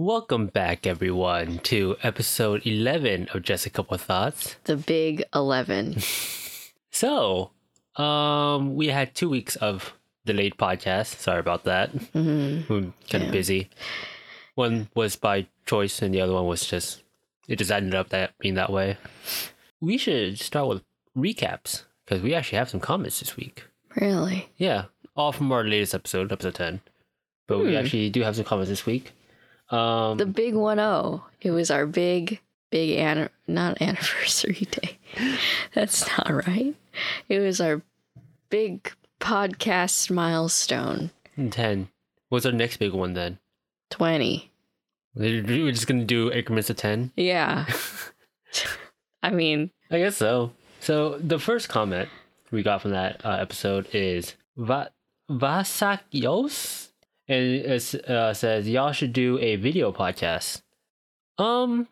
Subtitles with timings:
[0.00, 4.56] Welcome back, everyone, to episode 11 of Just a Couple Thoughts.
[4.64, 5.96] The big 11.
[6.90, 7.50] So,
[7.96, 9.92] um, we had two weeks of
[10.24, 11.18] delayed podcast.
[11.20, 11.90] Sorry about that.
[11.90, 13.68] hmm We're kind of busy.
[14.54, 17.02] One was by choice, and the other one was just,
[17.46, 18.96] it just ended up that being that way.
[19.82, 20.82] We should start with
[21.14, 23.64] recaps because we actually have some comments this week.
[24.00, 24.48] Really?
[24.56, 26.80] Yeah, all from our latest episode, episode 10.
[27.46, 27.76] But we Hmm.
[27.76, 29.12] actually do have some comments this week.
[29.70, 31.24] Um, The big 1 0.
[31.40, 32.40] It was our big,
[32.70, 34.98] big, an- not anniversary day.
[35.74, 36.74] That's not right.
[37.28, 37.82] It was our
[38.48, 41.10] big podcast milestone
[41.50, 41.88] 10.
[42.30, 43.38] What's our next big one then?
[43.90, 44.50] 20.
[45.14, 47.12] We're just gonna do increments of 10?
[47.16, 47.66] Yeah.
[49.22, 50.52] I mean, I guess so.
[50.80, 52.08] So the first comment
[52.50, 54.90] we got from that uh, episode is Va-
[55.30, 56.89] Vasakios,
[57.30, 60.62] and it uh, says y'all should do a video podcast.
[61.38, 61.86] Um,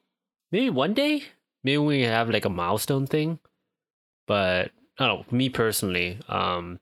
[0.51, 1.23] maybe one day.
[1.63, 3.39] Maybe we have like a milestone thing.
[4.27, 5.37] But I don't know.
[5.37, 6.81] Me personally, um,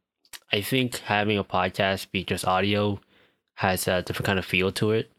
[0.52, 2.98] I think having a podcast be just audio
[3.56, 5.10] has a different kind of feel to it.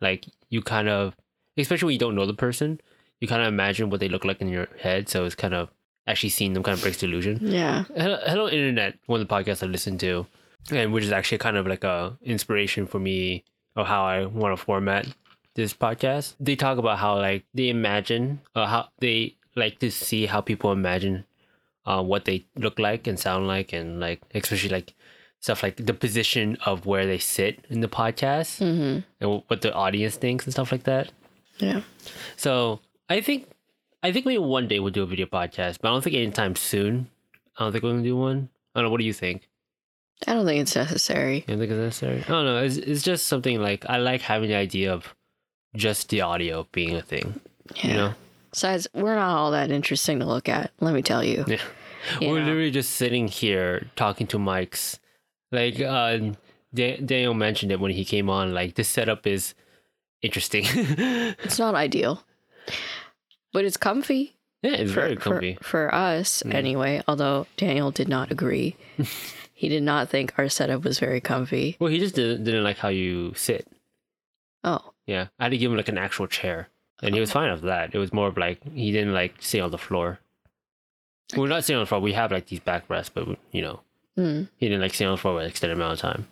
[0.00, 1.16] Like you kind of,
[1.56, 2.80] especially when you don't know the person,
[3.20, 5.08] you kind of imagine what they look like in your head.
[5.08, 5.68] So it's kind of
[6.06, 7.38] actually seeing them kind of breaks the illusion.
[7.42, 7.84] yeah.
[7.96, 10.26] Hello, Hello Internet, one of the podcasts I listen to,
[10.70, 13.44] and which is actually kind of like a inspiration for me
[13.76, 15.06] of how I want to format
[15.54, 16.34] this podcast.
[16.40, 20.72] They talk about how like they imagine, uh, how they like to see how people
[20.72, 21.24] imagine,
[21.86, 24.94] uh, what they look like and sound like, and like especially like
[25.40, 29.72] stuff like the position of where they sit in the podcast hmm and what the
[29.74, 31.12] audience thinks and stuff like that.
[31.58, 31.82] Yeah.
[32.36, 33.48] So I think
[34.02, 36.56] I think maybe one day we'll do a video podcast, but I don't think anytime
[36.56, 37.08] soon.
[37.58, 38.48] I don't think we're gonna do one.
[38.74, 38.90] I don't know.
[38.90, 39.48] What do you think?
[40.26, 41.36] I don't think it's necessary.
[41.36, 42.22] You don't think it's necessary?
[42.24, 42.62] I don't know.
[42.62, 45.14] It's it's just something like I like having the idea of
[45.76, 47.40] just the audio being a thing.
[47.76, 47.86] Yeah.
[47.86, 48.14] You know,
[48.50, 51.44] Besides, we're not all that interesting to look at, let me tell you.
[51.48, 51.58] Yeah.
[52.20, 52.46] You we're know?
[52.46, 54.98] literally just sitting here talking to mics.
[55.50, 56.18] Like uh,
[56.74, 58.54] Da- Daniel mentioned it when he came on.
[58.54, 59.54] Like this setup is
[60.22, 60.64] interesting.
[61.44, 62.22] It's not ideal,
[63.52, 64.36] but it's comfy.
[64.62, 65.58] Yeah, it's for, very for- comfy.
[65.60, 66.54] For, us, Mm.
[66.54, 68.76] anyway, although Daniel did not agree.
[69.54, 71.76] he did not think our setup was very comfy.
[71.78, 73.66] Well, he just didn't didn't like how you sit.
[74.64, 76.68] Oh, Yeah, I had to give him like an actual chair,
[77.02, 77.94] and he was fine with that.
[77.94, 80.18] It was more of like he didn't like sit on the floor.
[81.36, 82.00] We're not sitting on the floor.
[82.00, 83.80] We have like these backrests, but you know,
[84.18, 84.48] mm.
[84.56, 86.26] he didn't like sit on the floor for an extended amount of time.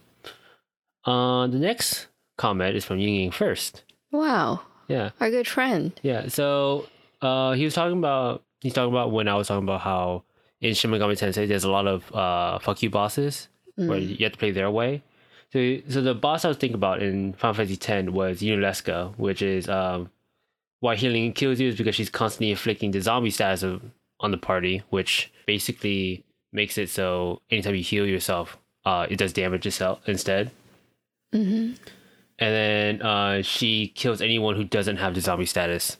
[1.05, 3.83] Uh, the next comment is from Ying Ying first.
[4.11, 4.63] wow.
[4.89, 5.99] Yeah, Our good friend.
[6.03, 6.29] yeah.
[6.29, 6.87] So,
[7.23, 10.25] uh, he was talking about he's talking about when I was talking about how
[10.63, 14.19] in Shin Megami Tensei there's a lot of uh fuck you bosses where Mm.
[14.19, 15.03] you have to play their way.
[15.53, 15.59] So,
[15.89, 19.69] so the boss I was thinking about in Final Fantasy X was Yunalesca, which is
[19.69, 20.11] um,
[20.81, 23.83] why healing kills you is because she's constantly inflicting the zombie status of,
[24.21, 29.33] on the party, which basically makes it so anytime you heal yourself, uh, it does
[29.33, 30.51] damage itself instead.
[31.33, 31.73] hmm
[32.39, 35.97] And then uh, she kills anyone who doesn't have the zombie status.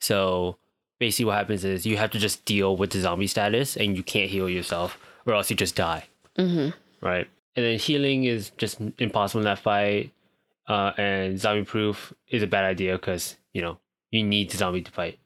[0.00, 0.56] So
[0.98, 4.02] basically, what happens is you have to just deal with the zombie status, and you
[4.02, 6.04] can't heal yourself, or else you just die.
[6.36, 6.70] hmm
[7.00, 7.28] right?
[7.56, 10.12] And then healing is just impossible in that fight.
[10.68, 13.78] Uh, and zombie proof is a bad idea because you know
[14.10, 15.18] you need the zombie to fight.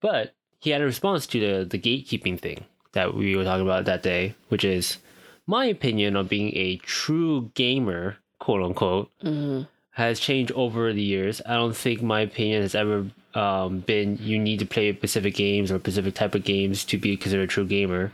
[0.00, 3.84] But he had a response to the the gatekeeping thing that we were talking about
[3.86, 4.98] that day, which is
[5.46, 9.62] my opinion on being a true gamer, quote unquote, hmm
[9.92, 11.40] has changed over the years.
[11.46, 15.70] I don't think my opinion has ever um, been you need to play specific games
[15.70, 18.12] or specific type of games to be considered a true gamer.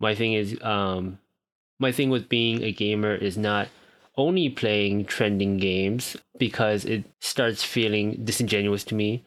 [0.00, 1.18] My thing is, um,
[1.78, 3.68] my thing with being a gamer is not
[4.16, 9.24] only playing trending games because it starts feeling disingenuous to me,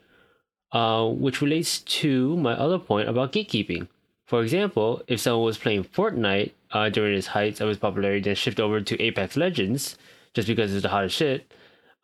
[0.72, 3.88] uh, which relates to my other point about gatekeeping.
[4.26, 8.36] For example, if someone was playing Fortnite uh, during its heights of its popularity, then
[8.36, 9.98] shift over to Apex Legends
[10.34, 11.52] just because it's the hottest shit,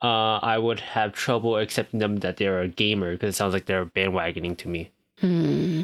[0.02, 3.66] uh, I would have trouble accepting them that they're a gamer because it sounds like
[3.66, 4.92] they're bandwagoning to me.
[5.20, 5.82] Hmm.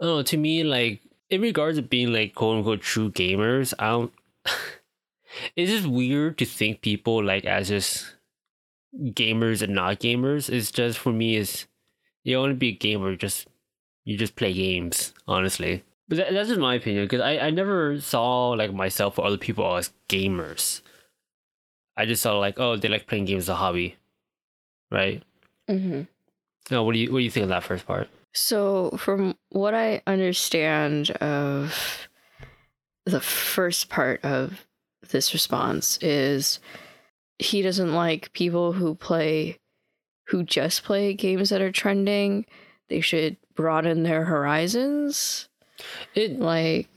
[0.00, 1.00] Oh, to me, like
[1.30, 4.12] in regards to being like quote unquote true gamers, I don't.
[5.56, 8.14] it's just weird to think people like as just
[8.94, 10.48] gamers and not gamers.
[10.48, 11.66] It's just for me is
[12.24, 13.46] you want to be a gamer, just
[14.04, 15.84] you just play games, honestly.
[16.08, 19.38] But that, that's just my opinion because I, I never saw like myself or other
[19.38, 20.82] people as gamers.
[22.02, 23.96] I just saw like oh they like playing games as a hobby,
[24.90, 25.22] right?
[25.68, 26.02] hmm
[26.70, 28.08] No, what do you what do you think of that first part?
[28.34, 32.08] So, from what I understand of
[33.04, 34.66] the first part of
[35.10, 36.58] this response, is
[37.38, 39.58] he doesn't like people who play
[40.28, 42.46] who just play games that are trending,
[42.88, 45.48] they should broaden their horizons.
[46.14, 46.88] It Like,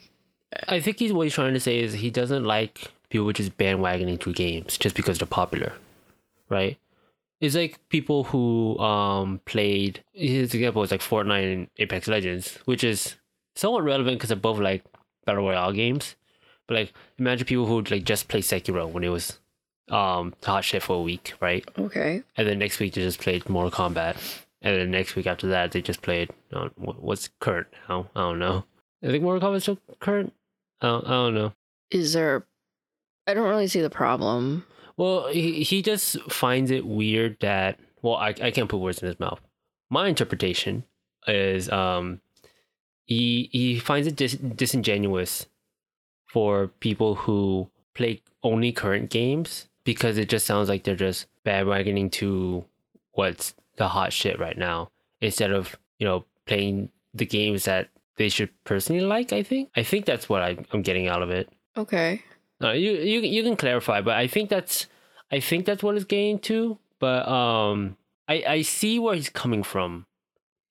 [0.68, 4.20] I think he's what he's trying to say is he doesn't like people just bandwagoning
[4.22, 5.74] through games just because they're popular,
[6.50, 6.78] right?
[7.42, 10.04] It's like people who um played.
[10.14, 13.16] His example is like Fortnite and Apex Legends, which is
[13.56, 14.84] somewhat relevant because they're both like
[15.26, 16.16] battle royale games.
[16.68, 19.40] But like, imagine people who like just play Sekiro when it was
[19.90, 21.64] um hot shit for a week, right?
[21.78, 22.24] okay.
[22.38, 24.16] And then next week they just played Mortal Kombat,
[24.62, 28.10] and then next week after that they just played uh, what's current now?
[28.16, 28.64] I don't know.
[29.04, 30.34] I think Mortal Kombat's still current.
[30.82, 31.54] I don't, I don't know.
[31.92, 32.46] Is there.
[33.28, 34.66] I don't really see the problem.
[34.98, 39.08] Well, he, he just finds it weird that well, I, I can't put words in
[39.08, 39.42] his mouth.
[39.90, 40.84] My interpretation
[41.28, 42.22] is um
[43.06, 45.48] he he finds it dis- disingenuous
[46.28, 52.12] for people who play only current games because it just sounds like they're just bandwagoning
[52.12, 52.66] to
[53.14, 54.90] what's the hot shit right now
[55.22, 59.34] instead of you know playing the games that they should personally like.
[59.34, 61.50] I think I think that's what I, I'm getting out of it.
[61.78, 62.24] Okay.
[62.60, 64.88] No, you you you can clarify, but I think that's
[65.32, 66.78] I think that's what it's getting to.
[67.00, 67.98] But um,
[68.28, 70.06] I I see where he's coming from.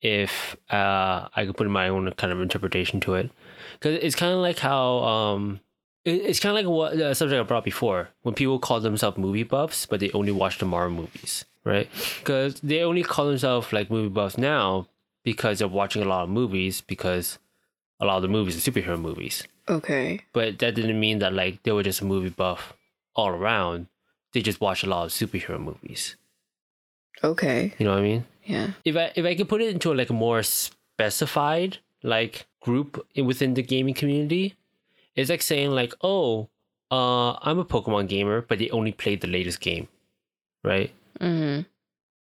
[0.01, 3.31] If uh, I could put my own kind of interpretation to it,
[3.75, 5.61] because it's kind of like how um,
[6.05, 9.17] it, it's kind of like what the subject I brought before when people call themselves
[9.17, 11.89] movie buffs, but they only watch the Marvel movies, right?
[12.19, 14.89] Because they only call themselves like movie buffs now
[15.23, 17.39] because they're watching a lot of movies because
[18.01, 20.21] a lot of the movies are superhero movies Okay.
[20.33, 22.75] but that didn't mean that like they were just a movie buff
[23.17, 23.87] all around.
[24.33, 26.17] They just watched a lot of superhero movies.
[27.23, 27.73] Okay.
[27.79, 28.25] You know what I mean?
[28.45, 28.71] Yeah.
[28.85, 33.55] If I if I could put it into like a more specified like group within
[33.55, 34.57] the gaming community,
[35.15, 36.49] it's like saying like, oh,
[36.91, 39.89] uh, I'm a Pokemon gamer, but they only played the latest game,
[40.63, 40.91] right?
[41.21, 41.39] Mm.
[41.57, 41.61] Hmm.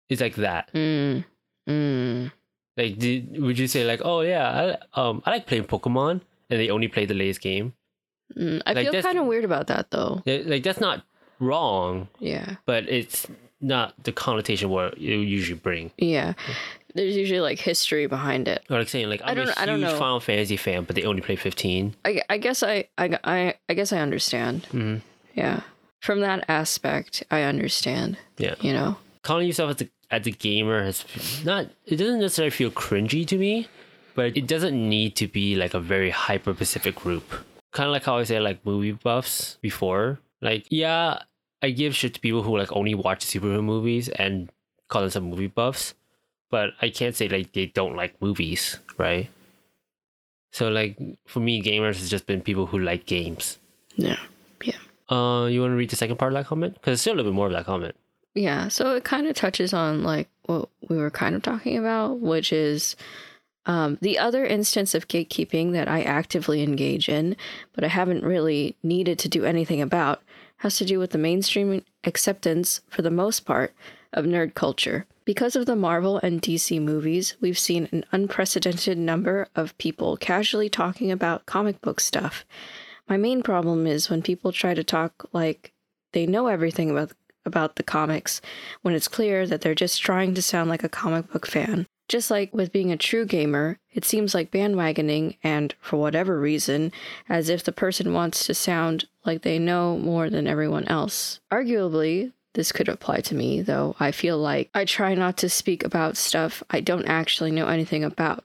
[0.09, 0.71] It's like that.
[0.73, 1.25] Mm.
[1.67, 2.31] Mm.
[2.77, 6.59] Like, did, would you say like, oh yeah, I, um, I like playing Pokemon, and
[6.59, 7.73] they only play the latest game?
[8.37, 8.61] Mm.
[8.65, 10.21] I Like, feel kind of weird about that though.
[10.25, 11.03] Like that's not
[11.39, 12.55] wrong, Yeah.
[12.65, 13.27] but it's
[13.61, 15.91] not the connotation what you usually bring.
[15.97, 16.33] Yeah.
[16.95, 18.63] There's usually like history behind it.
[18.69, 19.97] Or like saying like I I'm don't- a I don't huge know.
[19.97, 21.95] Final Fantasy fan, but they only play 15.
[22.05, 24.67] I, I guess I, I, I, I guess I understand.
[24.71, 25.01] Mhm.
[25.35, 25.61] Yeah.
[26.01, 28.17] From that aspect, I understand.
[28.37, 28.97] Yeah, You know.
[29.21, 31.03] calling yourself as a as a gamer has
[31.43, 31.67] not.
[31.85, 33.67] It doesn't necessarily feel cringy to me,
[34.13, 37.25] but it doesn't need to be like a very hyper specific group.
[37.71, 40.19] Kind of like how I said like movie buffs before.
[40.41, 41.23] Like yeah,
[41.61, 44.49] I give shit to people who like only watch superhero movies and
[44.87, 45.95] call themselves movie buffs,
[46.51, 49.29] but I can't say like they don't like movies, right?
[50.51, 53.57] So like for me, gamers has just been people who like games.
[53.95, 54.21] Yeah,
[54.63, 54.77] yeah.
[55.09, 56.75] Uh, you want to read the second part of that comment?
[56.75, 57.95] Because there's still a little bit more of that comment.
[58.35, 58.67] Yeah.
[58.67, 62.51] So it kind of touches on like what we were kind of talking about, which
[62.51, 62.95] is
[63.65, 67.35] um, the other instance of gatekeeping that I actively engage in,
[67.73, 70.21] but I haven't really needed to do anything about,
[70.57, 73.73] has to do with the mainstream acceptance, for the most part,
[74.11, 75.05] of nerd culture.
[75.25, 80.69] Because of the Marvel and DC movies, we've seen an unprecedented number of people casually
[80.69, 82.43] talking about comic book stuff.
[83.07, 85.71] My main problem is when people try to talk like
[86.11, 87.13] they know everything about
[87.45, 88.41] about the comics
[88.81, 91.87] when it's clear that they're just trying to sound like a comic book fan.
[92.09, 96.91] Just like with being a true gamer, it seems like bandwagoning, and for whatever reason,
[97.29, 101.39] as if the person wants to sound like they know more than everyone else.
[101.51, 105.83] Arguably, this could apply to me, though I feel like I try not to speak
[105.83, 108.43] about stuff I don't actually know anything about,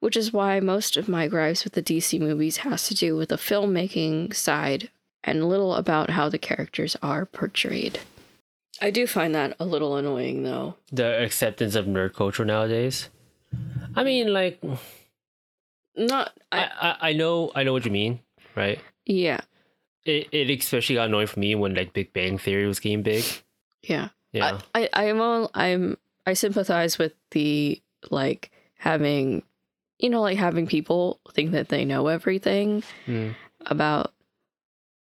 [0.00, 3.30] which is why most of my gripes with the DC movies has to do with
[3.30, 4.90] the filmmaking side
[5.24, 7.98] and little about how the characters are portrayed.
[8.80, 10.76] I do find that a little annoying, though.
[10.92, 13.08] The acceptance of nerd culture nowadays.
[13.96, 14.62] I mean, like,
[15.96, 18.20] Not, I, I, I, know I know what you mean,
[18.54, 18.78] right?
[19.04, 19.40] yeah,
[20.04, 23.24] It, it especially got annoying for me when like Big Bang Theory was getting big.
[23.82, 24.08] yeah.
[24.32, 27.80] Yeah, I, I, I'm, all, I'm, I sympathize with the
[28.10, 29.42] like having,
[29.98, 33.34] you know, like having people think that they know everything Mm.
[33.66, 34.12] about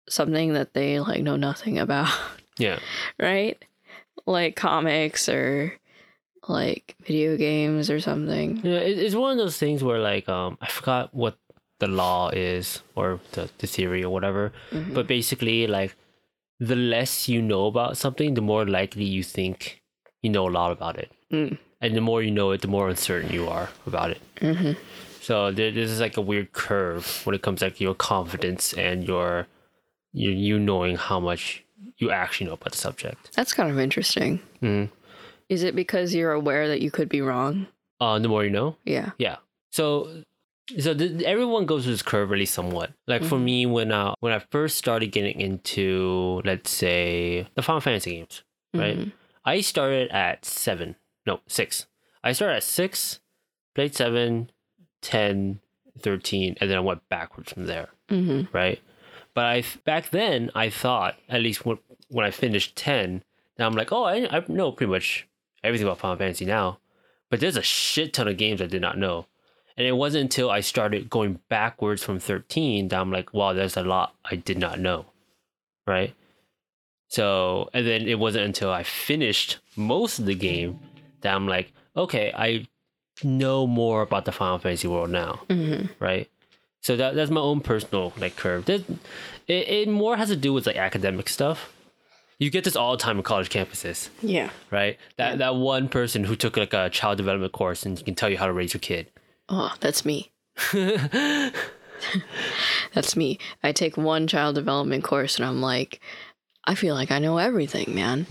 [0.07, 2.09] something that they like know nothing about,
[2.57, 2.79] yeah,
[3.19, 3.57] right?
[4.25, 5.73] Like comics or
[6.47, 8.61] like video games or something.
[8.63, 8.79] yeah.
[8.79, 11.37] It's one of those things where like um I forgot what
[11.79, 14.93] the law is or the, the theory or whatever, Mhm.
[14.93, 15.95] but basically like
[16.59, 19.81] the less you know about something, the more likely you think
[20.23, 21.57] you know a lot about it, Mm.
[21.81, 24.21] and the more you know it, the more uncertain you are about it.
[24.41, 24.71] hmm
[25.21, 29.05] So there, this is like a weird curve when it comes like your confidence and
[29.07, 29.45] your
[30.13, 31.63] you you knowing how much
[31.97, 33.33] you actually know about the subject.
[33.35, 34.39] That's kind of interesting.
[34.61, 34.89] Mm.
[35.49, 37.67] Is it because you're aware that you could be wrong?
[37.99, 38.75] Uh, the more you know.
[38.85, 39.11] Yeah.
[39.17, 39.37] Yeah.
[39.71, 40.23] So,
[40.77, 42.91] so th- everyone goes through this curve really somewhat.
[43.07, 43.43] Like for Mhm.
[43.43, 48.43] me, when uh when I first started getting into let's say the Final Fantasy games,
[48.73, 48.97] Right.
[48.99, 49.11] Mhm.
[49.45, 51.87] I started at seven, no six.
[52.23, 53.19] I started at six,
[53.73, 54.51] played seven,
[55.01, 55.61] 10,
[55.99, 57.89] 13, and then I went backwards from there.
[58.09, 58.47] Mhm.
[58.53, 58.79] right?
[59.33, 61.77] But I back then I thought at least when
[62.09, 63.23] when I finished ten,
[63.59, 65.27] now I'm like, oh, I, I know pretty much
[65.63, 66.79] everything about Final Fantasy now.
[67.29, 69.25] But there's a shit ton of games I did not know,
[69.75, 73.75] and it wasn't until I started going backwards from thirteen that I'm like, wow, there's
[73.77, 75.07] a lot I did not know,
[75.85, 76.13] right?
[77.09, 80.79] So and then it wasn't until I finished most of the game
[81.21, 82.67] that I'm like, okay, I
[83.23, 85.89] know more about the Final Fantasy world now Mhm.
[85.99, 86.29] right?
[86.81, 88.65] So that that's my own personal like curve.
[88.65, 88.83] That
[89.47, 91.73] it, it more has to do with like academic stuff.
[92.39, 94.49] You get this all the time on college campuses, Yeah.
[94.69, 94.97] right?
[95.17, 98.37] That that one person who took like a child development course and can tell you
[98.37, 99.09] how to raise your kid.
[99.49, 100.31] Oh, that's me.
[102.93, 103.39] That's me.
[103.63, 105.99] I take one child development course and I'm like,
[106.63, 108.27] I feel like I know everything, man.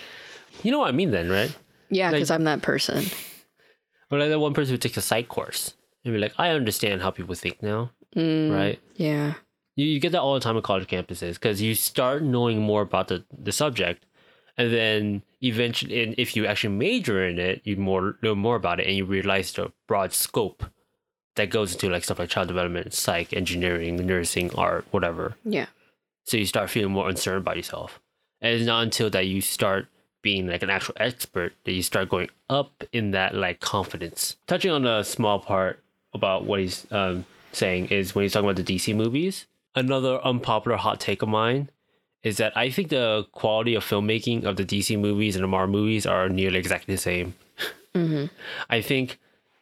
[0.62, 1.54] you know what I mean then, right?
[1.90, 3.04] Yeah, Like- because I'm that person.
[4.10, 7.02] Or like that one person who takes a psych course and be like, I understand
[7.02, 8.80] how people think now, Mm, right?
[8.96, 9.34] Yeah.
[9.76, 12.82] You, you get that all the time on college campuses because you start knowing more
[12.82, 14.04] about the, the subject.
[14.58, 18.80] And then eventually, and if you actually major in it, you more know more about
[18.80, 20.64] it and you realize the broad scope
[21.36, 25.36] that goes into like stuff like child development, psych, engineering, nursing, art, whatever.
[25.44, 25.66] Yeah.
[26.24, 28.00] So you start feeling more uncertain about yourself.
[28.40, 29.86] And it's not until that you start
[30.20, 34.36] being like an actual expert that you start going up in that like confidence.
[34.46, 35.82] Touching on a small part
[36.14, 39.46] about what he's um, saying is when he's talking about the DC movies.
[39.74, 41.70] Another unpopular hot take of mine
[42.22, 45.72] is that I think the quality of filmmaking of the DC movies and the Marvel
[45.80, 47.34] movies are nearly exactly the same.
[47.94, 48.26] hmm
[48.70, 49.18] I think,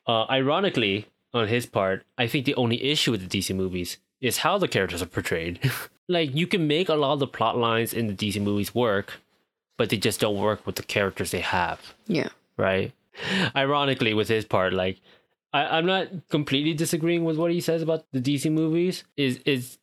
[0.06, 4.38] uh, ironically, on his part, I think the only issue with the DC movies is
[4.38, 5.58] how the characters are portrayed.
[6.08, 9.20] like, you can make a lot of the plot lines in the DC movies work,
[9.78, 12.28] but they just don't work with the characters they have, Yeah.
[12.56, 12.92] right?
[13.56, 15.00] Ironically, with his part, like,
[15.52, 19.04] I, I'm not completely disagreeing with what he says about the DC movies.
[19.16, 19.78] Is is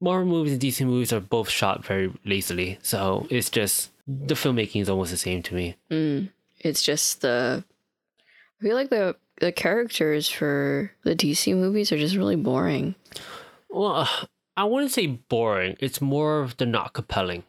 [0.00, 4.80] Marvel movies and DC movies are both shot very lazily, so it's just the filmmaking
[4.80, 5.76] is almost the same to me.
[5.90, 6.30] Mm.
[6.60, 7.64] It's just the.
[8.60, 12.94] I feel like the the characters for the DC movies are just really boring.
[13.70, 14.08] Well,
[14.56, 15.76] I wouldn't say boring.
[15.80, 17.44] It's more of the not compelling,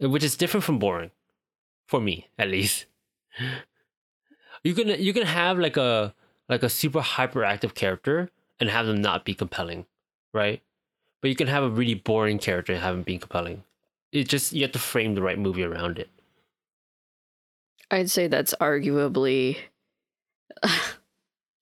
[0.00, 1.10] which is different from boring,
[1.86, 2.86] for me at least.
[4.64, 6.14] You can you can have like a
[6.48, 9.86] like a super hyperactive character and have them not be compelling,
[10.32, 10.62] right?
[11.20, 13.64] But you can have a really boring character and have them be compelling.
[14.12, 16.08] It just you have to frame the right movie around it.
[17.90, 19.58] I'd say that's arguably.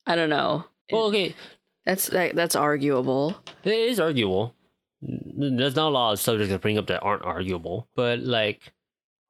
[0.06, 0.64] I don't know.
[0.90, 1.34] Well, okay,
[1.84, 3.36] That's that, that's arguable.
[3.64, 4.54] It is arguable.
[5.02, 8.72] There's not a lot of subjects to bring up that aren't arguable, but like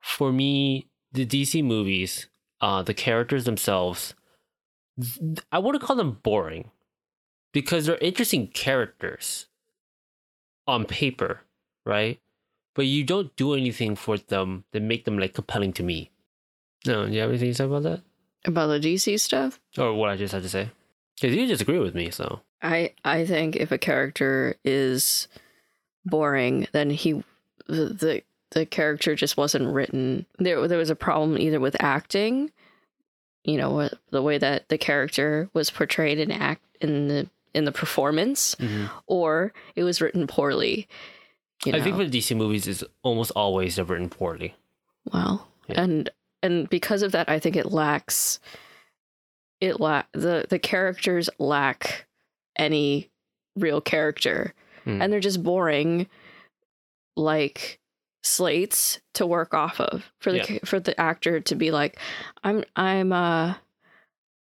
[0.01, 2.29] for me, the DC movies,
[2.61, 4.17] uh, the characters themselves, th-
[5.53, 6.71] I wouldn't call them boring
[7.53, 9.47] because they're interesting characters
[10.67, 11.41] on paper,
[11.85, 12.21] right?
[12.75, 16.11] But you don't do anything for them that make them like compelling to me.
[16.87, 18.03] No, do you have anything to say about that,
[18.45, 20.71] About the DC stuff, or what I just had to say?
[21.21, 25.29] Because you disagree with me, so I I think if a character is
[26.05, 27.25] boring, then he
[27.67, 30.27] the the, the character just wasn't written.
[30.39, 32.51] There there was a problem either with acting,
[33.47, 37.73] you know, the way that the character was portrayed in act in the in the
[37.73, 38.55] performance,
[39.07, 40.87] or it was written poorly.
[41.65, 41.79] You know?
[41.79, 44.55] I think for the DC movies, is almost always they're written poorly.
[45.13, 45.83] Well, Yeah.
[45.83, 46.11] and
[46.43, 48.41] and because of that, I think it lacks.
[49.61, 52.07] It lack the the characters lack
[52.59, 53.11] any
[53.57, 54.53] real character,
[54.85, 55.03] Mm.
[55.03, 56.09] and they're just boring,
[57.17, 57.79] like
[58.27, 60.59] slates to work off of for the Yeah.
[60.65, 61.99] for the actor to be like,
[62.43, 63.55] I'm I'm uh,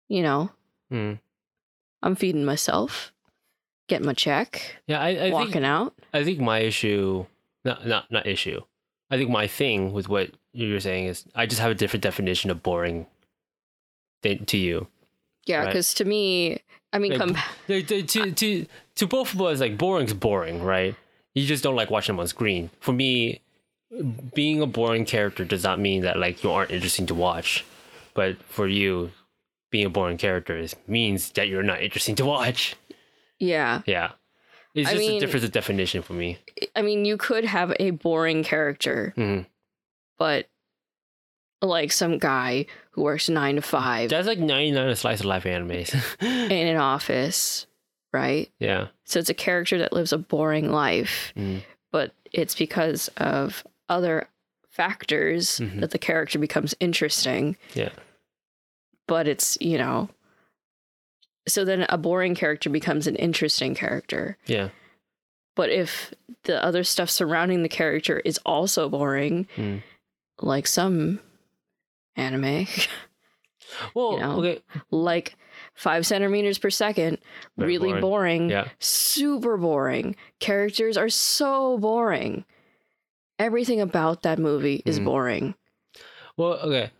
[0.08, 0.50] you know,
[0.92, 1.18] Mm.
[2.02, 3.12] I'm feeding myself,
[3.88, 5.94] getting my check, Yeah, I, I walking think out.
[6.12, 7.26] I think my issue,
[7.64, 8.60] not not not issue.
[9.10, 12.50] I think my thing with what you're saying is I just have a different definition
[12.50, 13.06] of boring
[14.22, 14.86] than to you.
[15.46, 15.66] Yeah, Right.
[15.66, 16.58] because to me,
[16.92, 18.66] I mean, Like, to to, to,
[18.96, 20.94] to both of us, like boring's boring, right?
[21.34, 22.70] You just don't like watching them on screen.
[22.80, 23.40] For me,
[24.34, 27.64] being a boring character does not mean that like you aren't interesting to watch.
[28.14, 29.10] But for you,
[29.70, 32.76] being a boring character is, means that you're not interesting to watch.
[33.38, 33.82] yeah.
[33.86, 34.12] Yeah.
[34.74, 36.38] It's I just a difference of definition for me.
[36.74, 39.46] I mean, you could have a boring character, Mhm.
[40.18, 40.48] but
[41.62, 45.44] like some guy who works nine to five That's like 99 of slice of life
[45.44, 45.94] animes.
[46.20, 47.66] in an office,
[48.12, 48.50] right?
[48.58, 48.88] yeah.
[49.04, 51.62] So it's a character that lives a boring life, Mm.
[51.92, 54.28] but it's because of other
[54.70, 55.80] factors Mhm.
[55.80, 57.56] that the character becomes interesting.
[57.74, 57.90] Yeah.
[59.06, 60.08] But it's, you know,
[61.46, 64.36] so then a boring character becomes an interesting character.
[64.46, 64.70] Yeah.
[65.54, 66.12] But if
[66.44, 69.82] the other stuff surrounding the character is also boring, Mm.
[70.40, 71.20] like some
[72.16, 72.66] anime,
[73.94, 74.38] Well, You know?
[74.38, 74.62] okay.
[74.90, 75.36] like
[75.74, 77.18] five centimeters per second,
[77.56, 78.00] Very really boring.
[78.00, 78.68] boring, Yeah.
[78.78, 80.16] super boring.
[80.38, 82.44] Characters are so boring.
[83.38, 85.04] Everything about that movie is Mhm.
[85.04, 85.54] boring.
[86.36, 86.90] Well, okay.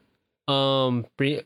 [0.49, 1.41] Um, bring,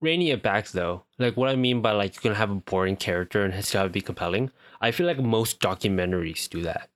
[0.00, 2.96] reining it back though, like what I mean by like you're gonna have a boring
[2.96, 4.50] character and it's gotta be compelling.
[4.80, 6.88] I feel like most documentaries do that,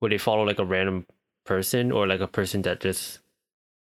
[0.00, 1.06] where they follow like a random
[1.44, 3.20] person or like a person that just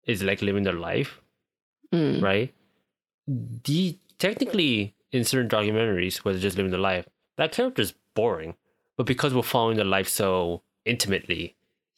[0.06, 1.22] is like living their life,
[1.94, 2.22] Mm.
[2.22, 2.54] right?
[3.28, 7.08] The technically in certain documentaries where they're just living their life,
[7.38, 8.56] that character is boring,
[8.98, 11.56] but because we're following their life so intimately,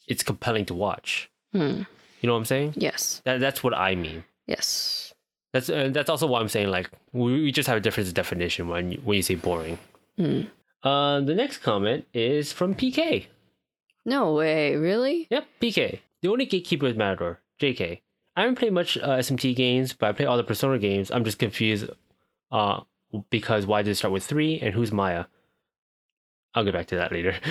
[0.07, 1.29] it's compelling to watch.
[1.53, 1.85] Mm.
[2.21, 2.73] You know what I'm saying?
[2.77, 3.21] Yes.
[3.25, 4.23] That that's what I mean.
[4.47, 5.13] Yes.
[5.53, 8.67] That's uh, that's also why I'm saying like we, we just have a different definition
[8.67, 9.79] when you, when you say boring.
[10.17, 10.47] Mm.
[10.83, 13.27] Uh, the next comment is from PK.
[14.05, 14.75] No way.
[14.75, 15.27] Really?
[15.29, 15.99] Yep, PK.
[16.21, 17.39] The only gatekeeper is Matador.
[17.59, 18.01] JK.
[18.35, 21.11] I haven't played much uh, SMT games, but I play all the Persona games.
[21.11, 21.89] I'm just confused
[22.51, 22.81] uh,
[23.29, 25.25] because why did it start with three and who's Maya?
[26.53, 27.35] I'll get back to that later.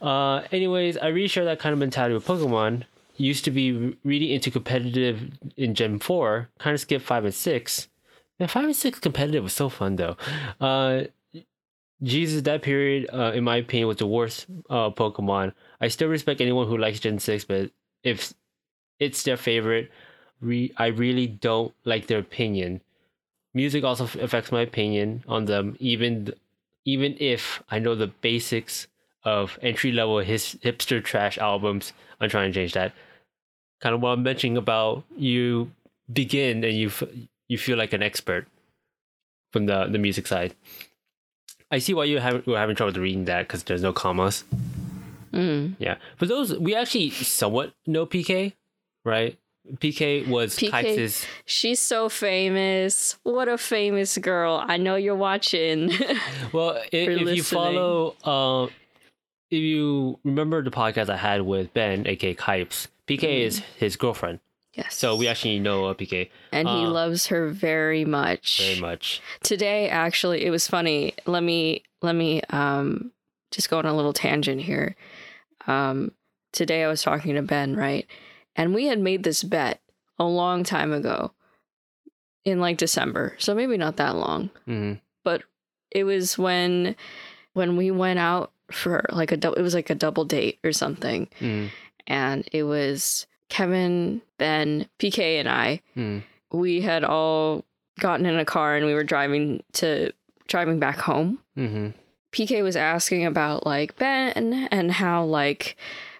[0.00, 2.84] Uh, anyways, I really share that kind of mentality with Pokemon.
[3.16, 7.88] Used to be really into competitive in Gen 4, kind of skipped 5 and 6.
[8.38, 10.16] Man, 5 and 6 competitive was so fun though.
[10.60, 11.02] Uh,
[12.00, 15.52] Jesus, that period, uh, in my opinion, was the worst uh, Pokemon.
[15.80, 17.72] I still respect anyone who likes Gen 6, but
[18.04, 18.32] if
[19.00, 19.90] it's their favorite,
[20.40, 22.82] re- I really don't like their opinion.
[23.52, 26.32] Music also affects my opinion on them, even
[26.88, 28.86] even if I know the basics
[29.22, 31.92] of entry level his hipster trash albums.
[32.18, 32.92] I'm trying to change that.
[33.82, 35.70] Kind of what I'm mentioning about you
[36.10, 36.90] begin and you
[37.46, 38.46] you feel like an expert
[39.52, 40.54] from the the music side.
[41.70, 44.44] I see why you have you're having trouble reading that because there's no commas.
[45.32, 45.76] Mm.
[45.78, 48.54] Yeah, but those we actually somewhat know PK,
[49.04, 49.38] right?
[49.76, 51.26] PK was PK Kite's.
[51.44, 53.18] She's so famous.
[53.22, 54.64] What a famous girl.
[54.66, 55.92] I know you're watching.
[56.52, 58.66] Well, if, you follow, uh,
[59.50, 64.40] if you remember the podcast I had with Ben, aka Kipes, PK is his girlfriend.
[64.72, 64.94] yes.
[64.94, 68.60] So we actually know uh, PK and he uh, loves her very much.
[68.66, 69.20] very much.
[69.42, 71.12] Today actually it was funny.
[71.26, 73.12] Let me let me um
[73.50, 74.96] just go on a little tangent here.
[75.66, 76.12] Um
[76.52, 78.06] today I was talking to Ben, right?
[78.58, 79.80] And we had made this bet
[80.18, 81.32] a long time ago
[82.44, 83.34] in like December.
[83.38, 84.50] So maybe not that long.
[84.66, 84.94] hmm
[85.24, 85.42] But
[85.90, 86.94] it was when
[87.54, 91.28] when we went out for like a it was like a double date or something
[91.38, 91.66] hmm
[92.06, 96.18] and it was Kevin, Ben, PK and I hmm
[96.50, 97.64] we had all
[98.00, 100.12] gotten in a car and we were driving to
[100.48, 101.38] driving back home.
[101.54, 101.88] hmm
[102.32, 105.76] PK was asking about like Ben and how like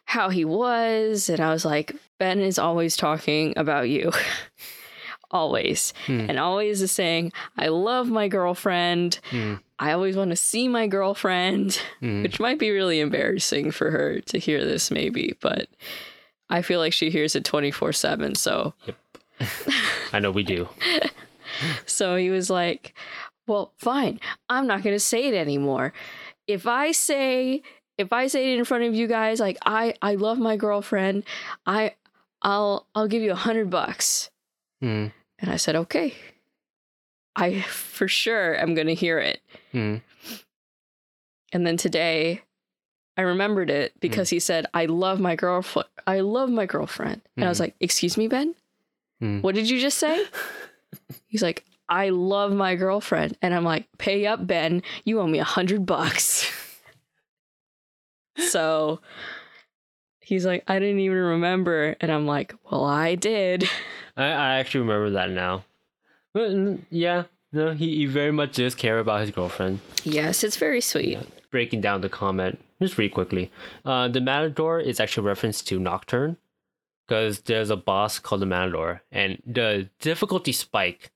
[0.07, 4.13] how he was and I was like Ben is always talking about you.
[5.31, 5.93] always.
[6.07, 6.27] Hmm.
[6.29, 9.21] And always is saying I love my girlfriend.
[9.31, 13.93] hmm I always want to see my girlfriend, hmm which might be really embarrassing for
[13.93, 15.69] her to hear this maybe, but
[16.51, 18.75] I feel like she hears it 24/7, so
[20.13, 20.69] I know we do.
[21.87, 22.95] So he was like,
[23.47, 24.21] "Well, fine.
[24.49, 25.93] I'm not going to say it anymore.
[26.47, 27.63] If I say
[27.97, 31.25] if I say it in front of you guys like I I love my girlfriend,
[31.67, 31.95] I
[32.43, 34.31] I'll I'll give you a 100 bucks."
[34.81, 35.07] hmm
[35.39, 36.15] And I said, "Okay."
[37.37, 39.41] I for sure am going to hear it.
[39.73, 39.97] hmm
[41.53, 42.43] And then today
[43.17, 45.89] I remembered it because he said, "I love my girlfriend.
[46.07, 47.61] I love my girlfriend." And I was Mhm.
[47.61, 48.55] like, "Excuse me, Ben?
[49.23, 49.43] Mhm.
[49.43, 50.25] What did you just say?"
[51.27, 54.83] He's like, "I love my girlfriend." And I'm like, "Pay up, Ben.
[55.05, 56.47] You owe me a 100 bucks."
[58.37, 59.01] so
[60.29, 63.65] he's like, "I didn't even remember." And I'm like, "Well, I did."
[64.17, 65.65] I, I actually remember that now.
[66.35, 66.53] But
[66.91, 69.81] yeah, no, he, he very much does care about his girlfriend.
[70.05, 71.19] Yes, it's very sweet.
[71.51, 73.51] breaking down the comment just really quickly.
[73.85, 76.37] Uh, the Matador is actually a reference to Nocturne
[77.07, 81.11] because there's a boss called the Matador, and the difficulty spike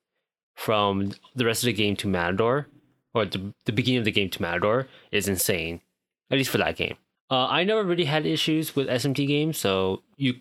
[0.54, 2.66] from the rest of the game to Matador,
[3.14, 5.82] or the, the beginning of the game to Matador, is insane.
[6.30, 6.96] At least for that game.
[7.32, 10.34] Uh, I never really had issues with SMT games, so you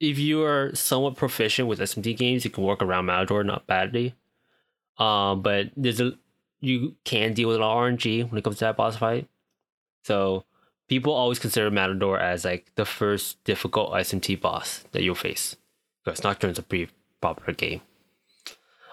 [0.00, 4.14] if you are somewhat proficient with SMT games, you can work around Matador not badly.
[4.98, 6.12] Um, but there's a
[6.60, 9.28] you can deal with a lot of RNG when it comes to that boss fight.
[10.02, 10.44] So
[10.88, 15.56] people always consider Matador as like the first difficult SMT boss that you'll face.
[16.04, 17.80] Because Nocturne's a pretty popular game.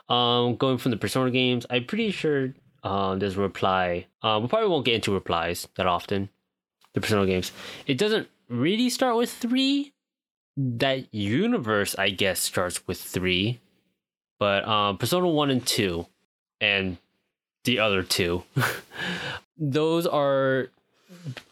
[0.07, 4.07] Um, going from the Persona games, I'm pretty sure um, there's a reply.
[4.21, 6.29] Um, we probably won't get into replies that often.
[6.93, 7.51] The Persona games.
[7.87, 9.93] It doesn't really start with three.
[10.57, 13.61] That universe, I guess, starts with three.
[14.39, 16.05] But um, Persona 1 and 2,
[16.59, 16.97] and
[17.63, 18.43] the other two,
[19.57, 20.69] those are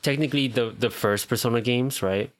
[0.01, 2.31] technically the, the first Persona games, right?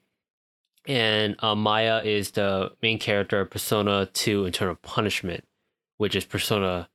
[0.88, 5.44] And uh, Maya is the main character of Persona 2 Eternal Punishment,
[5.98, 6.90] which is Persona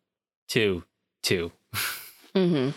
[0.49, 0.83] 2
[1.23, 1.53] 2.
[2.35, 2.71] Mm-hmm.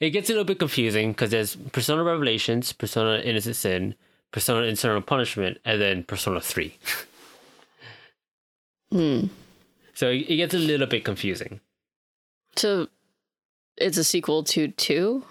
[0.00, 3.94] It gets a little bit confusing because there's Persona Revelations, Persona Innocent Sin,
[4.32, 6.76] Persona Eternal Punishment, and then Persona 3.
[8.92, 9.30] Mm.
[9.94, 11.60] So it it gets a little bit confusing.
[12.54, 12.86] So
[13.76, 15.24] it's a sequel to two.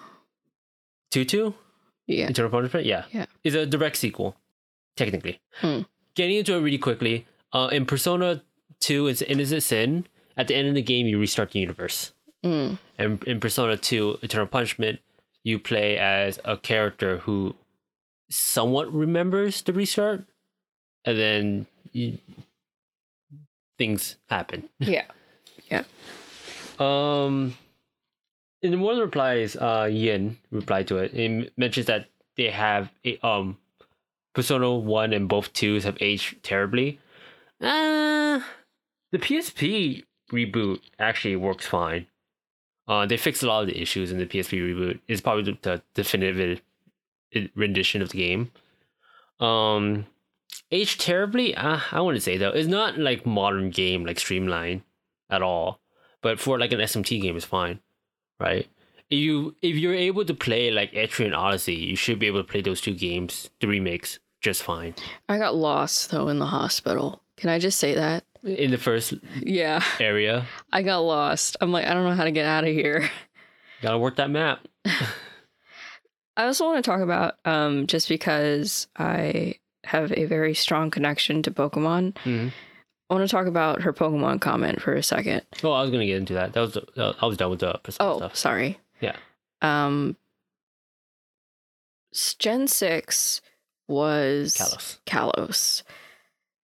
[1.12, 1.54] 2 2?
[2.08, 2.28] Yeah.
[2.28, 2.86] Eternal Punishment?
[2.86, 3.06] Yeah.
[3.12, 3.26] Yeah.
[3.44, 4.36] It's a direct sequel,
[4.98, 5.40] technically.
[5.62, 5.82] Hmm.
[6.16, 8.44] Getting into it really quickly, uh, in Persona
[8.82, 10.06] 2, it's Innocent Sin.
[10.38, 12.12] At the end of the game, you restart the universe.
[12.46, 12.78] Mm.
[12.98, 15.00] And in Persona 2, Eternal Punishment,
[15.44, 17.56] you play as a character who
[18.30, 20.26] somewhat remembers the restart,
[21.04, 22.20] and then you,
[23.78, 24.70] things happen.
[24.80, 25.06] Yeah.
[25.72, 25.82] Yeah.
[26.78, 27.58] Um,
[28.62, 31.12] in one of the replies, uh, Yin replied to it.
[31.16, 32.06] It mentions that
[32.38, 33.58] they have a, um,
[34.36, 37.00] Persona One and both twos have aged terribly.
[37.60, 38.42] Uh,
[39.12, 42.06] the PSP reboot actually works fine.
[42.88, 45.00] Uh, they fixed a lot of the issues in the PSP reboot.
[45.08, 46.62] It's probably the, definitive
[47.56, 48.52] rendition of the game.
[49.40, 50.06] Um,
[50.72, 51.56] aged terribly.
[51.56, 52.50] Uh, I wouldn't say though.
[52.50, 54.84] It's not like modern game like Streamline
[55.30, 55.80] at all
[56.26, 57.80] but for like an SMT game, it's fine,
[58.40, 58.68] right?
[59.12, 62.52] If you if you're able to play like Etrian Odyssey, you should be able to
[62.52, 64.96] play those two games, the remakes, just fine.
[65.30, 67.22] I got lost though in the hospital.
[67.38, 68.24] Can I just say that?
[68.46, 69.84] In the first Yeah.
[70.00, 71.58] area, I got lost.
[71.62, 73.10] I'm like, I don't know how to get out of here.
[73.82, 74.60] gotta work that map.
[76.38, 79.56] I also want to talk about um just because I
[79.86, 82.14] have a very strong connection to Pokemon.
[82.24, 82.52] Mhm.
[83.10, 85.44] I want to talk about her Pokemon comment for a second.
[85.64, 86.54] Oh, I was gonna get into that.
[86.54, 88.36] That was the, I was done with the Persona Oh, stuff.
[88.36, 88.80] sorry.
[89.02, 89.16] Yeah.
[89.62, 90.18] Um
[92.40, 93.42] Gen 6
[93.88, 95.00] was Kalos.
[95.06, 95.84] Kalos.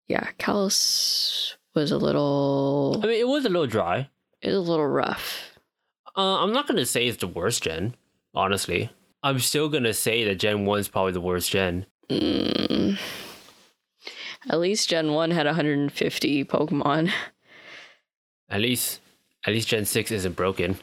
[0.07, 4.09] Yeah, Kalos was a little I mean, it was a little dry.
[4.41, 5.51] it was a little rough.
[6.15, 7.95] Uh, I'm not gonna say it's the worst gen.
[8.33, 8.89] Honestly,
[9.23, 11.85] I'm still gonna say that Gen One is probably the worst gen.
[12.09, 12.99] Mm.
[14.49, 17.11] At least Gen 1 had 150 Pokemon.
[18.49, 18.99] At least,
[19.45, 20.77] at least Gen Six isn't broken.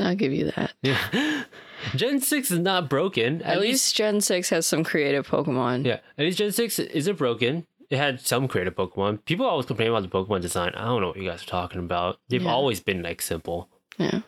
[0.00, 0.72] I'll give you that.
[0.82, 1.44] Yeah.
[1.96, 3.42] Gen 6 is not broken.
[3.42, 5.84] At, least, Gen 6 has some creative Pokemon.
[5.84, 7.66] Yeah, at least Gen 6 isn't broken.
[7.90, 9.24] It had some creative Pokemon.
[9.24, 10.72] People always complain about the Pokemon design.
[10.74, 12.18] I don't know what you guys are talking about.
[12.28, 12.52] They've Yeah.
[12.52, 13.68] always been like simple.
[13.98, 14.20] Yeah.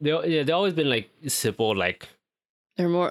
[0.00, 2.08] They yeah, they've always been like simple like
[2.76, 3.10] They're more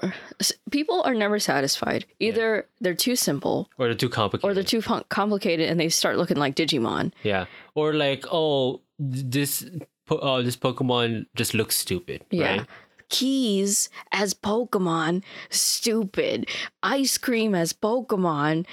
[0.70, 2.04] people are never satisfied.
[2.20, 4.50] Either they're too simple or they're too complicated.
[4.50, 7.12] or they're too complicated and they start looking like Digimon.
[7.22, 7.46] yeah.
[7.74, 9.64] Or like, oh, this
[10.10, 12.56] oh, this Pokemon just looks stupid, Yeah.
[12.58, 12.66] right?
[13.08, 16.48] Keys as Pokemon, stupid.
[16.82, 18.66] Ice cream as Pokemon.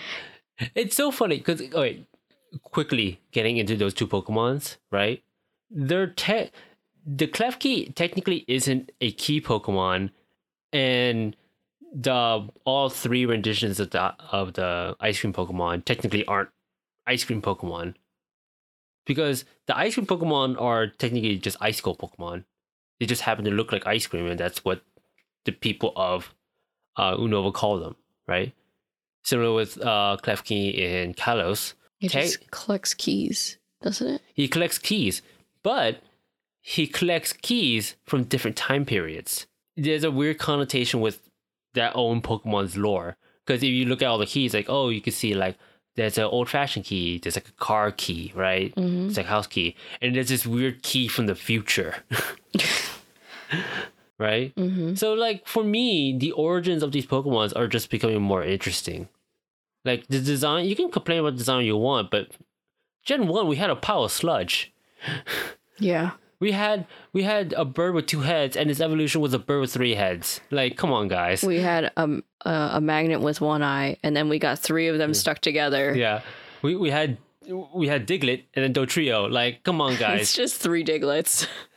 [0.76, 2.06] It's so funny because oh, wait,
[2.63, 5.24] quickly getting into those two Pokemons, right?
[5.69, 6.52] They're te-
[7.06, 10.12] the Klefki technically isn't a key Pokemon,
[10.71, 11.36] and
[11.93, 16.50] the all three renditions of the of the ice cream Pokemon technically aren't
[17.08, 17.95] ice cream Pokemon.
[19.06, 22.43] Because the ice cream Pokemon are technically just ice cold Pokemon.
[23.00, 24.84] They just happen to look like ice cream, and that's what
[25.45, 26.36] the people of
[26.97, 27.95] uh, Unova call them,
[28.28, 28.54] right?
[29.23, 31.73] Similar with uh, Klefki and Kalos.
[31.99, 34.21] It Take- just collects keys, doesn't it?
[34.34, 35.21] He collects keys,
[35.63, 36.01] but
[36.62, 39.47] he collects keys from different time periods.
[39.77, 41.29] There's a weird connotation with
[41.73, 43.17] that own Pokemon's lore.
[43.45, 45.57] Because if you look at all the keys, like, oh, you can see like
[45.95, 48.73] there's an old fashioned key, there's like a car key, right?
[48.75, 49.07] Mm-hmm.
[49.07, 49.75] It's like house key.
[50.01, 51.97] And there's this weird key from the future.
[54.21, 54.55] right?
[54.55, 54.95] Mm-hmm.
[54.95, 59.10] So like for me, the origins of these Pokemons are just becoming more interesting.
[59.84, 62.27] Like the design, you can complain about the design you want, but
[63.03, 64.71] Gen One we had a pile of sludge.
[65.79, 66.12] Yeah.
[66.39, 69.62] We had we had a bird with two heads, and its evolution was a bird
[69.62, 70.41] with three heads.
[70.49, 71.43] Like, come on, guys.
[71.43, 74.97] We had a, a, a magnet with one eye, and then we got three of
[74.97, 75.93] them stuck together.
[75.95, 76.21] yeah,
[76.63, 77.17] we we had
[77.75, 79.29] we had Diglett and then Dugtrio.
[79.29, 80.21] Like, come on, guys.
[80.21, 81.47] It's just three Diglets,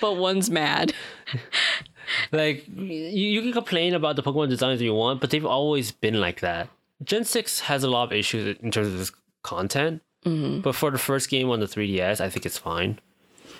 [0.00, 0.92] but one's mad.
[2.32, 6.20] like, you, you can complain about the Pokemon designs you want, but they've always been
[6.20, 6.68] like that.
[7.04, 10.90] Gen six has a lot of issues in terms of this content, hmm but for
[10.90, 12.98] the first game on the 3DS, I think it's fine.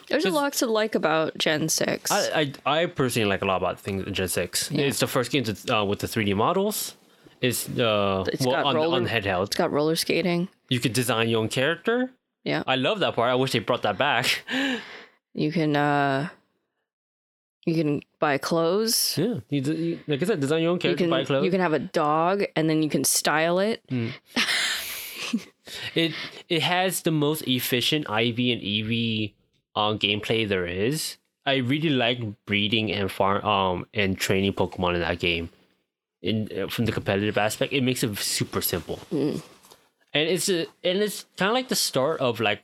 [0.09, 2.13] There's a lot to like about Gen Six.
[2.13, 4.71] I, I I personally like a lot about things in Gen Six.
[4.71, 4.83] Yeah.
[4.87, 6.95] It's the first game to, uh, with the 3D models.
[7.41, 9.47] It's uh It's well, got on, roller- on handheld.
[9.47, 10.49] it's got roller skating.
[10.69, 12.13] You could design your own character.
[12.45, 13.31] Yeah, I love that part.
[13.31, 14.45] I wish they brought that back.
[15.37, 16.29] you can uh,
[17.67, 19.19] you can buy clothes.
[19.19, 21.45] yeah, you, you, like I said, design your own character, You can buy clothes.
[21.45, 23.85] you can have a dog, and then you can style it.
[25.95, 26.15] It
[26.49, 29.33] it has the most efficient IV and EV
[29.75, 31.17] um, gameplay there is.
[31.45, 35.51] I really like breeding and farm um and training Pokemon in that game.
[36.23, 39.01] In uh, from the competitive aspect, it makes it super simple.
[39.13, 39.43] Mm.
[40.15, 42.63] And it's a, and it's kind of like the start of like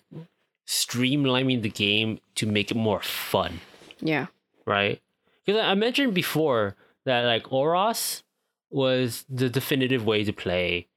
[0.66, 3.60] streamlining the game to make it more fun,
[4.00, 4.26] Yeah,
[4.66, 5.00] right?
[5.44, 8.22] Because I mentioned before that like ORAS
[8.70, 10.88] was the definitive way to play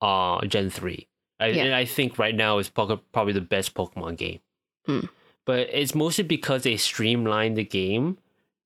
[0.00, 1.08] uh Gen 3.
[1.40, 1.64] I, Yeah.
[1.64, 4.40] And I think right now is probably the best Pokemon game.
[4.86, 5.00] Hmm.
[5.44, 8.18] But it's mostly because they streamlined the game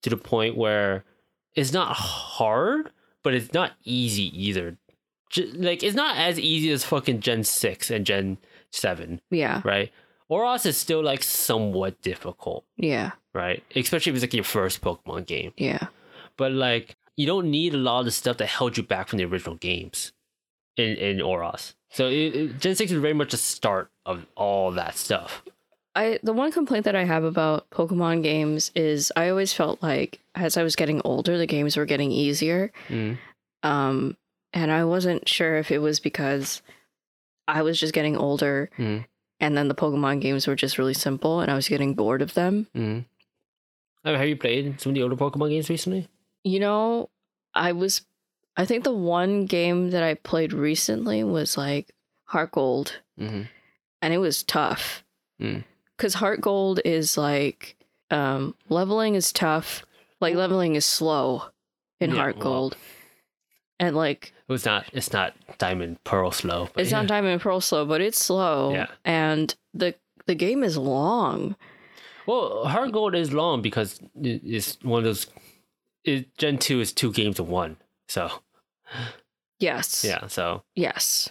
[0.02, 1.04] to the point where
[1.54, 2.90] it's not hard,
[3.22, 4.78] but it's not easy either.
[5.54, 8.38] Like it's not as easy as fucking Gen 6 and Gen
[8.72, 9.92] 7, yeah, right?
[10.30, 13.62] ORAS is still like somewhat difficult, yeah, right?
[13.74, 15.88] Especially if it's like your first Pokemon game yeah.
[16.36, 19.18] but like you don't need a lot of the stuff that held you back from
[19.18, 20.12] the original games
[20.76, 21.74] in in ORAS.
[21.90, 25.42] So it, it- Gen six is very much the start of all that stuff.
[25.96, 30.20] I the one complaint that I have about Pokemon games is I always felt like
[30.36, 32.70] as I was getting older, the games were getting easier.
[32.88, 33.18] Mm.
[33.64, 34.16] Um,
[34.52, 36.62] and I wasn't sure if it was because
[37.48, 39.04] I was just getting older, Mm.
[39.40, 42.34] And then the Pokemon games were just really simple, and I was getting bored of
[42.34, 42.66] them.
[42.76, 43.04] Mm.
[44.04, 46.08] Have you played some of the older Pokemon games recently?
[46.44, 47.10] You know,
[47.54, 48.02] I was.
[48.56, 53.42] I think the one game that I played recently was like Heart Gold, Mm-hmm.
[54.02, 55.04] and it was tough.
[55.40, 55.64] Mm.
[55.96, 57.76] Because Heart Gold is like
[58.10, 59.84] um, leveling is tough.
[60.20, 61.44] Like leveling is slow
[62.00, 62.76] in Yeah, Heart well, Gold,
[63.78, 64.86] and like It was not.
[64.92, 66.68] It's not Diamond Pearl slow.
[66.74, 66.98] but it's yeah.
[67.02, 68.72] not Diamond Pearl slow, but it's slow.
[68.72, 68.88] Yeah.
[69.04, 69.94] and the
[70.26, 71.54] the game is long.
[72.26, 75.28] Well, Heart Gold is long because it's one of those.
[76.02, 77.76] It, Gen two is two games in one.
[78.08, 78.28] So
[79.60, 80.04] Yes.
[80.04, 80.26] yeah.
[80.26, 81.30] So Yes.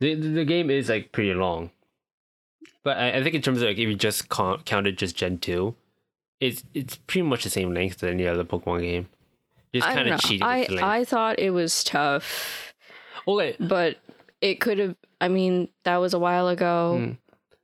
[0.00, 1.70] The the the game is like pretty long,
[2.84, 5.38] but I, I think in terms of like if you just count, counted just Gen
[5.38, 5.74] two,
[6.38, 9.08] it's it's pretty much the same length as any other Pokemon game.
[9.74, 10.84] Just I kind of cheating I with the length.
[10.84, 12.74] I thought it was tough,
[13.26, 13.98] okay, but
[14.40, 14.96] it could have.
[15.20, 16.98] I mean, that was a while ago.
[17.00, 17.16] Mm.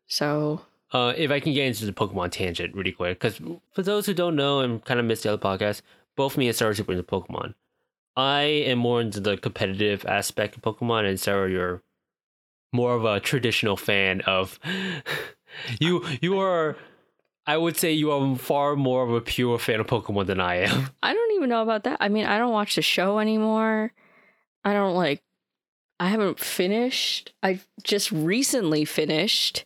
[0.07, 3.41] So uh, if I can get into the Pokemon tangent really quick, because
[3.73, 5.83] for those who don't know and kind of missed the other podcast,
[6.17, 7.55] both me and Sarah are super into Pokemon.
[8.17, 11.83] I am more into the competitive aspect of Pokemon, and Sarah, you're
[12.73, 14.59] more of a traditional fan of.
[15.81, 16.77] you you are.
[17.49, 20.57] I would say you are far more of a pure fan of Pokemon than I
[20.57, 20.91] am.
[21.03, 21.97] I don't even know about that.
[22.01, 23.93] I mean, I don't watch the show anymore.
[24.65, 25.23] I don't like.
[25.99, 27.33] I haven't finished.
[27.43, 29.65] I just recently finished.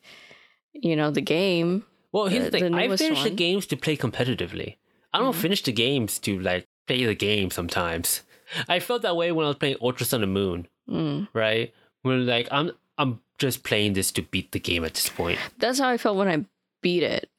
[0.72, 1.84] You know the game.
[2.12, 2.72] Well, here's The- the thing.
[2.72, 4.76] the I newest finish the games to play competitively.
[5.12, 5.40] I don't Mhm.
[5.42, 8.22] finish the games to like play the game sometimes.
[8.68, 11.28] I felt that way when I was playing Ultra Sun and Moon, Mm.
[11.34, 11.74] right?
[12.02, 15.38] When like I'm I'm just playing this to beat the game at this point.
[15.58, 16.44] That's how I felt when I
[16.82, 17.30] beat it.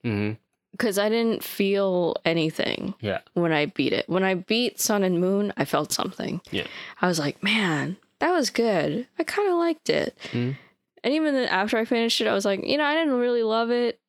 [0.71, 3.19] because I didn't feel anything Yeah.
[3.33, 4.09] when I beat it.
[4.09, 6.41] When I beat Sun and Moon, I felt something.
[6.49, 6.65] Yeah.
[6.99, 9.05] I was like, man, that was good.
[9.19, 10.17] I kind of liked it.
[10.31, 10.57] Mhm.
[11.03, 13.43] And even then, after I finished it, I was like, you know, I didn't really
[13.43, 13.99] love it,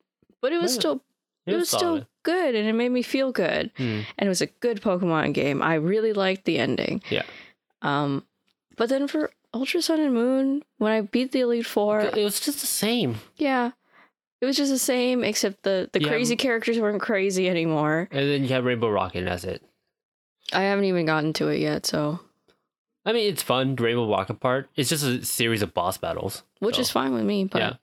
[0.41, 0.79] but it was Yeah.
[0.79, 1.01] still
[1.45, 3.69] it, was, still good, and it made me feel good.
[3.77, 4.05] Mhm.
[4.17, 5.61] And it was a good Pokemon game.
[5.61, 7.03] I really liked the ending.
[7.11, 7.21] Yeah.
[7.83, 8.25] Um,
[8.75, 12.39] but then for Ultra Sun and Moon, when I beat the Elite Four, It was
[12.39, 13.17] just the same.
[13.37, 13.71] yeah.
[14.41, 16.09] It was just the same, except the, the Yeah.
[16.09, 18.07] crazy characters weren't crazy anymore.
[18.11, 19.63] And then you have Rainbow Rocket, and that's it.
[20.53, 22.19] I haven't even gotten to it yet, so
[23.05, 23.75] I mean, it's fun.
[23.75, 24.69] Rainbow Rocket part.
[24.75, 27.45] It's just a series of boss battles, which is fine with me.
[27.45, 27.73] But Yeah.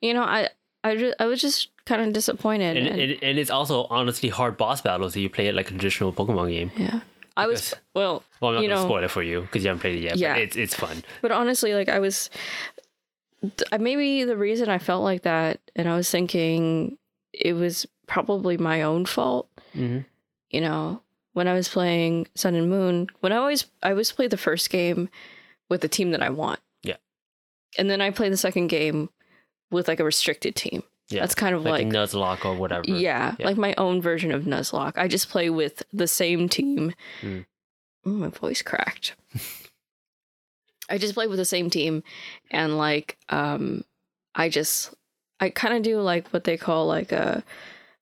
[0.00, 0.48] you know, I
[0.84, 2.76] I, ju- I was just kind of disappointed.
[2.76, 5.66] and, and- and, and it's also honestly hard boss battles if you play it like
[5.68, 6.72] a traditional Pokemon game.
[6.76, 7.00] yeah,
[7.36, 9.62] I was because- well, Well, I'm not You gonna know- spoil it for you because
[9.64, 10.16] you haven't played it yet.
[10.16, 10.34] Yeah.
[10.34, 11.02] but it's it's fun.
[11.22, 12.30] but honestly, like I was
[13.78, 16.98] maybe the reason I felt like that, and I was thinking
[17.32, 19.48] it was probably my own fault.
[19.72, 20.00] hmm
[20.50, 21.02] You know,
[21.32, 24.70] when I was playing Sun and Moon, when I always I always play the first
[24.70, 25.08] game
[25.68, 26.60] with the team that I want.
[26.82, 26.96] Yeah.
[27.78, 29.08] And then I play the second game
[29.70, 30.82] with like a restricted team.
[31.08, 31.20] Yeah.
[31.20, 32.84] That's kind of like, like, Nuzlocke or whatever.
[32.88, 33.46] yeah, Yeah.
[33.46, 34.96] like my own version of Nuzlocke.
[34.96, 36.94] I just play with the same team.
[37.22, 37.44] Mm.
[38.06, 39.14] Ooh, my voice cracked.
[40.92, 42.02] I just play with the same team
[42.50, 43.82] and like um
[44.34, 44.94] I just
[45.40, 47.42] I kind of do like what they call like a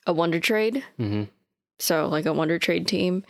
[0.07, 0.85] a wonder trade.
[0.99, 1.25] hmm
[1.79, 3.25] So like a wonder trade team.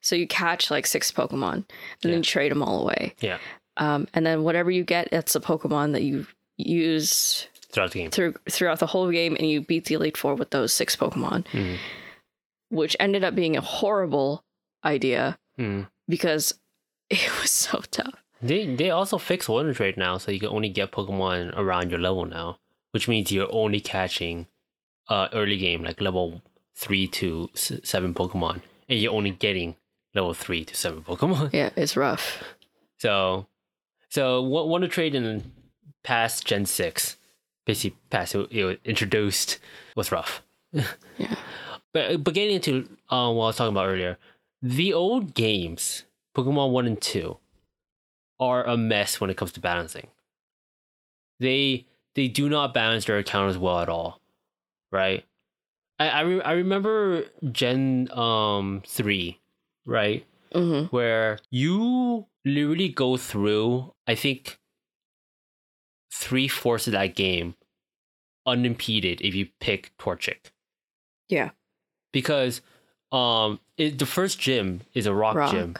[0.00, 1.64] So you catch like six Pokemon and
[2.02, 2.10] Yeah.
[2.12, 3.14] then trade them all away.
[3.20, 3.38] Yeah.
[3.76, 8.10] Um, and then whatever you get, it's a Pokemon that you use Throughout the game.
[8.10, 11.44] through throughout the whole game, and you beat the Elite Four with those six Pokemon,
[11.52, 11.76] Mhm.
[12.68, 14.44] which ended up being a horrible
[14.84, 15.88] idea Mhm.
[16.08, 16.52] because
[17.10, 18.21] it was so tough.
[18.42, 22.00] They they also fix Wonder Trade now, so you can only get Pokemon around your
[22.00, 22.58] level now,
[22.90, 24.46] which means you're only catching
[25.08, 26.42] uh early game like level
[26.74, 29.76] three to seven Pokemon, and you're only getting
[30.14, 31.52] level three to seven Pokemon.
[31.52, 32.42] Yeah, it's rough.
[32.98, 33.46] So,
[34.08, 35.52] so Wo- Wonder Trade in
[36.02, 37.16] past Gen six,
[37.64, 39.58] basically past it, it was introduced
[39.96, 40.42] was rough.
[41.18, 41.34] Yeah.
[41.92, 44.18] But but getting into um what I was talking about earlier,
[44.62, 47.36] the old games, Pokemon One and Two,
[48.42, 50.08] are a mess when it comes to balancing.
[51.40, 54.20] They they do not balance their encounters well at all,
[54.90, 55.24] right?
[55.98, 59.40] I I, re- I remember Gen um three,
[59.86, 60.26] right?
[60.52, 64.58] hmm where you literally go through, I think,
[66.12, 67.54] three fourths of that game
[68.44, 70.52] unimpeded if you pick Torchic.
[71.28, 71.50] Yeah.
[72.12, 72.60] Because
[73.12, 75.50] um, it, the first gym is a rock, Rock.
[75.52, 75.74] gym,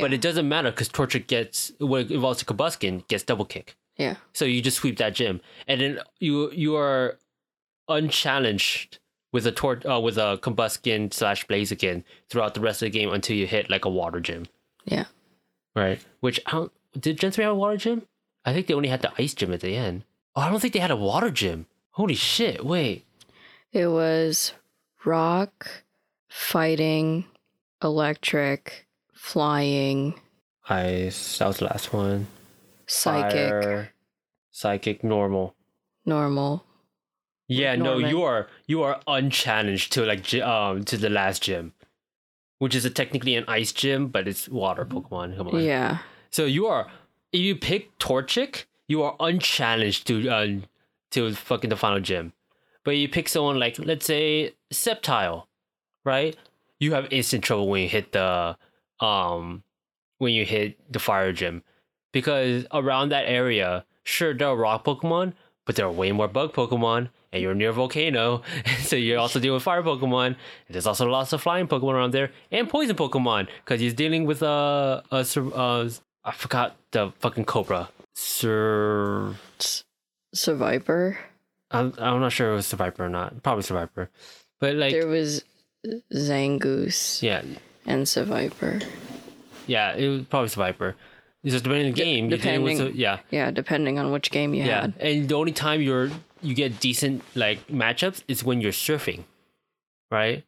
[0.00, 3.76] but it doesn't matter because Torchic gets, when it involves a Combusken, gets double kick.
[3.96, 4.16] Yeah.
[4.32, 7.18] So you just sweep that gym, and then you you are
[7.88, 8.98] unchallenged
[9.32, 13.12] with a tor- uh, with a Combusken slash Blaziken throughout the rest of the game
[13.12, 14.46] until you hit like a water gym.
[14.84, 15.06] Yeah.
[15.74, 16.00] Right.
[16.20, 18.02] Which I don't, did Gen three have a water gym?
[18.44, 20.04] I think they only had the ice gym at the end.
[20.34, 21.66] Oh, I don't think they had a water gym.
[21.90, 22.64] Holy shit!
[22.64, 23.04] Wait.
[23.72, 24.52] It was
[25.04, 25.68] rock,
[26.28, 27.24] fighting,
[27.82, 28.86] electric,
[29.18, 30.14] flying,
[30.68, 31.38] Ice.
[31.38, 32.26] That was the last one.
[32.86, 33.92] psychic, Fire,
[34.50, 35.54] psychic, normal.
[36.06, 36.64] normal.
[37.48, 41.72] Yeah, no, you are you are unchallenged to like um to the last gym,
[42.58, 45.36] which is a, technically an ice gym, but it's water Pokemon.
[45.36, 45.60] Come on.
[45.62, 45.98] Yeah.
[46.30, 46.90] So you are
[47.32, 50.46] if you pick Torchic, you are unchallenged to uh,
[51.12, 52.34] to fucking the final gym.
[52.84, 55.46] But you pick someone like let's say Sceptile,
[56.04, 56.36] right?
[56.78, 58.56] You have instant trouble when you hit the
[59.00, 59.62] um
[60.18, 61.62] when you hit the fire gym.
[62.12, 65.34] Because around that area, sure there are rock Pokemon,
[65.66, 68.42] but there are way more bug Pokemon, and you're near a volcano,
[68.80, 70.26] so you're also dealing with fire Pokemon.
[70.26, 70.36] And
[70.70, 74.42] there's also lots of flying Pokemon around there, and poison Pokemon, because he's dealing with
[74.42, 75.88] uh, a sur- uh,
[76.24, 77.90] I forgot the fucking Cobra.
[78.14, 79.34] Sir,
[80.34, 81.16] Seviper.
[81.70, 83.42] I'm, I'm not sure if it was Seviper or not.
[83.42, 84.08] Probably Seviper,
[84.58, 85.44] but like, there was
[86.12, 87.42] Zangoose yeah,
[87.88, 88.84] and Seviper.
[89.66, 90.94] yeah, it was probably Seviper.
[91.42, 92.28] It's just depending on the game.
[92.30, 94.94] you're dealing with depending- yeah, Yeah, depending on which game you yeah, had.
[95.00, 96.10] and the only time you're
[96.42, 99.24] you get decent like matchups is when you're surfing,
[100.10, 100.44] right?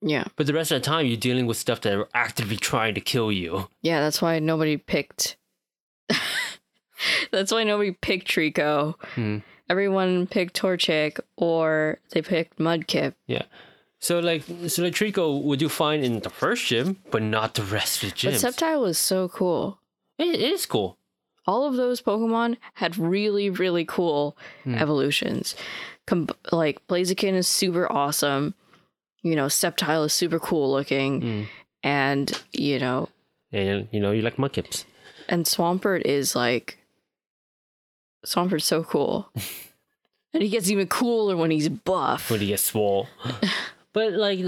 [0.00, 0.24] Yeah.
[0.36, 3.00] But the rest of the time, you're dealing with stuff that are actively trying to
[3.00, 3.68] kill you.
[3.82, 5.36] Yeah, that's why nobody picked.
[7.32, 8.94] that's why nobody picked Treecko.
[9.14, 9.38] Hmm.
[9.70, 13.14] Everyone picked Torchic or they picked Mudkip.
[14.04, 17.62] So like, so like Treecko would do fine in the first gym, but not the
[17.62, 18.44] rest of the But gyms.
[18.44, 19.78] Sceptile was so cool.
[20.18, 20.98] it, it is cool.
[21.46, 24.74] All of those Pokemon had really, really cool Hmm.
[24.74, 25.54] evolutions.
[26.06, 28.52] Com- like Blaziken is super awesome.
[29.22, 31.20] You know, Sceptile is super cool looking.
[31.22, 31.46] Mm.
[31.82, 33.08] And, you know,
[33.52, 34.84] And you know, you like Mudkips.
[35.30, 36.76] and Swampert is like
[38.26, 39.30] Swampert's so cool.
[40.34, 42.30] and he gets even cooler when he's buff.
[42.30, 43.08] when he gets swole.
[43.94, 44.44] but like,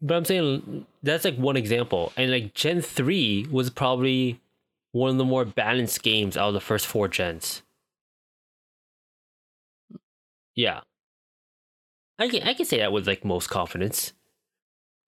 [0.00, 4.40] but I'm saying that's like one example, and like Gen three was probably
[4.92, 7.62] one of the more balanced games out of the first four gens.
[10.54, 10.80] Yeah,
[12.18, 14.12] I can I can say that with like most confidence.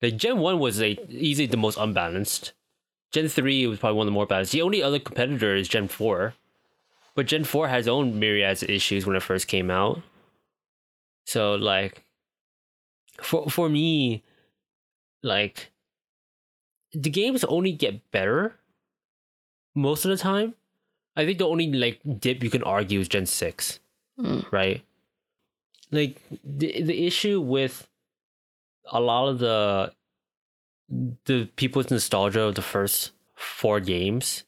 [0.03, 2.53] Like Gen one was like easily the most unbalanced.
[3.12, 4.53] Gen three was probably one of the more balanced.
[4.53, 6.35] The only other competitor is Gen four,
[7.14, 10.03] but Gen four has own myriads of issues when it first came out.
[11.27, 12.03] So like
[13.23, 14.23] for for me
[15.23, 15.71] like
[16.93, 18.57] the games only get better
[19.75, 20.55] most of the time.
[21.17, 23.81] I think the only like dip you can argue is Gen 6,
[24.19, 24.51] Mm.
[24.53, 24.83] right?
[25.93, 27.87] like the the issue with
[28.91, 29.93] a lot of the
[31.25, 34.45] the people's nostalgia of the first four games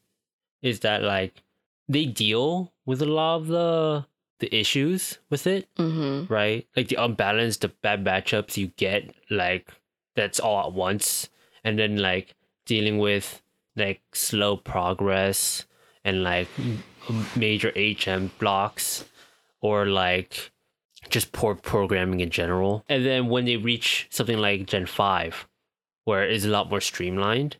[0.62, 1.43] is that like
[1.89, 4.07] they deal with a lot of the
[4.41, 6.32] the issues with it, Mm-hmm.
[6.32, 6.66] right?
[6.76, 9.68] Like the unbalanced, the bad matchups you get, like
[10.16, 11.28] that's all at once,
[11.64, 12.34] and then like
[12.66, 13.43] dealing with
[13.76, 15.64] like slow progress
[16.05, 16.49] and like
[17.36, 19.05] major HM blocks
[19.61, 20.51] or like
[21.09, 22.84] just poor programming in general.
[22.89, 25.47] And then when they reach something like Gen 5,
[26.05, 27.57] where it's a lot more streamlined,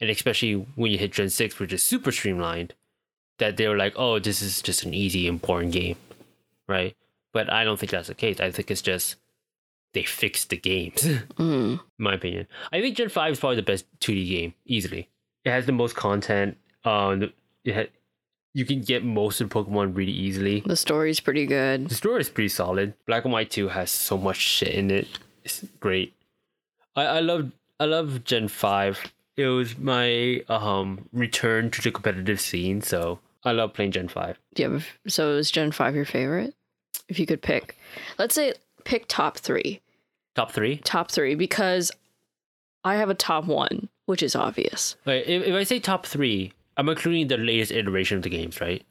[0.00, 2.74] and especially when you hit Gen 6, which is super streamlined,
[3.38, 5.96] that they were like, oh, this is just an easy, important game,
[6.68, 6.96] right?
[7.32, 8.40] But I don't think that's the case.
[8.40, 9.16] I think it's just
[9.92, 11.02] they fixed the games,
[11.38, 11.80] Mm.
[11.98, 12.46] my opinion.
[12.72, 15.08] I think Gen 5 is probably the best 2D game, easily.
[15.44, 16.56] It has the most content.
[16.84, 17.32] Um,
[17.64, 17.92] it ha-
[18.54, 20.60] you can get most of Pokemon really easily.
[20.60, 21.88] The story's pretty good.
[21.88, 22.94] The story is pretty solid.
[23.06, 25.06] Black and White 2 has so much shit in it.
[25.44, 26.14] It's great.
[26.94, 29.12] I, I love I love Gen 5.
[29.36, 34.38] It was my um return to the competitive scene, so I love playing Gen 5.
[34.54, 36.54] Do you have, so is Gen 5 your favorite?
[37.08, 37.76] If you could pick,
[38.18, 38.52] let's say
[38.84, 39.80] pick top three.
[40.34, 40.78] Top 3?
[40.78, 41.92] Top three, because
[42.84, 44.96] I have a top one, which is obvious.
[45.06, 48.60] Wait, if, if I say top 3, I'm including the latest iteration of the games,
[48.60, 48.84] right?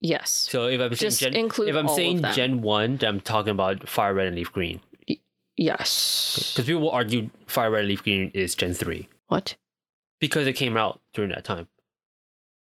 [0.00, 0.48] Yes.
[0.50, 2.24] So if I'm Just saying Gen, if I'm saying.
[2.32, 4.80] Gen 1, then I'm talking about Fire Red and Leaf Green.
[5.58, 6.54] Yes.
[6.54, 9.06] Because people will argue Fire Red and Leaf Green is Gen 3.
[9.28, 9.56] What?
[10.18, 11.68] Because it came out during that time.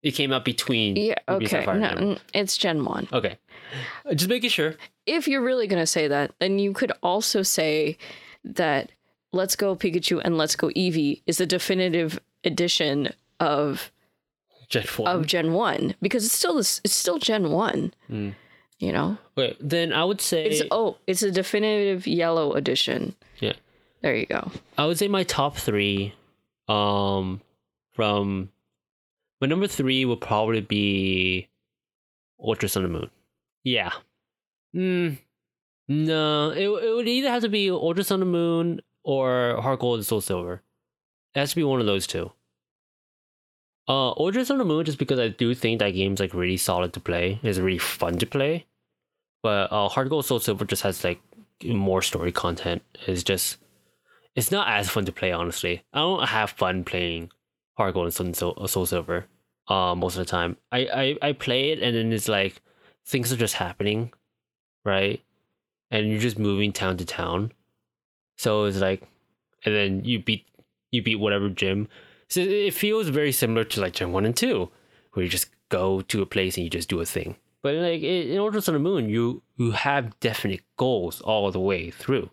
[0.04, 1.16] It came out between Yeah.
[1.30, 1.64] Ruby, Okay.
[1.66, 3.08] Sapphire, No, it's Gen 1.
[3.14, 3.38] Okay.
[4.06, 4.76] Uh, Just making sure.
[5.06, 7.98] if you're really going to say that, then you could also say
[8.44, 8.92] that
[9.32, 13.92] Let's Go Pikachu and Let's Go Eevee is the definitive edition of
[14.70, 15.08] Gen 4.
[15.10, 17.94] of Gen 1 because it's still this it's still Gen 1.
[18.10, 18.34] Mm.
[18.80, 19.18] You know?
[19.38, 23.14] Okay, then I would say It's oh, it's a definitive yellow edition.
[23.40, 23.54] Yeah.
[24.02, 24.50] There you go.
[24.80, 26.16] I would say my top three,
[26.68, 27.42] um,
[27.94, 28.50] from
[29.42, 31.50] my number three would probably be
[32.42, 33.10] Ultra Sun and Moon.
[33.64, 33.92] Yeah.
[34.74, 35.14] Hmm.
[35.88, 40.00] No, it it would either have to be Ultra Sun and Moon or Heart Gold
[40.00, 40.62] and Soul Silver.
[41.36, 42.32] It has to be one of those two.
[43.88, 46.94] Uh, Ultra Sun and Moon just because I do think that game's like really solid
[46.94, 47.40] to play.
[47.44, 48.68] It's really fun to play.
[49.44, 51.20] But uh, Heart Gold Soul Silver just has like
[51.66, 52.84] more story content.
[53.08, 53.58] It's just
[54.36, 55.84] it's not as fun to play honestly.
[55.92, 57.32] I don't have fun playing
[57.82, 59.26] Heart Gold and Soul, Soul, Soul Silver.
[59.68, 60.80] Uh, most of the time, I,
[61.22, 62.62] I I play it and then it's like
[63.06, 64.14] things are just happening,
[64.86, 65.22] right?
[65.90, 67.54] And you're just moving town to town.
[68.38, 69.02] So it's like,
[69.66, 70.46] and then you beat
[70.92, 71.88] you beat whatever gym.
[72.28, 74.70] So it feels very similar to like Gen One and Two,
[75.14, 77.36] where you just go to a place and you just do a thing.
[77.64, 81.90] But like in Ultra Sun the Moon, you you have definite goals all the way
[81.90, 82.30] through.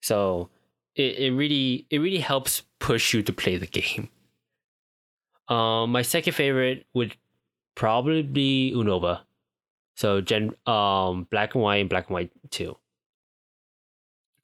[0.00, 0.48] So
[0.94, 4.08] it, it really it really helps push you to play the game.
[5.48, 7.16] Um, my second favorite would
[7.74, 9.20] probably be Unova.
[9.94, 12.76] So Gen um Black and White and Black and White Two.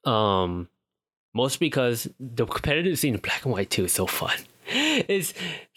[0.05, 0.67] Um,
[1.33, 4.37] mostly because the competitive scene in Black and White Two is so fun.
[4.75, 5.33] It's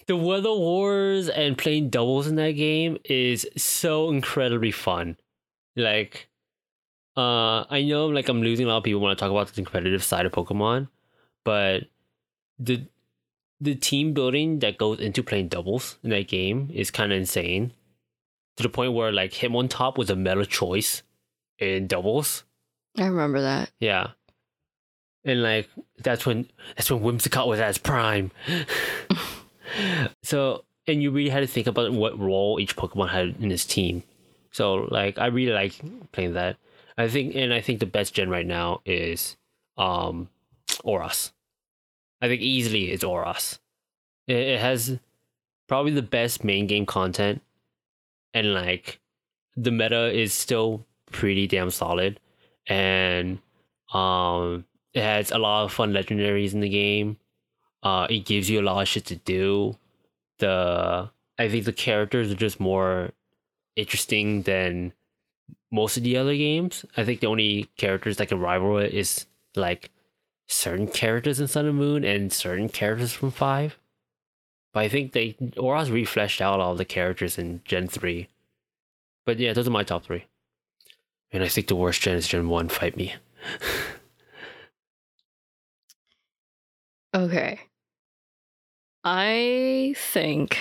[0.06, 5.16] the weather wars and playing doubles in that game is so incredibly fun.
[5.74, 6.28] Like,
[7.16, 9.54] uh, I know like I'm losing a lot of people when I talk about the
[9.54, 10.88] competitive side of Pokemon,
[11.44, 11.84] but
[12.58, 12.86] the
[13.60, 17.72] the team building that goes into playing doubles in that game is kind of insane.
[18.56, 21.02] To the point where like Hitmontop was a meta choice
[21.58, 22.44] in doubles.
[22.98, 23.70] I remember that.
[23.80, 24.08] Yeah.
[25.24, 28.30] And like that's when that's when Whimsicott was at its prime.
[30.22, 33.64] so and you really had to think about what role each Pokemon had in his
[33.64, 34.02] team.
[34.52, 35.80] So like I really like
[36.12, 36.56] playing that.
[36.96, 39.36] I think and I think the best gen right now is
[39.76, 40.28] um
[40.84, 41.32] ORAS.
[42.20, 43.58] I think easily it's ORAS.
[44.26, 44.98] It, it has
[45.68, 47.42] probably the best main game content
[48.32, 49.00] and like
[49.56, 52.20] the meta is still pretty damn solid.
[52.66, 53.38] And
[53.92, 57.18] um it has a lot of fun legendaries in the game.
[57.82, 59.76] Uh it gives you a lot of shit to do.
[60.38, 63.10] The i think the characters are just more
[63.76, 64.92] interesting than
[65.70, 66.84] most of the other games.
[66.96, 69.90] I think the only characters that can rival it is like
[70.46, 73.78] certain characters in sun and moon and certain characters from five
[74.72, 78.28] but i think they Ora's refleshed out all the characters in gen 3
[79.24, 80.24] but yeah those are my top three
[81.32, 82.68] and I think the worst gen is Gen 1.
[82.68, 83.14] Fight me.
[87.14, 87.60] Okay.
[89.04, 90.58] I think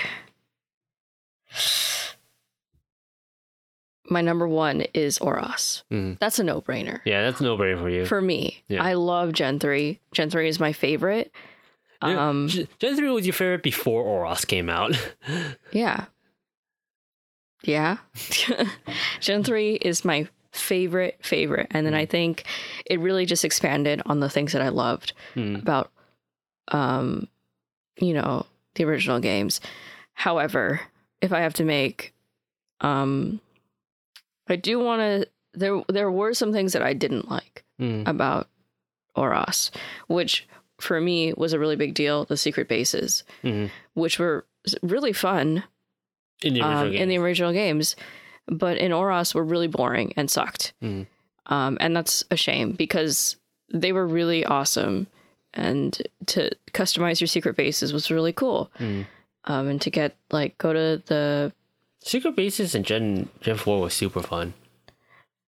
[4.09, 5.83] my number one is ORAS.
[5.91, 6.19] Mhm.
[6.19, 6.99] That's a no brainer.
[7.05, 8.05] Yeah, that's no brainer for you.
[8.05, 8.83] For me, Yeah.
[8.83, 9.99] I love Gen 3.
[10.13, 11.31] Gen 3 is my favorite.
[12.01, 14.95] Um, Gen- 3 was your favorite before ORAS came out.
[15.71, 16.05] yeah.
[17.63, 17.97] Yeah.
[19.19, 21.67] Gen 3 is my favorite, favorite.
[21.71, 21.97] And then Mm.
[21.97, 22.43] I think
[22.85, 25.55] it really just expanded on the things that I loved Hmm.
[25.55, 25.91] about,
[26.69, 27.27] um,
[27.99, 28.45] you know,
[28.75, 29.59] the original games.
[30.13, 30.81] However,
[31.21, 32.13] if I have to make,
[32.81, 33.39] um,
[34.47, 35.27] I do want to.
[35.53, 38.03] There, there were some things that I didn't like Hmm.
[38.05, 38.47] about
[39.15, 39.71] ORAS,
[40.07, 40.47] which
[40.79, 42.25] for me was a really big deal.
[42.25, 43.69] The secret bases, Mhm.
[43.93, 44.45] which were
[44.81, 45.63] really fun
[46.43, 47.95] In the original um, in the original games,
[48.47, 50.73] but in ORAS were really boring and sucked.
[50.83, 51.07] Mhm.
[51.47, 53.37] Um, and that's a shame because
[53.73, 55.07] they were really awesome,
[55.53, 58.69] and to customize your secret bases was really cool.
[58.79, 59.05] Mhm.
[59.45, 61.53] Um, and to get like go to the,
[62.05, 64.53] Secret Bases in Gen Gen 4 was super fun.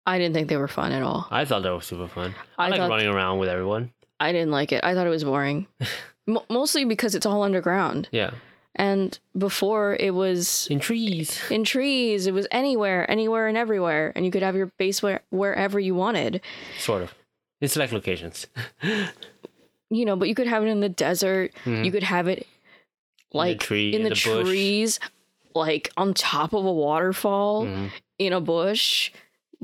[0.06, 1.28] I didn't think they were fun at all.
[1.30, 2.34] I thought that was super fun.
[2.58, 3.92] I, I like running around with everyone.
[4.18, 4.82] I didn't like it.
[4.82, 5.66] I thought it was boring,
[6.26, 8.08] Mo mostly because it's all underground.
[8.10, 8.32] Yeah.
[8.74, 11.40] And before it was In trees.
[11.50, 15.20] in trees, it was anywhere, anywhere and everywhere, and you could have your base where,
[15.30, 16.40] wherever you wanted.
[16.78, 17.14] Sort of.
[17.60, 18.46] In select locations.
[19.90, 21.50] You know, but you could have it in the desert.
[21.64, 21.82] Mhm.
[21.82, 22.46] You could have it
[23.32, 25.00] like tree, in in the, the trees,
[25.58, 27.90] like on top of a waterfall Mhm.
[28.18, 29.10] in a bush.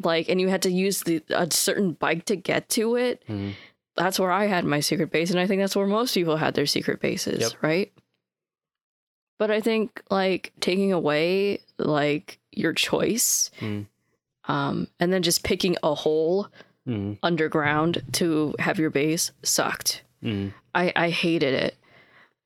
[0.03, 3.23] Like, and you had to use the a certain bike to get to it.
[3.29, 3.55] Mhm.
[3.97, 6.55] That's where I had my secret base, and I think that's where most people had
[6.55, 7.63] their secret bases, Yep.
[7.63, 7.93] right?
[9.39, 13.87] But I think like taking away like your choice, Mm.
[14.49, 16.49] um, and then just picking a hole
[16.89, 17.19] Mhm.
[17.23, 20.03] underground to have your base sucked.
[20.23, 20.53] Mhm.
[20.75, 21.77] I I hated it.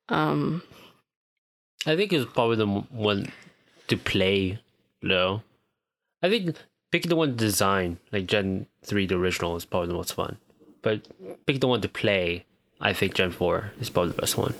[0.09, 0.61] Um,
[1.85, 3.31] I think it's probably the one
[3.87, 4.59] to play,
[5.01, 5.41] though.
[6.21, 6.55] I think
[6.91, 10.37] picking the one to design, like Gen 3, the original, is probably the most fun.
[10.81, 11.07] But
[11.45, 12.45] picking the one to play,
[12.81, 14.53] I think Gen 4 is probably the best one.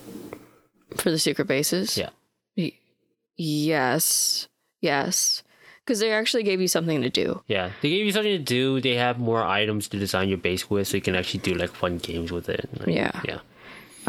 [0.97, 1.97] for the secret bases.
[1.97, 2.09] Yeah.
[2.57, 2.73] Y-
[3.37, 4.47] yes.
[4.81, 5.43] Yes.
[5.85, 7.41] Because they actually gave you something to do.
[7.47, 8.79] Yeah, they gave you something to do.
[8.79, 11.71] They have more items to design your base with, so you can actually do like
[11.71, 12.69] fun games with it.
[12.79, 13.21] Like, Yeah.
[13.25, 13.39] yeah,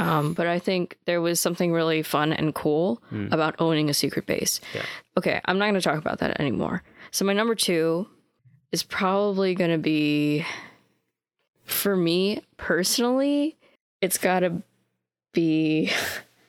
[0.00, 4.24] Um, but I think there was something really fun and cool about owning a secret
[4.24, 4.60] base.
[4.74, 4.84] Yeah.
[5.18, 6.82] Okay, I'm not going to talk about that anymore.
[7.10, 8.08] So my number two
[8.72, 10.46] is probably going to be,
[11.64, 13.58] for me personally,
[14.00, 14.62] it's got to
[15.32, 15.92] be.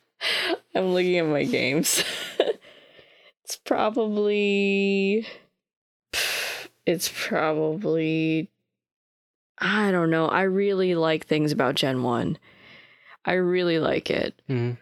[0.76, 2.06] I'm looking at my games.
[3.44, 5.28] it's probably.
[6.86, 8.50] It's probably.
[9.58, 10.28] I don't know.
[10.28, 12.38] I really like things about Gen 1.
[13.26, 14.42] I really like it.
[14.50, 14.78] Mhm.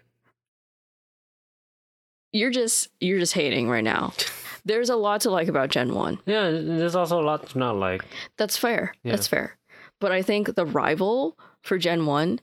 [2.31, 4.13] You're just you're just hating right now.
[4.65, 6.19] There's a lot to like about Gen 1.
[6.25, 6.51] yeah.
[6.51, 8.03] There's also a lot to not like.
[8.37, 8.93] That's fair.
[9.03, 9.13] Yeah.
[9.13, 9.57] That's fair.
[9.99, 12.39] But I think the rival for Gen 1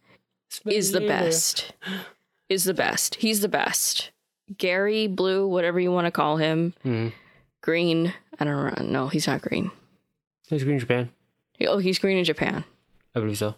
[0.67, 1.73] is the best.
[2.49, 3.17] Is the best.
[3.17, 4.11] He's the best.
[4.59, 7.15] Gary, Blue, whatever you want to call him, Mm-hmm.
[7.63, 8.15] Green.
[8.39, 8.85] I don't know.
[8.87, 9.71] No, he's not green.
[10.49, 11.11] He's Green in Japan,
[11.67, 12.65] Oh, he's green in Japan.
[13.15, 13.57] I believe so.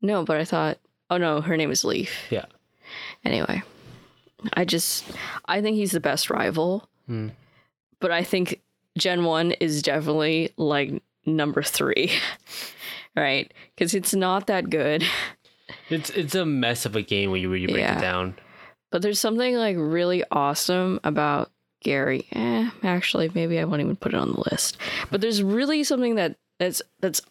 [0.00, 0.78] No, but I thought,
[1.12, 2.10] oh no, her name is Leaf.
[2.30, 2.46] Yeah.
[3.24, 3.62] Anyway,
[4.54, 5.04] I just,
[5.46, 6.88] I think he's the best rival.
[7.06, 7.28] Hmm.
[8.00, 8.60] But I think
[8.98, 12.10] Gen 1 is definitely like number three,
[13.16, 13.52] right?
[13.74, 15.04] Because it's not that good.
[15.88, 17.98] It's it's a mess of a game when you really break Yeah.
[17.98, 18.34] it down.
[18.90, 21.50] But there's something like really awesome about
[21.82, 22.26] Gary.
[22.32, 24.76] Eh, actually, maybe I won't even put it on the list.
[25.10, 27.22] But there's really something that that's that's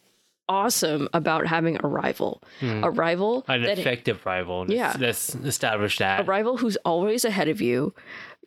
[0.51, 2.41] awesome about having a rival.
[2.59, 2.83] Hmm.
[2.83, 4.61] A rival An that effective rival.
[4.67, 4.93] Let's- Yeah.
[4.99, 6.19] Let's establish that.
[6.21, 7.93] a rival who's always ahead of you,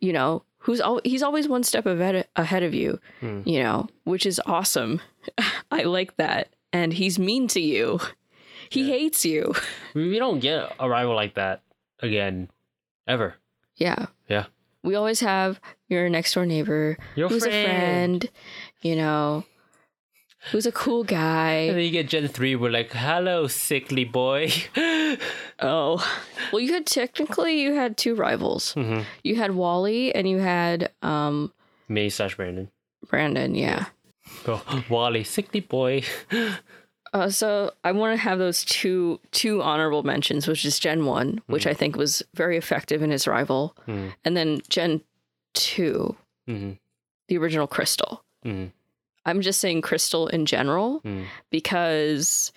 [0.01, 3.41] you know, who's al- he's always one step ahead ahead of you, Hmm.
[3.45, 5.01] you know, which is awesome.
[5.71, 6.53] I like that.
[6.71, 7.99] And he's mean to you.
[8.69, 9.53] He hates you.
[9.95, 11.61] We we don't get a rival like that
[12.01, 12.49] again,
[13.07, 13.35] ever.
[13.77, 14.07] Yeah.
[14.27, 14.45] Yeah.
[14.83, 17.55] We always have your next door neighbor Your who's friend.
[17.55, 18.29] a friend,
[18.81, 19.43] you know,
[20.51, 21.51] who's a cool guy.
[21.69, 24.51] And then you get Gen 3, we're like, hello, sickly boy.
[25.59, 26.03] Oh.
[26.51, 28.73] Well, you had technically you had two rivals.
[28.73, 31.53] hmm You had Wally and you had um
[31.87, 32.69] May slash Brendan.
[33.07, 33.85] Brendan, yeah.
[34.43, 36.03] Go, Wally, sickly boy.
[37.13, 41.41] Uh, so I want to have those two two honorable mentions, which is Gen One,
[41.47, 44.11] which I think was very effective in his rival, Mhm.
[44.25, 44.99] and then Gen
[45.53, 46.71] Two, hmm
[47.29, 48.21] the original Crystal.
[49.25, 51.25] I'm just saying Crystal in general Mm.
[51.49, 52.51] because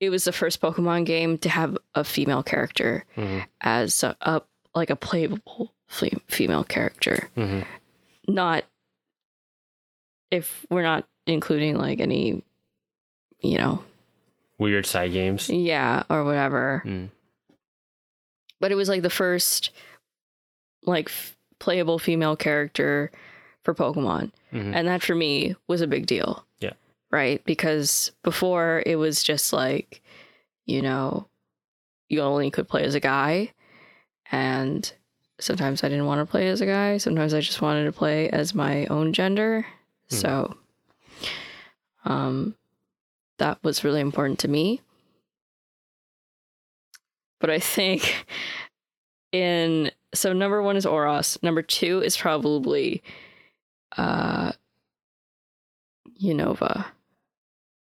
[0.00, 4.42] it was the first Pokemon game to have a female character hmm as a, a
[4.74, 5.72] like a playable
[6.28, 7.60] female character, hmm
[8.28, 8.64] not
[10.30, 12.42] if we're not including like any,
[13.40, 13.82] you know,
[14.58, 15.50] Weird side games.
[15.50, 16.82] yeah, or whatever.
[16.86, 17.10] Mm.
[18.60, 19.70] But it was like the first
[20.84, 23.10] like f- playable female character
[23.64, 24.32] for Pokemon.
[24.52, 24.72] Mhm.
[24.74, 26.44] And that for me was a big deal.
[26.60, 26.72] Yeah.
[27.10, 27.44] Right?
[27.44, 30.02] Because before it was just like,
[30.66, 31.26] you know,
[32.08, 33.52] you only could play as a guy.
[34.30, 34.92] And
[35.38, 36.98] sometimes I didn't want to play as a guy.
[36.98, 39.66] Sometimes I just wanted to play as my own gender.
[40.10, 40.16] Hmm.
[40.16, 40.56] So
[42.04, 42.56] um
[43.38, 44.80] that was really important to me.
[47.40, 48.24] But I think
[49.32, 51.42] in so number one is ORAS.
[51.42, 53.02] Number two is probably
[53.96, 54.52] uh
[56.22, 56.86] Unova.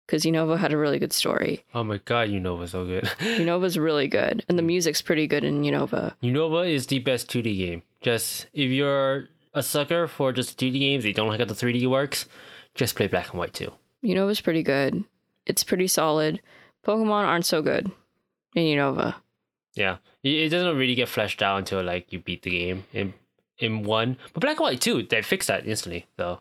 [0.07, 1.65] Because Unova had a really good story.
[1.75, 3.05] Oh my god, Unova so good.
[3.19, 4.45] Unova's really good.
[4.49, 6.15] And the music's pretty good in Unova.
[6.23, 7.83] Unova is the best 2D game.
[8.01, 11.89] Just if you're a sucker for just 2D games, you don't like how the 3D
[11.91, 12.27] works,
[12.75, 13.73] just play Black and White too.
[14.05, 15.05] Unova's pretty good.
[15.45, 16.41] It's pretty solid.
[16.87, 17.91] Pokemon aren't so good
[18.55, 19.17] in Unova.
[19.75, 23.13] Yeah, it it doesn't really get fleshed out until like you beat the game in
[23.59, 24.17] in one.
[24.33, 26.07] But Black and White too, they fixed that instantly.
[26.17, 26.41] though.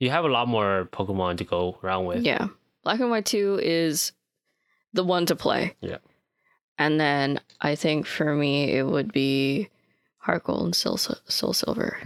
[0.00, 2.22] you have a lot more Pokemon to go around with.
[2.22, 2.48] Yeah.
[2.82, 4.12] Black and White 2 is
[4.92, 5.74] the one to play.
[5.80, 5.98] Yeah.
[6.78, 9.68] And then I think for me, it would be
[10.18, 11.98] Heart Gold and Soul, Soul Silver.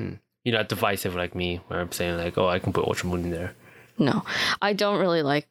[0.45, 3.25] You're not divisive like me, where I'm saying like, oh, I can put Ultra Moon
[3.25, 3.55] in there.
[3.99, 4.25] No,
[4.61, 5.49] I don't really like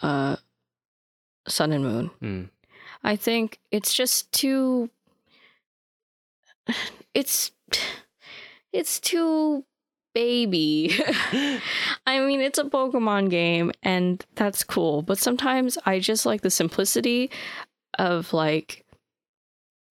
[0.00, 0.36] uh,
[1.46, 2.10] Sun and Moon.
[2.22, 2.48] Mm.
[3.02, 4.90] I think it's just too.
[7.12, 7.52] It's
[8.74, 9.64] it's too
[10.14, 10.92] baby.
[12.06, 16.50] I mean, it's a Pokemon game and that's cool, but sometimes I just like the
[16.50, 17.30] simplicity
[17.98, 18.84] of like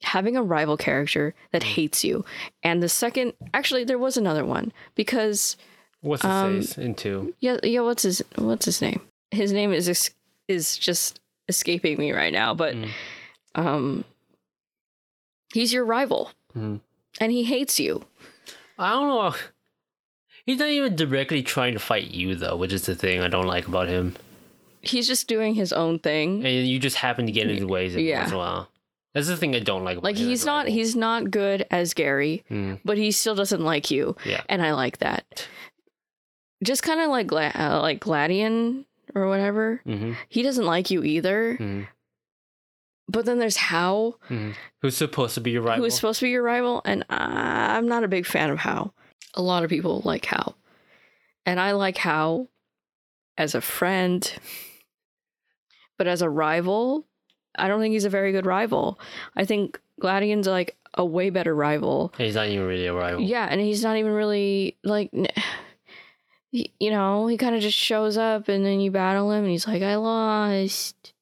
[0.02, 2.26] having a rival character that hates you.
[2.62, 5.58] And the second, actually, there was another one because
[6.02, 7.34] What's it Um, says into?
[7.40, 7.80] yeah, yeah.
[7.80, 9.00] What's his What's his name?
[9.32, 10.12] His name is
[10.50, 12.90] is just escaping me right now, but Mm.
[13.56, 14.04] um,
[15.54, 16.82] he's your rival, Mhm.
[17.22, 18.06] and he hates you.
[18.84, 19.36] I don't know.
[20.46, 23.48] He's not even directly trying to fight you though, which is the thing I don't
[23.48, 24.16] like about him.
[24.82, 26.46] He's just doing his own thing.
[26.46, 28.20] And you just happen to get in his ways every Yeah.
[28.20, 28.70] once in a while.
[29.14, 29.98] That's the thing I don't like.
[29.98, 33.62] About Like him he's not he's not good as Gary, Mm, but he still doesn't
[33.64, 34.42] like you, yeah.
[34.50, 35.48] and I like that.
[36.64, 39.82] Just kind of like uh, like Gladion or whatever.
[39.86, 41.56] hmm He doesn't like you either.
[41.56, 41.82] hmm
[43.10, 44.52] But then there's Hau, hmm
[44.82, 45.82] Who's supposed to be your rival?
[45.84, 48.60] who is supposed to be your rival, and I- I'm not a big fan of
[48.60, 48.94] Hau.
[49.36, 50.56] A lot of people like Hau,
[51.46, 52.48] and I like Hau
[53.38, 54.32] as a friend,
[55.98, 57.06] but as a rival,
[57.56, 59.00] I don't think he's a very good rival.
[59.36, 62.14] I think Gladion's like a way better rival.
[62.18, 63.22] he's not even really a rival.
[63.22, 65.12] Yeah, and he's not even really like,
[66.52, 69.68] you know, he kind of just shows up and then you battle him and he's
[69.68, 71.13] like, I lost.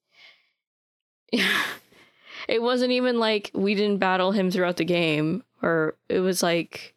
[2.47, 6.93] it wasn't even like we didn't battle him throughout the game, or it was like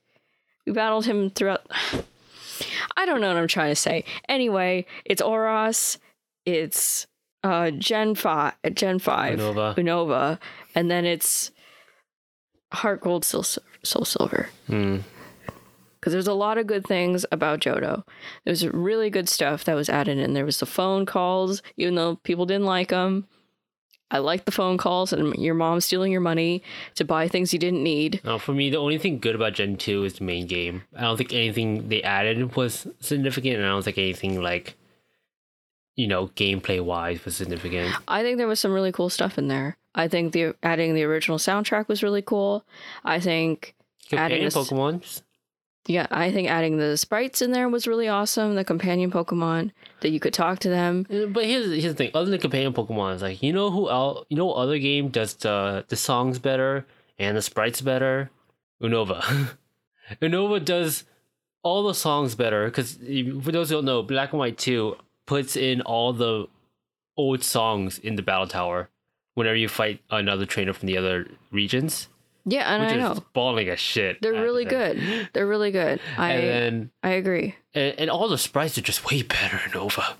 [0.66, 1.66] we battled him throughout.
[2.96, 4.04] I don't know what I'm trying to say.
[4.28, 5.98] Anyway, it's ORAS,
[6.44, 7.06] it's
[7.42, 9.74] uh Gen five, Gen five, Unova.
[9.76, 10.38] Unova,
[10.74, 11.50] and then it's
[12.72, 13.44] Heart Gold, Soul,
[13.82, 14.48] Soul Silver.
[14.68, 15.02] Mm.
[15.98, 18.04] Because there's a lot of good things about Johto.
[18.44, 20.34] There's really good stuff that was added in.
[20.34, 23.26] There was the phone calls, even though people didn't like them.
[24.10, 26.62] I like the phone calls and your mom stealing your money
[26.94, 28.20] to buy things you didn't need.
[28.24, 30.82] No, for me, the only thing good about Gen 2 is the main game.
[30.96, 34.76] I don't think anything they added was significant, and I don't think anything like,
[35.96, 37.94] you know, gameplay wise was significant.
[38.06, 39.76] I think there was some really cool stuff in there.
[39.94, 42.64] I think the adding the original soundtrack was really cool.
[43.04, 43.74] I think
[44.12, 45.22] Adding this- Pokemon,
[45.86, 48.54] yeah, I think adding the sprites in there was really awesome.
[48.54, 51.06] The companion Pokemon that you could talk to them.
[51.10, 52.10] Uh, But here's here's the thing.
[52.14, 54.26] Other than the companion Pokemon, it's like you know who else?
[54.28, 56.86] You know other game does the the songs better
[57.18, 58.30] and the sprites better?
[58.82, 59.50] Unova.
[60.22, 61.04] Unova does
[61.62, 62.94] all the songs better because
[63.42, 66.46] for those who don't know, Black and White Two puts in all the
[67.16, 68.90] old songs in the battle tower
[69.34, 72.08] whenever you fight another trainer from the other regions,
[72.46, 74.20] Yeah, and which I is know balling as shit.
[74.20, 74.70] they're I have to really say.
[74.70, 75.28] good.
[75.32, 76.00] They're really good.
[76.18, 77.54] I and then I agree.
[77.74, 80.16] and, and all the sprites are just way better in Nova.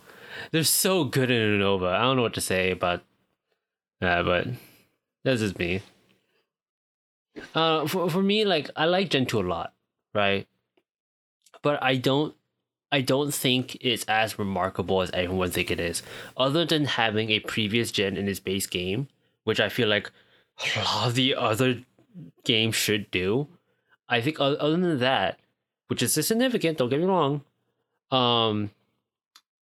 [0.51, 1.87] They're so good in Nova.
[1.87, 3.03] I don't know what to say about
[4.01, 4.47] that, but
[5.25, 5.83] that's just me.
[7.55, 9.75] Uh, for for me, like I like Gen two a lot,
[10.14, 10.47] right?
[11.62, 12.35] But I don't,
[12.93, 16.03] I don't think it's as remarkable as everyone think it is.
[16.37, 19.09] Other than having a previous gen in its base game,
[19.45, 20.11] which I feel like
[20.77, 21.81] a lot of the other
[22.45, 23.49] games should do.
[24.09, 25.39] I think other than that,
[25.89, 27.43] which is significant, don't get me wrong,
[28.11, 28.71] um,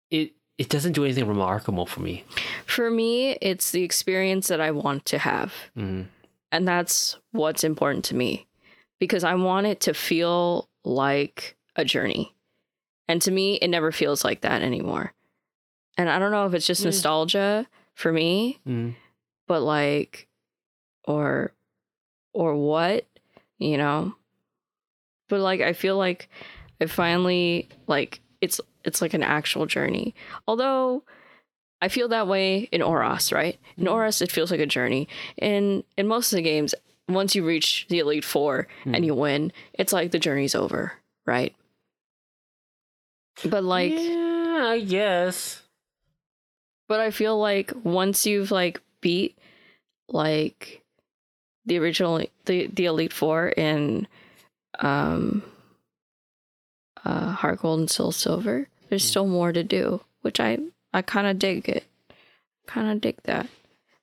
[0.09, 2.25] it it doesn't do anything remarkable for me.
[2.65, 5.53] For me, it's the experience that I want to have.
[5.77, 6.07] Mm.
[6.51, 8.45] And that's what's important to me
[8.99, 12.35] because I want it to feel like a journey.
[13.07, 15.13] And to me, it never feels like that anymore.
[15.97, 16.85] And I don't know if it's just Mm.
[16.85, 18.95] nostalgia for me, Mm.
[19.47, 20.27] but like,
[21.05, 21.53] or,
[22.33, 23.05] or what,
[23.57, 24.15] you know?
[25.29, 26.29] But like, I feel like
[26.81, 30.15] I finally, like, it's, it's like an actual journey.
[30.47, 31.03] Although
[31.81, 33.57] I feel that way in ORAS, right?
[33.77, 33.91] In Mhm.
[33.91, 35.07] ORAS, it feels like a journey.
[35.37, 36.73] In in most of the games,
[37.07, 38.95] once you reach the Elite Four Hmm.
[38.95, 40.93] and you win, it's like the journey's over,
[41.25, 41.55] right?
[43.45, 45.63] But like, yeah, I guess.
[46.87, 49.37] but I feel like once you've like beat
[50.09, 50.78] like
[51.65, 54.07] the original the the Elite Four in
[54.79, 55.43] um
[57.05, 59.09] uh Heart Gold and Soul Silver, there's Hmm.
[59.09, 60.57] still more to do, which I
[60.93, 61.85] I kind of dig it.
[62.67, 63.47] Kind of dig that.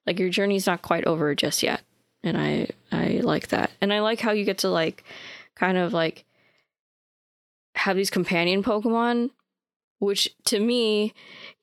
[0.06, 1.82] Like your journey's not quite over just yet,
[2.22, 5.02] and I I like that, and I like how you get to like
[5.56, 6.24] kind of like
[7.74, 9.30] have these companion Pokemon,
[9.98, 11.12] which to me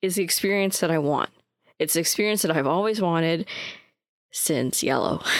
[0.01, 1.29] is the experience that I want.
[1.79, 3.47] It's the experience that I've always wanted
[4.31, 5.23] since Yellow.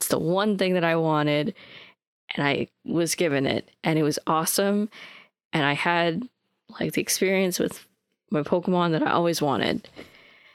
[0.00, 1.54] it's the one thing that I wanted,
[2.34, 4.88] and I was given it, and it was awesome.
[5.52, 6.26] And I had
[6.80, 7.86] like the experience with
[8.30, 9.90] my Pokemon that I always wanted.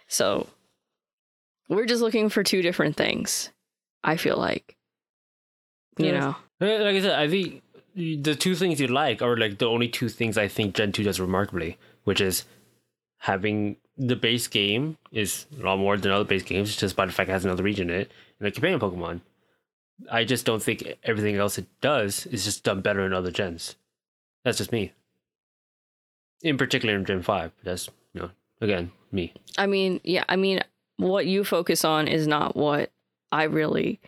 [0.08, 0.48] So
[1.70, 3.52] we're just looking for two different things.
[4.04, 4.76] I feel like,
[5.98, 7.62] you know, Like like I said, I think
[7.94, 11.04] the two things you like are like the only two things I think Gen 2
[11.04, 12.46] does remarkably, which is
[13.20, 17.12] having the base game is a lot more than other base games just by the
[17.12, 19.22] fact it has another region in it and a companion Pokemon.
[20.12, 23.76] I just don't think everything else it does is just done better in other gens.
[24.44, 24.94] That's just me.
[26.42, 27.52] In particular in Gen 5.
[27.64, 28.30] That's, you know,
[28.62, 29.34] again, me.
[29.58, 30.62] I mean, yeah, I mean,
[30.98, 32.92] what you focus on is not what
[33.32, 34.00] I really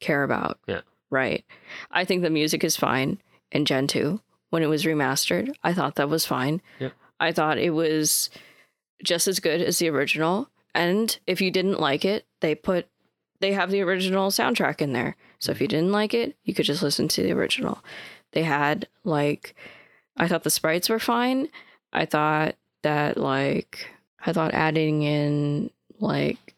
[0.00, 0.58] care about.
[0.66, 0.80] Yeah.
[1.10, 1.44] Right.
[1.90, 3.20] I think the music is fine
[3.52, 4.20] in Gen 2
[4.50, 5.54] when it was remastered.
[5.62, 6.60] I thought that was fine.
[6.80, 6.92] Yep.
[7.20, 8.30] I thought it was
[9.02, 10.50] just as good as the original.
[10.74, 12.88] And if you didn't like it, they put
[13.40, 15.16] they have the original soundtrack in there.
[15.38, 17.82] So if you didn't like it, you could just listen to the original.
[18.32, 19.54] They had like
[20.16, 21.48] I thought the sprites were fine.
[21.92, 23.88] I thought that like
[24.24, 26.54] I thought adding in like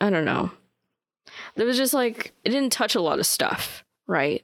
[0.00, 0.50] I don't know.
[1.54, 4.42] There was just like it didn't touch a lot of stuff, right?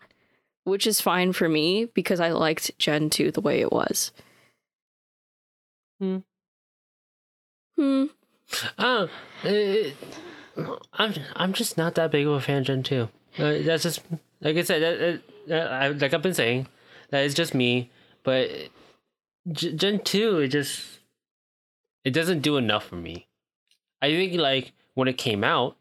[0.65, 4.13] Which is fine for me because I liked Gen 2 the way it was.
[5.99, 6.19] Hmm.
[7.77, 8.05] Hmm.
[8.79, 9.09] Oh,
[9.45, 9.95] it,
[10.93, 13.09] I'm I'm just not that big of a fan of Gen two.
[13.39, 14.01] Uh, that's just
[14.41, 14.83] like I said.
[14.83, 16.67] That, that, I, like I've been saying,
[17.11, 17.91] that is just me.
[18.23, 18.51] But
[19.51, 21.01] Gen two, it just
[22.05, 23.27] it doesn't do enough for me.
[24.03, 25.77] I think like when it came out,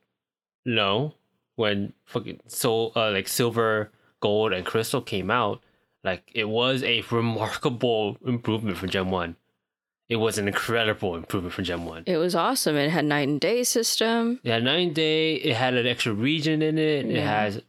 [0.66, 1.14] no,
[1.56, 5.62] when fucking soul uh, like silver, gold, and crystal came out,
[6.04, 9.36] like it was a remarkable improvement from Gen one.
[10.10, 12.04] It was an incredible improvement from Gen one.
[12.06, 12.78] It was awesome.
[12.78, 14.40] It had night and day system.
[14.44, 15.36] It had and day.
[15.36, 17.06] It had an extra region in it.
[17.06, 17.62] It has a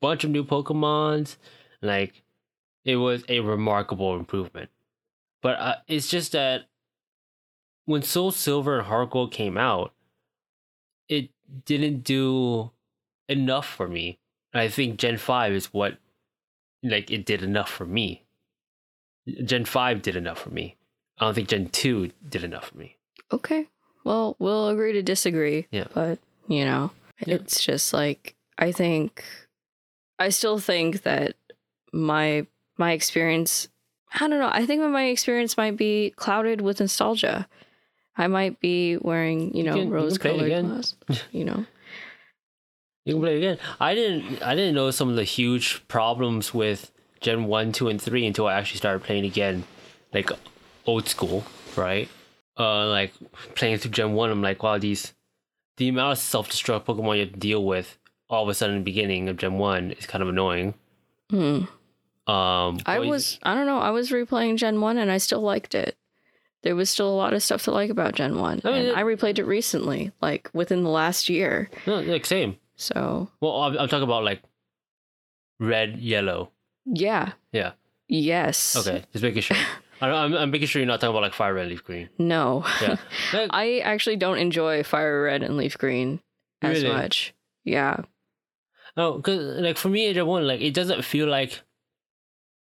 [0.00, 1.36] bunch of new Pokemons.
[1.82, 2.22] Like,
[2.84, 4.70] it was a remarkable improvement.
[5.42, 6.62] But uh, it's just that
[7.84, 9.92] when Soul Silver and Heart Gold came out,
[11.08, 11.28] it
[11.66, 12.70] didn't do
[13.28, 14.18] enough for me.
[14.54, 15.98] And I think Gen Five is what,
[16.82, 18.22] like, it did enough for me.
[19.44, 20.76] Gen Five did enough for me.
[21.22, 22.96] I don't think Gen Two did enough for me.
[23.30, 23.68] Okay.
[24.02, 25.68] Well, we'll agree to disagree.
[25.70, 25.84] Yeah.
[25.94, 26.18] But,
[26.48, 26.90] you know,
[27.24, 27.36] Yeah.
[27.36, 29.24] it's just like I think
[30.18, 31.36] I still think that
[31.92, 32.46] my
[32.76, 33.68] my experience
[34.12, 37.48] I don't know, I think my experience might be clouded with nostalgia.
[38.16, 40.96] I might be wearing, you know, you can rose colored glasses.
[41.30, 41.66] You know.
[43.04, 43.58] You can play again.
[43.80, 44.42] I didn't.
[44.42, 48.46] I didn't know some of the huge problems with Gen one, two, and three until
[48.46, 49.64] I actually started playing again,
[50.14, 50.30] like
[50.86, 51.44] old school,
[51.76, 52.08] right?
[52.58, 53.12] Uh, like
[53.54, 55.12] playing through Gen one, I'm like, wow, these
[55.78, 58.76] the amount of self destruct Pokemon you have to deal with all of a sudden
[58.76, 60.74] in the beginning of Gen one is kind of annoying.
[61.30, 61.64] Hmm.
[62.30, 65.74] Um, I was I don't know, I was replaying Gen 1 and I still liked
[65.74, 65.96] it.
[66.62, 68.60] There was still a lot of stuff to like about Gen 1.
[68.64, 71.68] I mean, and it- I replayed it recently, like within the last year.
[71.86, 72.56] no, like same.
[72.76, 74.42] So, Well, I'm, I'm talking about like
[75.58, 76.50] red, yellow.
[76.84, 77.32] yeah.
[77.52, 77.72] Yeah.
[78.08, 78.76] Yes.
[78.76, 79.56] Okay, just making sure.
[80.10, 82.08] I'm, I'm making sure you're not talking about like fire red, leaf green.
[82.18, 82.64] No.
[82.80, 82.96] Yeah.
[83.50, 86.20] I actually don't enjoy Fire Red and Leaf Green
[86.60, 86.94] as Really?
[86.94, 87.34] much.
[87.64, 87.96] Yeah.
[88.00, 88.04] Oh,
[88.96, 91.62] no, because like for me, Gen One, like it doesn't feel like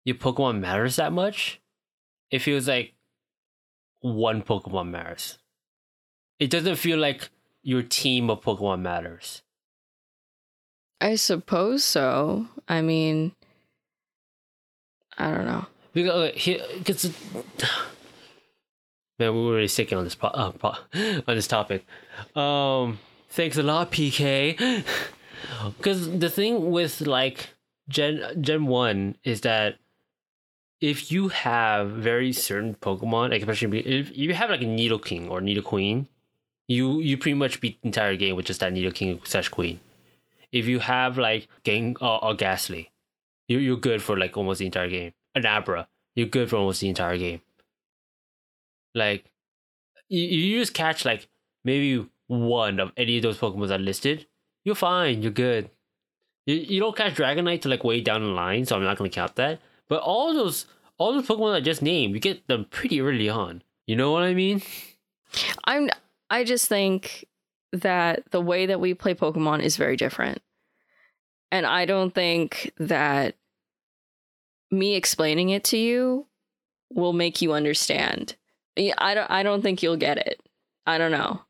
[0.04, 1.60] your Pokemon matters that much.
[2.30, 2.94] It feels like
[4.00, 5.38] one Pokemon matters.
[6.40, 7.28] It doesn't feel like
[7.62, 9.42] your team of Pokemon matters.
[11.00, 12.46] I suppose so.
[12.68, 13.32] I mean,
[15.18, 15.66] I don't know.
[15.96, 17.04] Because okay, here, because
[19.18, 20.76] man, we're really sticking on this po- uh, po-
[21.26, 21.86] on this topic.
[22.36, 22.98] Um,
[23.30, 24.84] thanks a lot, PK.
[25.78, 27.48] Because the thing with like
[27.88, 29.76] Gen Gen One is that
[30.82, 36.08] if you have very certain Pokemon, especially if you have like a Nidoking or Nidoqueen,
[36.68, 39.80] you you pretty much beat the entire game with just that Needle Nidoking slash Queen.
[40.52, 42.90] If you have like Gang uh, or Gastly,
[43.48, 45.14] you you're good for like almost the entire game.
[45.36, 47.42] An Abra, you're good for almost the entire game.
[48.94, 49.30] Like,
[50.08, 51.28] you, you just catch like
[51.64, 54.26] maybe one of any of those Pokemon that listed,
[54.64, 55.70] you're fine, you're good.
[56.46, 59.10] You, you don't catch Dragonite to like way down the line, so I'm not gonna
[59.10, 59.60] count that.
[59.88, 60.66] But all those
[60.98, 63.62] all those Pokemon I just named, you get them pretty early on.
[63.86, 64.62] You know what I mean?
[65.64, 65.90] I'm
[66.30, 67.26] I just think
[67.72, 70.40] that the way that we play Pokemon is very different.
[71.52, 73.36] And I don't think that
[74.70, 76.26] me explaining it to you
[76.92, 78.36] will make you understand.
[78.76, 80.40] I don't I don't think you'll get it.
[80.86, 81.42] I don't know.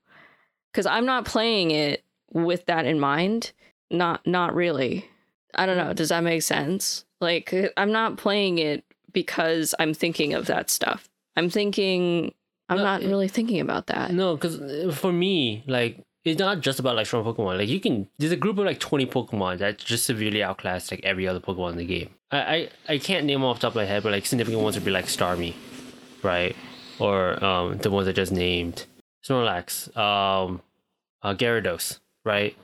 [0.73, 3.53] Cuz I'm not playing it with that in mind.
[3.91, 5.09] Not not really.
[5.55, 5.93] I don't know.
[5.93, 7.05] Does that make sense?
[7.21, 11.09] Like I'm not playing it because I'm thinking of that stuff.
[11.37, 12.35] I'm thinking
[12.69, 14.13] I'm No, not really thinking about that.
[14.13, 17.57] No, because uh, for me, like it's not just about like strong Pokemon.
[17.59, 21.01] Like you can, there's a group of like 20 Pokemon that just severely outclass like
[21.05, 22.11] every other Pokemon in the game.
[22.31, 24.63] I I, I can't name them off the top of my head, but like significant
[24.63, 25.55] ones would be like Starmie,
[26.23, 26.55] right?
[26.99, 28.87] Or um the ones I just named,
[29.27, 30.61] Snorlax, um,
[31.23, 32.57] uh, Gyarados, right?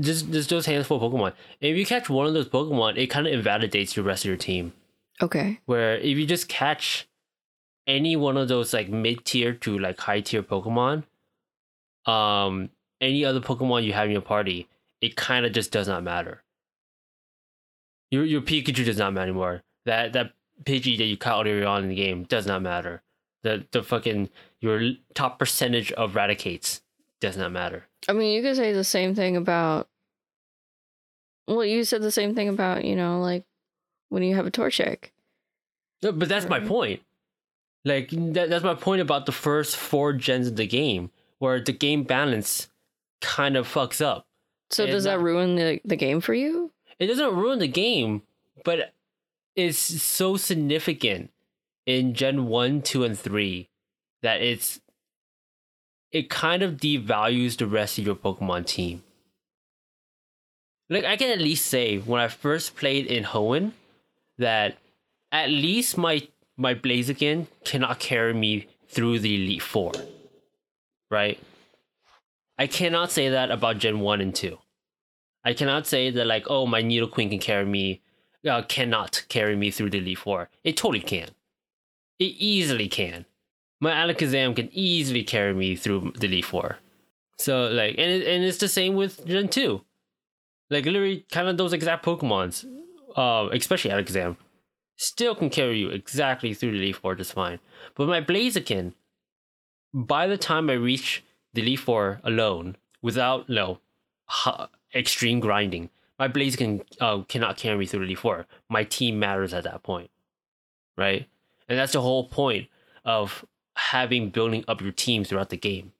[0.00, 1.32] Just just those handful of Pokemon.
[1.60, 4.28] And if you catch one of those Pokemon, it kind of invalidates the rest of
[4.28, 4.72] your team
[5.22, 5.58] Okay.
[5.66, 7.06] where if you just catch
[7.86, 11.04] any one of those like mid tier to like high tier Pokemon,
[12.08, 14.68] um, any other Pokemon you have in your party,
[15.00, 16.42] it kind of just does not matter.
[18.10, 19.62] Your your Pikachu does not matter anymore.
[19.84, 20.32] That that
[20.64, 23.02] Pidgey that you caught earlier on in the game does not matter.
[23.42, 24.30] The the fucking
[24.60, 26.80] your top percentage of Raticates
[27.20, 27.86] does not matter.
[28.08, 29.88] I mean, you could say the same thing about.
[31.46, 33.44] Well, you said the same thing about you know like
[34.08, 35.10] when you have a Torchic.
[36.02, 37.02] No, but that's my point.
[37.84, 41.72] Like that, that's my point about the first four gens of the game, where the
[41.72, 42.68] game balance
[43.20, 44.26] kind of fucks up.
[44.70, 46.72] So And does that ruin the the game for you?
[46.98, 48.22] It doesn't ruin the game,
[48.64, 48.92] but
[49.54, 51.30] it's so significant
[51.86, 53.68] in Gen one, two, and three
[54.22, 54.80] that it's
[56.12, 59.02] it kind of devalues the rest of your Pokemon team.
[60.90, 63.72] Like I can at least say when I first played in Hoenn
[64.38, 64.78] that
[65.32, 66.26] at least my
[66.56, 69.92] my Blaziken cannot carry me through the Elite Four.
[71.10, 71.40] Right?
[72.58, 74.58] I cannot say that about Gen 1 and 2.
[75.44, 78.02] I cannot say that like, oh my Nidoqueen can carry me
[78.46, 80.48] uh, cannot carry me through the Elite Four.
[80.64, 81.30] It totally can.
[82.18, 83.24] It easily can.
[83.80, 86.78] My Alakazam can easily carry me through the Elite Four.
[87.38, 89.82] So like, and it, and it's the same with Gen Two.
[90.70, 92.66] Like literally, kind of those exact Pokemon's,
[93.16, 94.36] uh, especially Alakazam,
[94.96, 97.58] still can carry you exactly through the Elite Four just fine.
[97.94, 98.94] But my Blaziken,
[99.92, 101.24] by the time I reach
[101.54, 103.80] the Elite Four alone, without no
[104.28, 108.46] hu- extreme grinding, my Blaziken uh, cannot carry me through the Elite Four.
[108.68, 110.10] My team matters at that point,
[110.96, 111.26] right?
[111.68, 112.68] And that's the whole point
[113.04, 113.44] of
[113.76, 115.92] having building up your team throughout the game.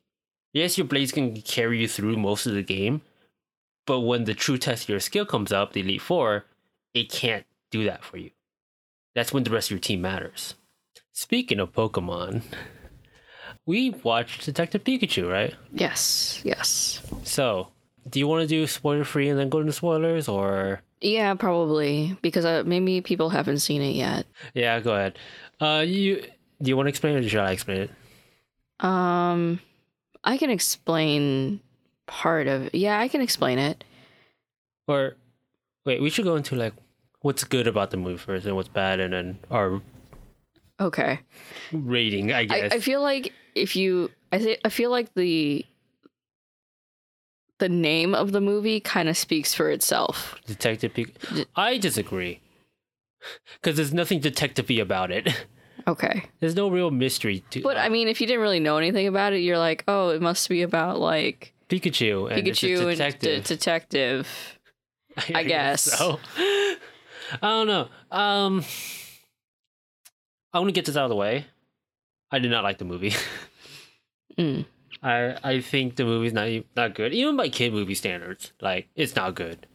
[0.52, 3.02] Yes, your Blaze can carry you through most of the game,
[3.86, 6.46] but when the true test of your skill comes up, the Elite Four,
[6.94, 8.30] it can't do that for you.
[9.14, 10.54] That's when the rest of your team matters.
[11.12, 12.42] Speaking of Pokemon,
[13.68, 15.52] we watched Detective Pikachu, right?
[15.72, 16.40] Yes.
[16.42, 17.02] Yes.
[17.22, 17.68] So,
[18.08, 22.16] do you want to do spoiler free and then go into spoilers, or Yeah, probably
[22.22, 24.24] because uh, maybe people haven't seen it yet.
[24.54, 25.18] yeah, go ahead.
[25.60, 26.22] Uh, you
[26.62, 27.90] do you want to explain it, or should I explain it?
[28.80, 29.60] Um,
[30.24, 31.60] I can explain
[32.06, 32.70] part of.
[32.72, 33.84] Yeah, I can explain it.
[34.88, 35.16] Or
[35.84, 36.72] wait, we should go into like
[37.20, 39.82] what's good about the movie first, and what's bad, and then our
[40.80, 41.20] Okay.
[41.72, 42.32] rating.
[42.32, 42.72] I I, guess.
[42.72, 45.64] I feel like if you, I th- I feel like the
[47.58, 50.36] the name of the movie kind of speaks for itself.
[50.46, 51.44] Detective Pikachu.
[51.56, 52.40] I disagree.
[53.60, 55.44] Because there's nothing detective-y about it.
[55.88, 56.24] Okay.
[56.38, 59.32] There's no real mystery to But I mean, if you didn't really know anything about
[59.32, 62.90] it, you're like, oh, it must be about like Pikachu and it's a Pikachu and
[62.90, 63.42] detective.
[63.44, 64.58] de- detective.
[65.34, 65.82] I guess.
[65.82, 66.20] so.
[66.36, 66.76] I
[67.42, 67.88] don't know.
[68.10, 68.64] Um,
[70.58, 71.46] I want to get this out of the way.
[72.32, 73.14] I did not like the movie.
[74.36, 74.66] Mm.
[75.04, 78.52] I I think the movie's not not good, even by kid movie standards.
[78.60, 79.68] Like it's not good.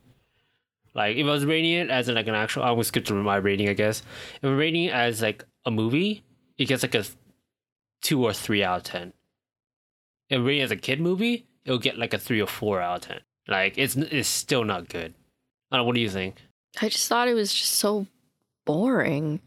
[0.94, 3.38] Like if I was rating it as like an actual, I would skip to my
[3.38, 4.04] rating, I guess.
[4.36, 6.26] If I'm rating it as like a movie,
[6.58, 7.06] it gets like a
[8.02, 9.14] two or three out of ten.
[10.30, 12.82] If I'm rating it as a kid movie, it'll get like a three or four
[12.82, 13.22] out of ten.
[13.48, 15.14] Like it's it's still not good.
[15.72, 15.86] I don't know.
[15.86, 16.42] What do you think?
[16.82, 18.06] I just thought it was just so
[18.66, 19.40] boring.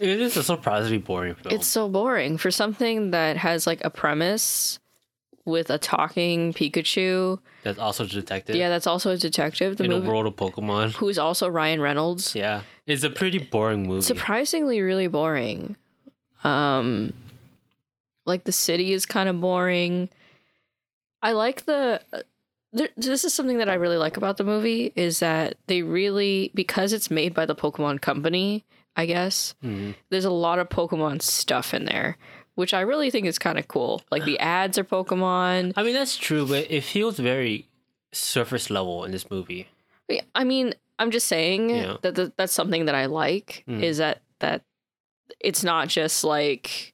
[0.00, 1.54] It is a surprisingly boring film.
[1.54, 4.78] It's so boring for something that has like a premise
[5.44, 7.38] with a talking Pikachu.
[7.62, 8.56] That's also a detective.
[8.56, 9.76] Yeah, that's also a detective.
[9.76, 10.92] The in movie, a world of Pokemon.
[10.94, 12.34] who's also Ryan Reynolds.
[12.34, 14.02] Yeah, it's a pretty boring movie.
[14.02, 15.76] Surprisingly, really boring.
[16.44, 17.12] Um,
[18.24, 20.08] like the city is kind of boring.
[21.22, 22.00] I like the.
[22.76, 26.50] th- This is something that I really like about the movie is that they really
[26.54, 28.64] because it's made by the Pokemon Company.
[28.96, 29.94] I guess Mhm.
[30.10, 32.18] there's a lot of Pokemon stuff in there,
[32.54, 34.02] which I really think is kind of cool.
[34.10, 35.72] Like the ads are Pokemon.
[35.76, 37.68] I mean, that's true, but it feels very
[38.12, 39.68] surface level in this movie.
[40.34, 41.96] I mean, I'm just saying Yeah.
[42.02, 43.82] that th- that's something that I like Mm.
[43.82, 44.62] is that that
[45.40, 46.92] it's not just like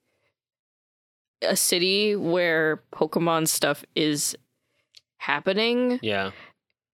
[1.42, 4.36] a city where Pokemon stuff is
[5.18, 6.30] happening Yeah,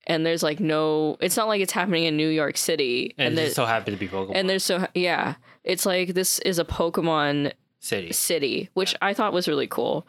[0.07, 3.39] and there's like no it's not like it's happening in New York City and, and
[3.39, 5.35] there, so happened to be Pokemon and there's so yeah
[5.65, 8.13] it's like this is a Pokemon City.
[8.13, 10.07] city, which I thought was really cool.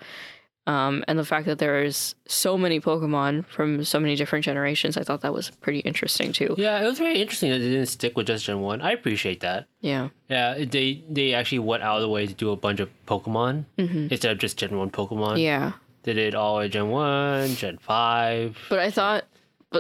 [0.68, 5.04] Um, and the fact that there's so many Pokemon from so many different generations, I
[5.04, 6.56] thought that was pretty interesting too.
[6.58, 8.82] Yeah, it was very interesting that they didn't stick with just Gen One.
[8.82, 9.68] I appreciate that.
[9.82, 10.10] Yeah.
[10.28, 13.66] Yeah, they they actually went out of the way to do a bunch of Pokemon
[13.78, 15.40] hmm instead of just Gen One Pokemon.
[15.40, 15.74] Yeah.
[16.04, 19.26] they did it all Gen One, Gen Five, But I thought,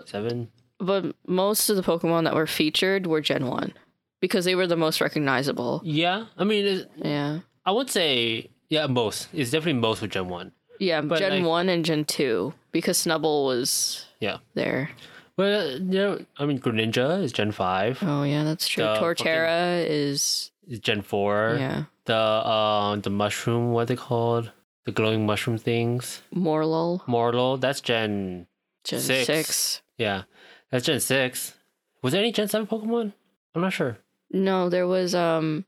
[0.05, 0.49] Seven.
[0.79, 3.73] but most of the Pokemon that were featured were Gen 1
[4.19, 5.81] because they were the most recognizable.
[5.85, 7.39] Yeah, I mean, Yeah.
[7.65, 9.27] I would say yeah, most.
[9.33, 10.51] It's definitely most with Gen One.
[10.79, 14.37] Yeah, But, Gen like- 1 and Gen 2 because Snubbull was Yeah.
[14.55, 14.89] there.
[15.37, 17.99] But uh, you know, I mean, Greninja is Gen Five.
[18.01, 18.83] Oh, yeah, that's true.
[18.85, 21.57] The Torterra is, Is Gen Four.
[21.59, 24.51] yeah, The uh the mushroom, what they called?
[24.85, 26.21] The glowing mushroom things.
[26.33, 28.47] Morelull, Mortal, that's Gen
[28.85, 29.25] Gen Six.
[29.25, 29.81] 6.
[29.97, 30.23] yeah.
[30.71, 31.53] That's Gen six.
[32.01, 33.13] Was there any Gen seven Pokemon?
[33.53, 33.97] I'm not sure.
[34.31, 35.65] No, there was um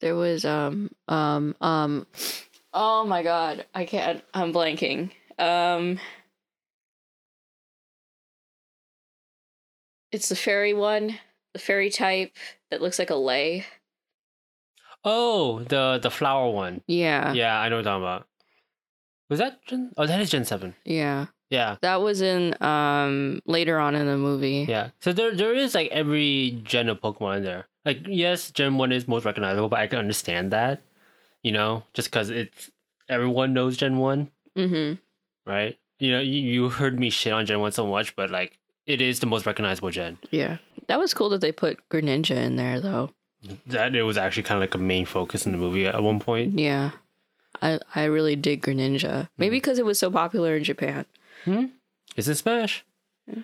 [0.00, 2.06] there was um um um
[2.72, 5.10] oh my god, I can't I'm blanking.
[5.38, 5.98] Um
[10.12, 11.18] It's the fairy one,
[11.52, 12.36] the fairy type
[12.70, 13.64] that looks like a lei.
[15.04, 16.82] Oh, the the flower one.
[16.86, 17.32] Yeah.
[17.32, 18.26] Yeah, I know what you're talking about.
[19.28, 20.74] Was that Gen oh that is Gen seven.
[20.84, 21.26] Yeah.
[21.50, 21.76] Yeah.
[21.82, 24.66] That was in um later on in the movie.
[24.68, 24.90] Yeah.
[25.00, 27.66] So there there is like every gen of Pokemon in there.
[27.84, 30.80] Like yes, Gen one is most recognizable, but I can understand that.
[31.42, 32.70] You know, just because it's
[33.08, 34.30] everyone knows Gen one.
[34.56, 34.98] Mhm.
[35.46, 35.78] right?
[35.98, 39.00] You know, you, you heard me shit on Gen 1 so much, but like, it
[39.02, 40.18] is the most recognizable Gen.
[40.30, 40.56] Yeah.
[40.88, 43.10] That was cool that they put Greninja in there though.
[43.66, 46.20] That it was actually kind of like a main focus in the movie at one
[46.20, 46.58] point.
[46.58, 46.90] Yeah.
[47.62, 49.28] I I really dig Greninja.
[49.38, 51.04] Maybe because it was so popular in Japan.
[51.44, 51.66] Hmm?
[52.16, 52.84] It's in Smash.
[53.28, 53.40] Hmm.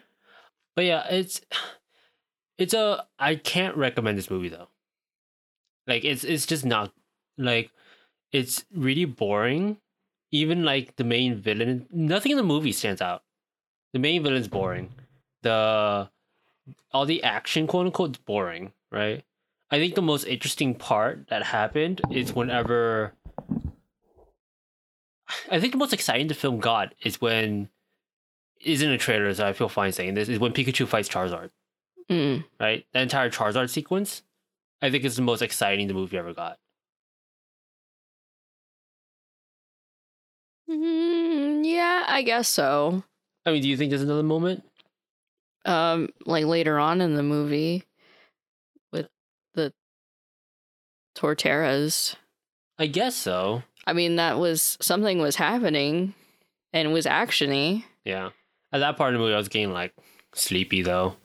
[0.74, 1.40] But yeah, it's
[2.58, 4.68] it's a I can't recommend this movie though.
[5.86, 6.92] Like it's it's just not
[7.38, 7.70] like
[8.32, 9.78] it's really boring.
[10.32, 13.22] Even like the main villain, nothing in the movie stands out.
[13.92, 14.90] The main villain's boring.
[15.42, 16.10] The
[16.92, 18.72] all the action, quote unquote, is boring.
[18.90, 19.24] Right.
[19.70, 23.14] I think the most interesting part that happened is whenever.
[25.50, 27.68] I think the most exciting the film got is when
[28.60, 31.50] is in a trailer, so I feel fine saying this, is when Pikachu fights Charizard,
[32.10, 32.44] Mm.
[32.60, 32.86] right?
[32.92, 34.22] The entire Charizard sequence,
[34.82, 36.58] I think is the most exciting the movie ever got.
[40.70, 43.04] Mm, yeah, I guess so.
[43.44, 44.64] I mean, do you think there's another moment?
[45.64, 47.84] Um, like later on in the movie
[48.92, 49.08] with
[49.54, 49.72] the
[51.16, 52.14] Torterras.
[52.78, 53.62] I guess so.
[53.86, 56.14] I mean, that was something was happening
[56.72, 57.84] and was actiony.
[58.04, 58.30] Yeah.
[58.76, 59.94] At that part of the movie, I was getting like
[60.34, 61.16] sleepy though,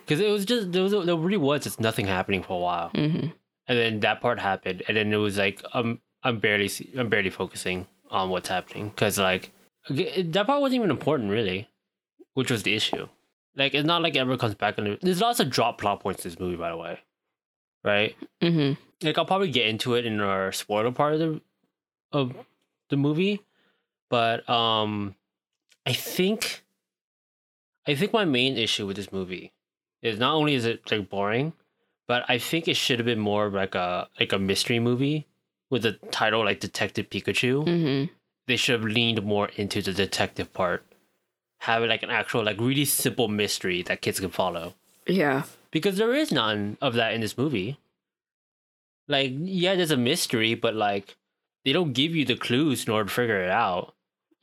[0.00, 2.88] because it was just there was there really was just nothing happening for a while,
[2.90, 3.26] hmm
[3.68, 6.68] and then that part happened, and then it was like um I'm barely
[6.98, 9.52] I'm barely focusing on what's happening because like
[9.88, 11.68] that part wasn't even important really,
[12.34, 13.06] which was the issue.
[13.54, 14.78] Like it's not like it ever comes back.
[14.78, 16.98] And there's lots of drop plot points in this movie, by the way,
[17.84, 18.16] right?
[18.42, 18.72] hmm
[19.02, 21.40] like I'll probably get into it in our spoiler part of the
[22.12, 22.34] of
[22.88, 23.40] the movie,
[24.08, 25.14] but um,
[25.86, 26.64] I think
[27.90, 29.52] I think my main issue with this movie
[30.02, 31.52] is not only is it like boring,
[32.06, 35.26] but I think it should have been more like a like a mystery movie
[35.70, 38.12] with the title like Detective Pikachu, Mm-hmm.
[38.46, 40.84] they should have leaned more into the detective part.
[41.60, 44.74] Have it like an actual, like really simple mystery that kids can follow.
[45.06, 45.42] Yeah.
[45.70, 47.78] Because there is none of that in this movie.
[49.08, 51.16] Like, yeah, there's a mystery, but like
[51.64, 53.94] they don't give you the clues in order to figure it out,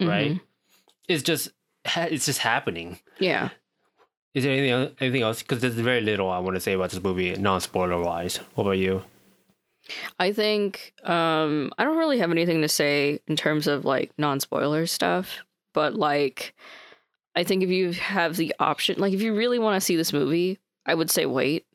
[0.01, 0.31] right?
[0.33, 0.41] Mhm.
[1.07, 1.49] It's just
[1.95, 2.99] it's just happening.
[3.19, 3.49] Yeah.
[4.33, 5.41] Is there anything else, anything else?
[5.41, 8.37] Because there's very little I want to say about this movie, non spoiler wise.
[8.55, 9.03] What about you?
[10.19, 14.85] I think um I don't really have anything to say in terms of like non-spoiler
[14.85, 15.37] stuff,
[15.73, 16.53] but like
[17.35, 20.13] I think if you have the option like if you really want to see this
[20.13, 21.65] movie, I would say wait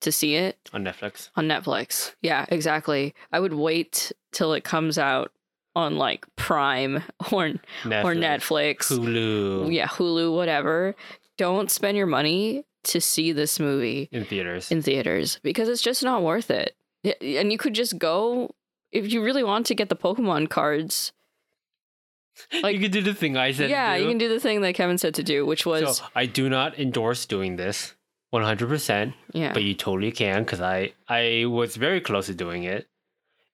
[0.00, 2.14] to see it On Netflix, on Netflix.
[2.22, 3.14] Yeah, exactly.
[3.30, 5.30] I would wait till it comes out
[5.74, 6.96] on like Prime
[7.32, 7.50] or
[7.84, 8.76] Netflix, or Netflix.
[8.90, 10.94] Hulu, Yeah, Hulu, whatever.
[11.38, 14.70] Don't spend your money to see this movie in theaters.
[14.70, 16.74] in theaters because it's just not worth it.
[17.20, 18.54] And you could just go
[18.92, 21.12] if you really want to get the Pokemon cards.
[22.62, 23.70] like- you can do the thing I said.
[23.70, 26.26] yeah, you can do the thing that Kevin said to do, which was So I
[26.26, 27.94] do not endorse doing this,
[28.30, 29.14] one hundred percent.
[29.32, 32.88] yeah, But you totally can because I I was very close to doing it.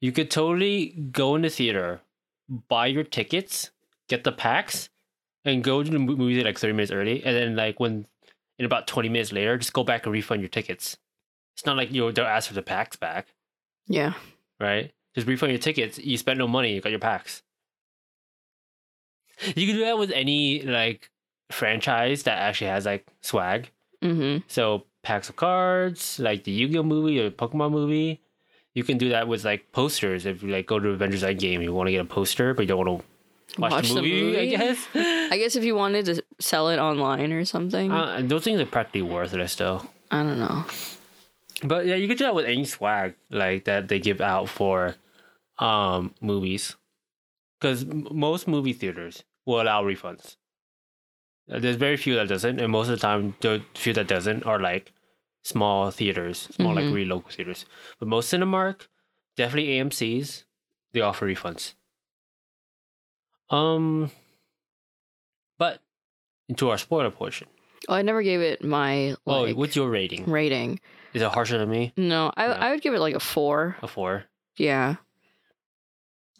[0.00, 2.00] You could totally go in the theater,
[2.48, 3.70] buy your tickets,
[4.08, 4.88] get the packs,
[5.44, 8.06] and go to the mo- movie like thirty minutes early, and then like when
[8.58, 10.96] in about twenty minutes later, just go back and refund your tickets.
[11.56, 13.28] It's not like you they'll ask for the packs back,
[13.86, 14.14] yeah,
[14.60, 14.92] right?
[15.14, 15.98] Just refund your tickets.
[15.98, 16.74] You spent no money.
[16.74, 17.42] You got your packs.
[19.54, 21.10] You can do that with any like
[21.50, 23.70] franchise that actually has like swag.
[24.02, 24.38] mm-hmm.
[24.48, 28.20] So packs of cards, like the Yu-Gi-Oh movie or Pokemon movie.
[28.78, 30.24] You can do that with like posters.
[30.24, 32.68] If you like go to Avengers Endgame, you want to get a poster, but you
[32.68, 34.86] don't want to watch, Watch the, the movie, I guess.
[34.94, 38.66] I guess if you wanted to sell it online or something, uh, those things are
[38.66, 39.82] practically worthless though.
[40.12, 40.64] I don't know.
[41.64, 44.94] But yeah, you can do that with any swag like that they give out for
[45.58, 46.76] um movies,
[47.58, 50.36] because most movie theaters will allow refunds.
[51.48, 54.60] There's very few that doesn't, and most of the time, the few that doesn't are
[54.60, 54.92] like
[55.48, 56.94] small theaters, small like Mhm.
[56.94, 57.64] really local theaters.
[57.98, 58.86] But most Cinemark,
[59.36, 60.44] definitely AMC's,
[60.92, 61.74] they offer refunds.
[63.50, 64.10] Um,
[65.58, 65.80] but
[66.48, 67.48] into our spoiler portion.
[67.88, 70.24] Oh, I never gave it my oh, what's your rating?
[70.26, 70.80] rating.
[71.14, 71.92] Is it harsher than me?
[71.96, 72.52] No, I No.
[72.52, 73.76] I would give it like a four.
[73.82, 74.24] A four.
[74.58, 74.96] Yeah.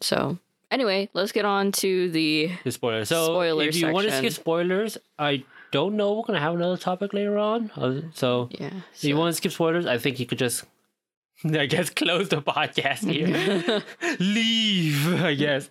[0.03, 0.39] So
[0.71, 3.09] anyway, let's get on to the The spoilers.
[3.09, 6.15] So Spoiler if you want to skip spoilers, I don't know.
[6.15, 7.71] We're gonna have another topic later on.
[7.77, 8.71] Uh, So yeah.
[8.95, 10.65] if you want to skip spoilers, I think you could just,
[11.45, 13.83] I guess, close the podcast here.
[14.21, 15.71] Leave, I guess.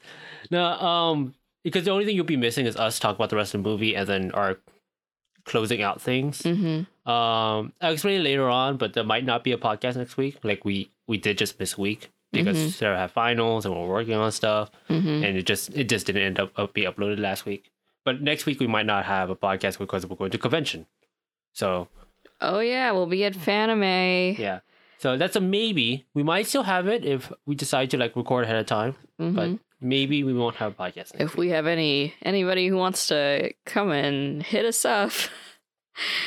[0.52, 1.34] No, um,
[1.64, 3.70] because the only thing you'll be missing is us talk about the rest of the
[3.70, 4.58] movie and then our
[5.46, 6.42] closing out things.
[6.44, 10.18] hmm Um, I'll explain it later on, but there might not be a podcast next
[10.18, 10.38] week.
[10.44, 12.72] Like we we did just miss a week because Mhm.
[12.72, 16.24] Sarah had finals and we're working on stuff hmm and it just it just didn't
[16.24, 17.72] end up up be uploaded last week.
[18.08, 20.86] But next week we might not have a podcast because we're going to convention.
[21.54, 21.90] So
[22.40, 24.38] Oh yeah, we'll be at Fanime.
[24.38, 24.60] yeah,
[24.98, 26.06] so that's a maybe.
[26.14, 29.36] We might still have it if we decide to like record ahead of time, Mhm.
[29.36, 29.50] but
[29.82, 31.10] maybe we won't have a podcast.
[31.14, 35.12] Next if we have any anybody who wants to come and hit us up.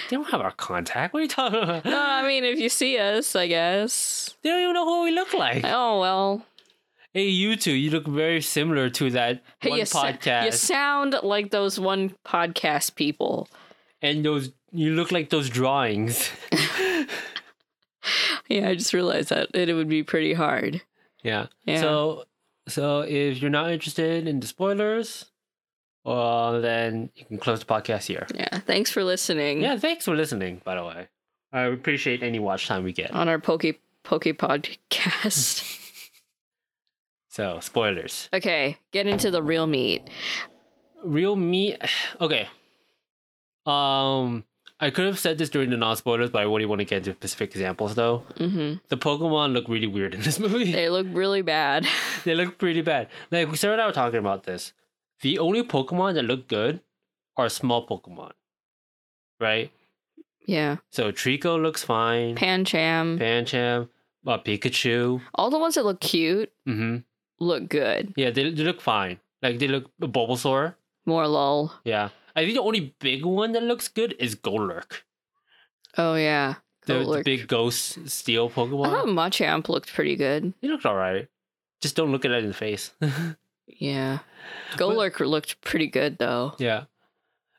[0.09, 1.15] They don't have our contact.
[1.15, 1.85] What are you talking about?
[1.85, 4.35] no, I mean if you see us, I guess.
[4.43, 5.63] They don't even know who we look like.
[5.65, 6.45] Oh well.
[7.13, 10.53] Hey, you two, you look very similar to that Hey, one you, sa- podcast, you
[10.53, 13.49] sound like those one podcast people.
[14.03, 16.31] and those you look like those drawings.
[18.49, 20.83] Yeah, I just realized that it would be pretty hard.
[21.23, 21.47] Yeah.
[21.67, 21.81] Yeah.
[21.81, 22.25] So
[22.67, 25.27] so if you're not interested in the spoilers,
[26.05, 28.27] well then you can close the podcast here.
[28.35, 28.59] Yeah.
[28.61, 29.61] Thanks for listening.
[29.61, 31.09] Yeah, thanks for listening, by the way.
[31.53, 33.13] I appreciate any watch time we get.
[33.13, 33.67] On our Poke
[34.03, 35.77] Poke podcast.
[37.41, 38.29] So spoilers.
[38.35, 40.03] okay, get into the real meat.
[41.03, 41.79] Real meat
[42.21, 42.49] okay.
[43.67, 44.45] Um
[44.83, 46.99] I could have said this during the non spoilers, but I really want to get
[46.99, 48.25] into specific examples though.
[48.37, 50.71] hmm The Pokemon look really weird in this movie.
[50.73, 51.87] They look really bad.
[52.25, 53.09] they look pretty bad.
[53.31, 54.75] Like Sarah and I were talking about this.
[55.23, 56.81] The only Pokemon that look good
[57.39, 58.33] are small Pokemon.
[59.39, 59.71] Right?
[60.47, 60.77] Yeah.
[60.91, 62.37] So Treecko looks fine.
[62.37, 63.19] Pancham.
[63.19, 63.89] Pancham,
[64.27, 65.23] uh, Pikachu.
[65.35, 66.99] All the ones that look cute hmm
[67.41, 68.13] look good.
[68.17, 69.19] Yeah, they, they look fine.
[69.43, 70.75] Like they look a Bulbasaur.
[71.09, 71.73] Morelull.
[71.85, 72.11] Yeah.
[72.37, 75.03] I think the only big one that looks good is Golurk.
[75.99, 76.55] Oh yeah.
[76.87, 79.15] The, the big ghost steel I thought Pokemon.
[79.15, 80.55] Machamp looked pretty good.
[80.61, 81.29] He looked alright.
[81.81, 82.93] Just don't look at it in the face.
[83.79, 84.19] Yeah.
[84.73, 86.55] Golurk looked pretty good though.
[86.59, 86.85] yeah.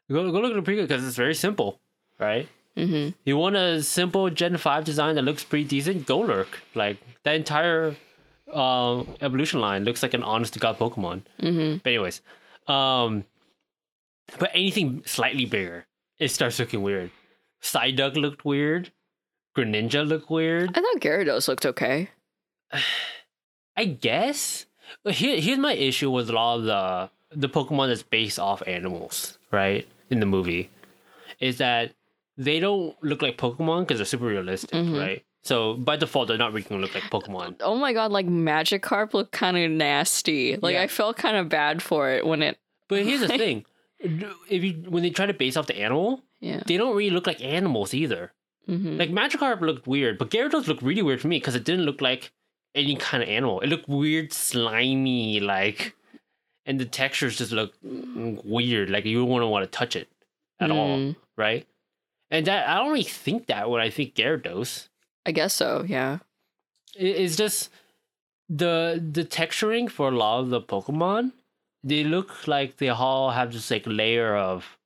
[0.09, 1.79] Go, go look at it pretty good because it's very simple,
[2.19, 2.49] right?
[2.75, 6.05] hmm You want a simple Gen 5 design that looks pretty decent?
[6.05, 6.47] Golurk.
[6.75, 7.95] Like that entire
[8.53, 11.21] uh, evolution line looks like an honest to god Pokemon.
[11.39, 12.21] hmm But anyways,
[12.67, 13.25] um,
[14.39, 15.85] but anything slightly bigger,
[16.19, 17.11] it starts looking weird.
[17.61, 18.91] Psyduck looked weird.
[19.57, 20.69] Greninja looked weird.
[20.77, 22.09] I thought Gyarados looked okay.
[23.77, 24.65] I guess.
[25.05, 29.37] Here, here's my issue with a lot of the the Pokemon that's based off animals,
[29.51, 29.87] right?
[30.09, 30.69] In the movie,
[31.39, 31.93] is that
[32.37, 34.99] they don't look like Pokemon because they're super realistic, Mhm.
[34.99, 35.23] right?
[35.43, 37.55] So by default, they're not really gonna look like Pokemon.
[37.61, 40.55] Oh my god, like Magikarp looked kind of nasty.
[40.57, 40.83] Like Yeah.
[40.83, 42.59] I felt kind of bad for it when it.
[42.87, 43.65] But here's the thing:
[43.99, 46.61] if you when they try to base off the animal, Yeah.
[46.65, 48.33] they don't really look like animals either.
[48.67, 51.85] hmm Like Magikarp looked weird, but Gyarados looked really weird for me because it didn't
[51.85, 52.31] look like
[52.75, 53.59] any kind of animal.
[53.61, 55.93] It looked weird, slimy, like,
[56.67, 58.89] and the textures just look weird.
[58.91, 60.07] Like you wouldn't want to touch it
[60.59, 61.65] at all, Mm, right?
[62.29, 64.87] And that I don't really think that when I think Gyarados.
[65.25, 65.83] I guess so.
[65.87, 66.19] Yeah.
[66.95, 67.69] It- It's just
[68.49, 71.31] the the texturing for a lot of the Pokemon.
[71.83, 74.77] They look like they all have this like layer of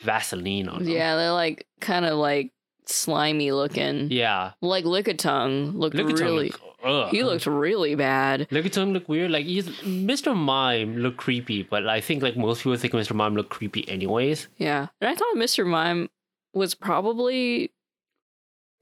[0.00, 0.88] Vaseline on them.
[0.92, 2.50] Yeah, they're like kind of like
[2.86, 4.10] slimy looking.
[4.10, 4.52] yeah.
[4.60, 6.48] Like Lickitung looked Look at really.
[6.48, 7.08] look, ugh.
[7.10, 8.48] He looked really bad.
[8.50, 9.30] Look at him look weird.
[9.30, 10.36] Like he's Mr.
[10.36, 13.14] Mime looked creepy, but I think like most people think Mr.
[13.14, 14.48] Mime looked creepy anyways.
[14.58, 15.64] Yeah, and I thought Mr.
[15.64, 16.10] Mime
[16.52, 17.70] was probably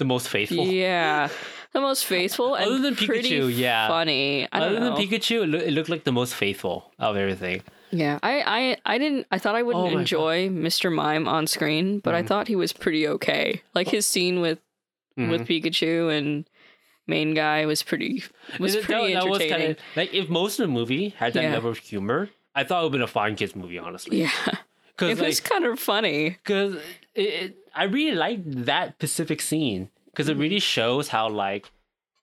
[0.01, 0.64] The most faithful.
[0.66, 1.28] yeah
[1.72, 3.86] the most faithful and Other than pretty Pikachu, yeah.
[3.86, 4.48] funny.
[4.51, 4.97] I Other know.
[4.97, 7.62] than Pikachu, it, loo- it looked like the most faithful of everything.
[7.93, 9.27] Yeah, I, I, I didn't.
[9.31, 10.90] I thought I wouldn't Oh enjoy Mr.
[10.93, 12.27] Mime on screen, but I Mhm.
[12.28, 13.62] thought he was pretty okay.
[13.74, 14.59] Like his scene with
[15.16, 15.47] with Mhm.
[15.48, 16.48] Pikachu and
[17.06, 18.24] main guy was pretty
[18.59, 19.66] was That- pretty that, that was entertaining.
[19.77, 21.52] kinda, like if most of the movie had that Yeah.
[21.52, 24.22] level of humor, I thought it would have been a fine kids movie, honestly.
[24.22, 24.31] yeah,
[24.97, 26.31] Because it was kind of funny.
[26.44, 26.77] because
[27.15, 31.70] it, it, I really like that specific scene because it really shows how like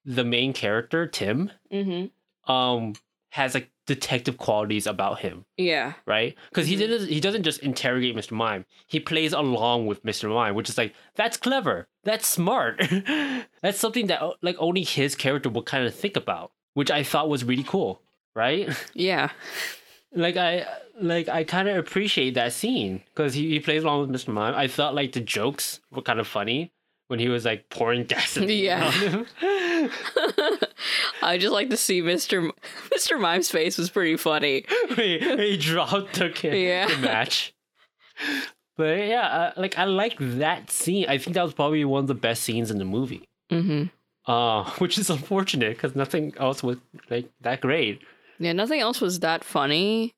[0.06, 2.52] the main character Tim Mm-hmm.
[2.52, 2.94] um
[3.32, 5.46] has like detective qualities about him.
[5.58, 6.36] Yeah, right?
[6.50, 6.70] Because Mhm.
[6.70, 8.32] he doesn't he doesn't just interrogate Mr.
[8.32, 8.66] Mime.
[8.88, 10.30] He plays along with Mr.
[10.30, 11.88] Mime, which is like that's clever.
[12.04, 12.82] That's smart.
[13.62, 17.30] that's something that like only his character would kind of think about, which I thought
[17.30, 18.02] was really cool,
[18.36, 18.70] right?
[18.94, 19.30] yeah,
[20.14, 20.66] like I
[21.00, 24.30] like I kind of appreciate that scene because he, he plays along with Mr.
[24.34, 24.56] Mime.
[24.56, 26.72] I thought like the jokes were kind of funny
[27.08, 28.86] when he was like pouring gasoline Yeah.
[28.86, 29.26] on him.
[31.22, 32.44] I just like to see Mr.
[32.46, 32.52] M-
[32.96, 33.20] Mr.
[33.20, 34.66] Mime's face was pretty funny.
[34.96, 36.88] he, he dropped the, Yeah.
[36.88, 37.54] the match.
[38.76, 41.06] But yeah, uh, like I like that scene.
[41.08, 43.28] I think that was probably one of the best scenes in the movie.
[43.52, 43.86] Mm-hmm.
[44.32, 46.78] Uh, which is unfortunate because nothing else was
[47.10, 48.02] like that great.
[48.40, 50.14] Yeah, nothing else was that funny.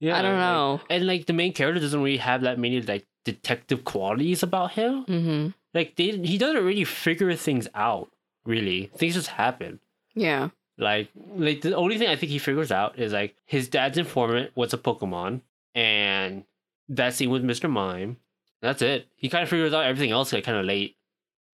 [0.00, 0.80] Yeah, I don't like- know.
[0.88, 5.04] and like the main character doesn't really have that many like detective qualities about him.
[5.04, 5.48] Mm-hmm.
[5.74, 8.10] Like they, he doesn't really figure things out.
[8.46, 9.80] Really, things just happen.
[10.14, 10.48] Yeah.
[10.78, 14.52] Like, like the only thing I think he figures out is like his dad's informant
[14.56, 15.42] was a Pokemon,
[15.74, 16.44] and
[16.88, 17.70] that scene with Mr.
[17.70, 18.16] Mime.
[18.62, 19.06] That's it.
[19.16, 20.96] He kind of figures out everything else like kind of late.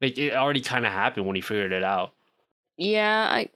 [0.00, 2.12] Like it already kind of happened when he figured it out.
[2.76, 3.48] Yeah, I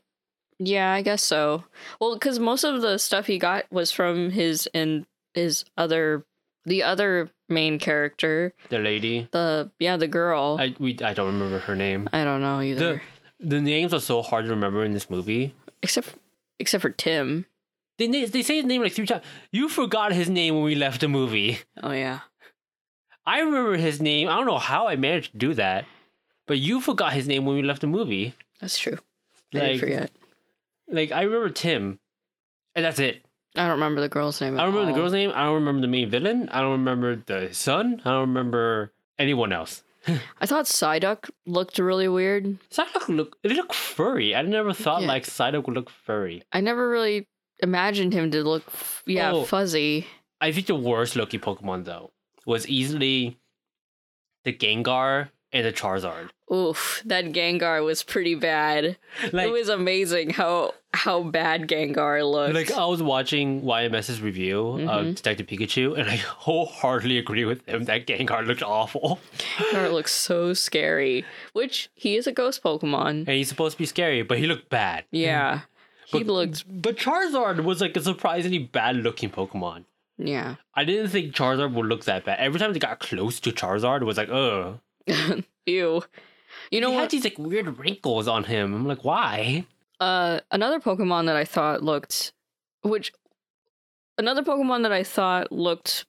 [0.61, 1.65] yeah, I guess so.
[2.01, 6.25] Well, cuz most of the stuff he got was from his and his other
[6.67, 10.59] the other main character, The lady, the yeah, the girl.
[10.61, 12.09] I, we I don't remember her name.
[12.13, 13.01] I don't know either.
[13.41, 15.55] The the names are so hard to remember in this movie.
[15.83, 16.15] except
[16.59, 17.47] except for Tim.
[17.99, 19.25] They they say his name like three times.
[19.53, 21.59] You forgot his name when we left the movie.
[21.83, 22.21] Oh yeah.
[23.27, 24.29] I remember his name.
[24.29, 25.85] I don't know how I managed to do that,
[26.47, 28.35] but you forgot his name when we left the movie.
[28.61, 28.99] That's true.
[29.55, 30.11] I Like- forget.
[30.91, 31.99] Like I remember Tim,
[32.75, 33.25] and that's it.
[33.57, 34.55] I don't remember the girl's name.
[34.59, 35.33] I don't remember the girl's name.
[35.35, 36.49] I don't remember the main villain.
[36.51, 38.01] I don't remember the son.
[38.05, 39.83] I don't remember anyone else.
[40.41, 42.59] I thought Psyduck looked really weird.
[42.71, 44.35] Psyduck look it looked furry.
[44.35, 45.09] I never thought Yeah.
[45.09, 46.43] like Psyduck would look furry.
[46.53, 47.27] I never really
[47.63, 48.65] imagined him to look
[49.07, 49.45] yeah, Oh.
[49.45, 50.07] fuzzy.
[50.41, 52.13] I think the worst looking Pokemon though
[52.47, 53.39] was easily
[54.45, 56.31] the Gengar and the Charizard.
[56.53, 58.97] Oof, that Gengar was pretty bad.
[59.33, 62.55] Like it was amazing how how bad Gengar looked.
[62.55, 65.15] Like I was watching YMS's review of Mhm.
[65.17, 69.21] Detective Pikachu, and I wholeheartedly agree with him that Gengar looked awful.
[69.59, 71.25] Gengar looks so scary.
[71.53, 73.11] Which he is a ghost Pokemon.
[73.11, 75.05] And he's supposed to be scary, but he looked bad.
[75.13, 75.61] Yeah.
[76.07, 79.85] He But, looked but Charizard was like a surprisingly bad looking Pokemon.
[80.19, 80.57] yeah.
[80.75, 82.41] I didn't think Charizard would look that bad.
[82.41, 84.81] Every time they got close to Charizard, it was like, ugh.
[85.67, 86.03] Ew.
[86.71, 87.11] You know he had what?
[87.11, 88.75] these like weird wrinkles on him.
[88.75, 89.67] I'm like, why?
[89.99, 92.33] Uh another Pokemon that I thought looked
[92.83, 93.13] which
[94.19, 96.07] another Pokemon that I thought looked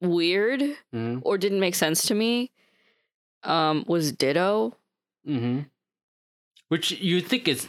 [0.00, 1.18] weird Mm-hmm.
[1.22, 2.50] or didn't make sense to me
[3.42, 4.76] um was Ditto.
[5.26, 5.60] mm-hmm.
[6.68, 7.68] Which you think is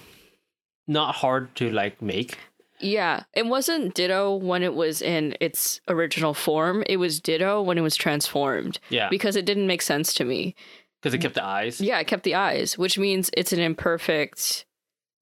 [0.87, 2.37] not hard to like make.
[2.85, 6.83] Yeah, it wasn't Ditto when it was in its original form.
[6.87, 10.55] It was Ditto when it was transformed Yeah, because it didn't make sense to me.
[11.01, 11.81] because it kept the eyes.
[11.81, 14.65] Yeah, it kept the eyes, which means it's an imperfect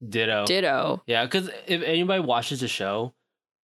[0.06, 0.44] Ditto.
[0.46, 1.02] Ditto.
[1.06, 3.14] Yeah, because if anybody watches the show,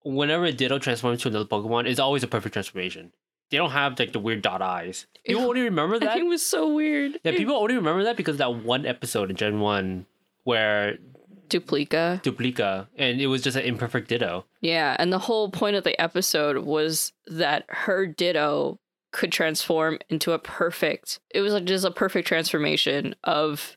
[0.04, 3.12] whenever a Ditto transforms to another Pokemon, it's always a perfect transformation.
[3.50, 5.06] They don't have like the weird dot eyes.
[5.24, 6.18] People only remember that.
[6.18, 7.18] it was so weird.
[7.24, 10.06] Yeah, people only remember that because of that one episode in Gen One
[10.44, 10.98] where
[11.48, 12.20] Duplica.
[12.22, 14.44] Duplica and it was just an imperfect Ditto.
[14.60, 18.78] Yeah, and the whole point of the episode was that her Ditto
[19.12, 21.18] could transform into a perfect.
[21.30, 23.76] It was like just a perfect transformation of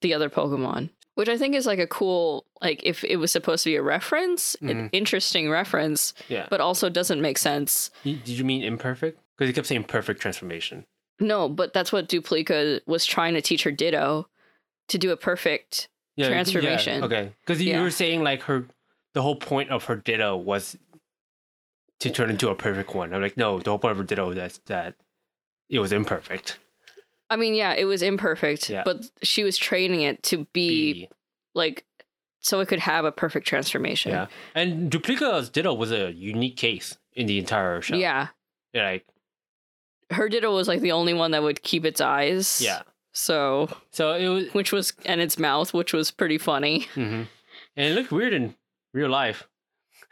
[0.00, 3.64] the other Pokemon, which I think is like a cool like if it was supposed
[3.64, 4.88] to be a reference, an Mhm.
[4.92, 6.46] interesting reference, Yeah.
[6.50, 7.90] but also doesn't make sense.
[8.02, 9.20] Did you mean imperfect?
[9.36, 10.86] Because you kept saying perfect transformation.
[11.20, 14.28] No, but that's what Duplica was trying to teach her Ditto
[14.88, 15.88] to do a perfect.
[16.16, 17.00] Yeah, Transformation.
[17.00, 17.82] Yeah, okay, because you Yeah.
[17.82, 18.66] were saying like her,
[19.14, 20.76] the whole point of her Ditto was
[22.00, 23.12] to turn into a perfect one.
[23.14, 24.94] I'm like, no, the whole point of her Ditto is that
[25.68, 26.58] it was imperfect.
[27.28, 28.82] I mean, yeah, it was imperfect, Yeah.
[28.84, 31.08] but she was training it to be B.
[31.54, 31.84] like
[32.40, 34.12] so it could have a perfect transformation.
[34.12, 37.96] Yeah, and Duplica's Ditto was a unique case in the entire show.
[37.96, 38.28] Yeah.
[38.72, 39.06] Yeah, like
[40.10, 42.60] Her Ditto was like the only one that would keep its eyes.
[42.62, 42.82] yeah.
[43.16, 46.86] So, So it was, which was, and its mouth, which was pretty funny.
[46.94, 47.22] hmm
[47.78, 48.54] and it looked weird in
[48.92, 49.46] real life.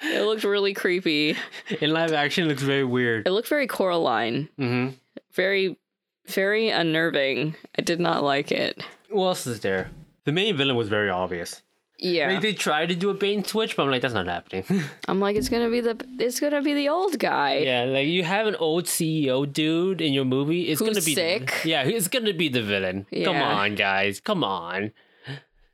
[0.02, 1.36] It looked really creepy.
[1.80, 3.26] In live action, it looks very weird.
[3.26, 4.48] It looked very Coraline.
[4.58, 4.88] hmm
[5.32, 5.78] Very,
[6.26, 7.56] very unnerving.
[7.78, 8.82] I did not like it.
[9.10, 9.90] What else is there?
[10.24, 11.62] The main villain was very obvious.
[12.04, 12.32] Yeah.
[12.32, 14.64] Like, they tried to do a bait and switch, but I'm like, that's not happening.
[15.08, 17.58] I'm like, it's gonna be the, it's gonna be the old guy.
[17.58, 20.68] yeah, like you have an old CEO dude in your movie.
[20.68, 21.62] It's Who's gonna be sick.
[21.64, 23.06] yeah, it's gonna be the villain.
[23.10, 23.24] Yeah.
[23.24, 24.92] Come on, guys, come on.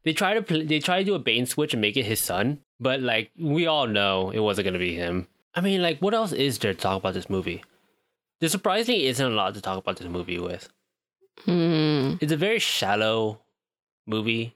[0.05, 2.05] They try to pl- they try to do a bait and switch and make it
[2.07, 5.27] his son, but like we all know it wasn't gonna be him.
[5.55, 7.65] I mean, like, what else is there to talk about this movie?
[8.39, 10.69] There surprisingly isn't a lot to talk about this movie with.
[11.45, 12.15] Hmm.
[12.21, 13.41] It's a very shallow
[14.07, 14.55] movie,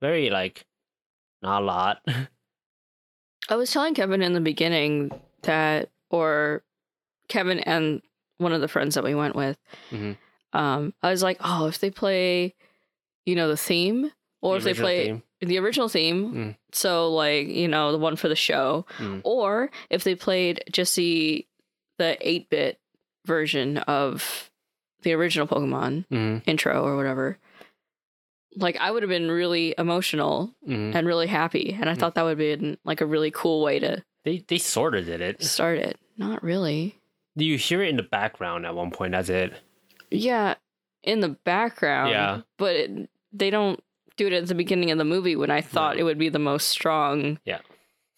[0.00, 0.66] very like
[1.46, 1.98] not a lot.
[3.48, 5.10] I was telling Kevin in the beginning
[5.42, 6.62] that, or
[7.28, 8.02] Kevin and
[8.38, 9.56] one of the friends that we went with,
[9.92, 10.16] Mhm.
[10.52, 12.54] um, I was like, oh, if they play,
[13.24, 14.10] you know, the theme,
[14.42, 15.22] or The if they play theme.
[15.40, 16.56] the original theme, Mm.
[16.72, 19.20] so like, you know, the one for the show, Mm.
[19.24, 21.46] or if they played just the
[21.98, 22.78] the eight bit
[23.24, 24.50] version of
[25.00, 26.42] the original Pokemon Mhm.
[26.46, 27.38] intro or whatever.
[28.56, 30.94] Like I would have been really emotional Mhm.
[30.94, 31.98] and really happy, and I Mm.
[31.98, 35.20] thought that would be like a really cool way to They they sort of did
[35.20, 35.42] it.
[35.42, 35.98] start it.
[36.16, 36.96] Not really.
[37.36, 39.12] Do you hear it in the background at one point?
[39.12, 39.52] That's it.
[40.10, 40.54] Yeah,
[41.02, 42.10] in the background.
[42.10, 42.40] Yeah.
[42.56, 43.82] But it, they don't
[44.16, 46.00] do it at the beginning of the movie when I thought Right.
[46.00, 47.58] it would be the most strong Yeah.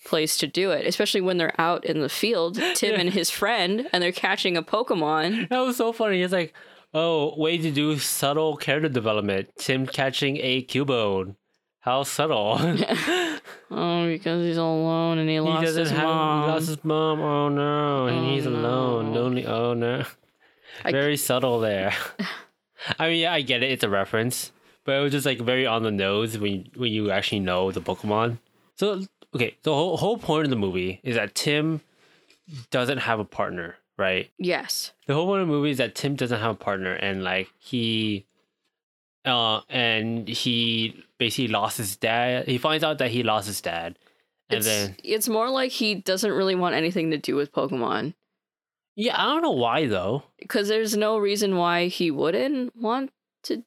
[0.05, 3.01] place to do it, especially when they're out in the field, Tim Yeah.
[3.01, 5.48] and his friend, and they're catching a Pokemon.
[5.48, 6.23] That was so funny.
[6.23, 6.55] It's like,
[6.94, 9.51] oh, way to do subtle character development.
[9.59, 11.36] Tim catching a Cubone.
[11.81, 12.56] How subtle.
[13.70, 16.48] oh, because he's all alone and he, he lost his have mom.
[16.48, 17.20] lost his mom.
[17.20, 19.20] Oh no, and Oh, he's alone, no.
[19.23, 19.47] lonely.
[19.47, 20.05] Oh no,
[20.85, 21.94] I- very subtle there.
[22.98, 23.70] I mean, yeah, I get it.
[23.73, 24.52] It's a reference,
[24.85, 27.70] but it was just like very on the nose when you, when you actually know
[27.73, 28.39] the Pokemon.
[28.77, 29.02] So
[29.35, 31.81] okay, the whole whole point of the movie is that Tim
[32.70, 34.31] doesn't have a partner, right?
[34.39, 34.93] Yes.
[35.07, 37.49] the whole point of the movie is that Tim doesn't have a partner and like
[37.59, 38.27] he
[39.25, 42.47] uh and he basically lost his dad.
[42.47, 43.99] He finds out that he lost his dad.
[44.51, 48.15] And It's, then it's more like he doesn't really want anything to do with Pokemon.
[48.97, 50.23] yeah, I don't know why though.
[50.39, 53.11] Because there's no reason why he wouldn't want
[53.45, 53.62] to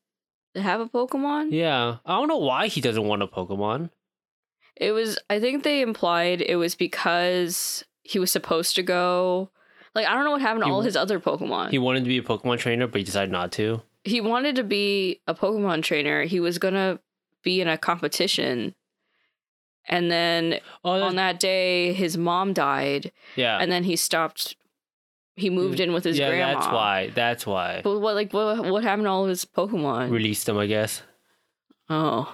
[0.55, 1.49] have a Pokemon.
[1.51, 1.97] Yeah.
[2.05, 3.89] I don't know why he doesn't want a Pokemon.
[4.77, 9.51] It was, I think they implied it was because he was supposed to go.
[9.93, 11.69] Like, I don't know what happened to He all his other Pokemon.
[11.71, 13.81] He wanted to be a Pokemon trainer, but he decided not to.
[14.03, 16.23] he wanted to be a Pokemon trainer.
[16.23, 16.99] He was going to
[17.43, 18.73] be in a competition.
[19.87, 23.11] And then Oh on that, that day, his mom died.
[23.35, 23.57] yeah.
[23.57, 24.55] And then he stopped.
[25.35, 26.59] He moved in with his yeah, grandma.
[26.59, 27.09] that's why.
[27.15, 27.81] That's why.
[27.83, 30.11] But what, like, what, what happened to all of his Pokemon?
[30.11, 31.01] Released them, I guess.
[31.89, 32.33] Oh,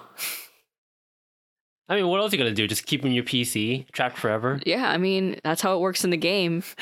[1.90, 2.68] I mean, what else are you gonna do?
[2.68, 4.60] Just keep them in your PC, trapped forever?
[4.66, 4.90] yeah.
[4.90, 6.64] I mean, that's how it works in the game.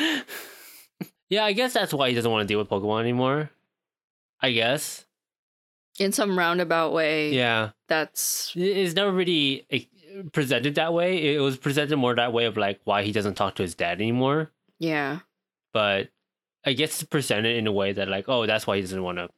[1.36, 3.49] Yeah, I guess that's why he doesn't want to deal with Pokemon anymore.
[4.41, 5.06] I guess.
[5.99, 7.70] In some roundabout way, Yeah.
[7.88, 9.84] that's It's never really eh,
[10.34, 11.36] presented that way.
[11.36, 13.99] It was presented more that way of like why he doesn't talk to his dad
[14.02, 14.52] anymore.
[14.80, 15.20] yeah.
[15.74, 16.10] But
[16.66, 19.18] I guess it's presented in a way that like, oh, that's why he doesn't want
[19.20, 19.30] to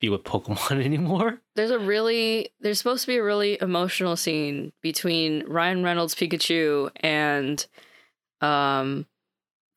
[0.00, 1.40] be with Pokemon anymore.
[1.54, 6.90] There's a really there's supposed to be a really emotional scene between Ryan Reynolds Pikachu
[6.96, 7.64] and
[8.40, 9.06] um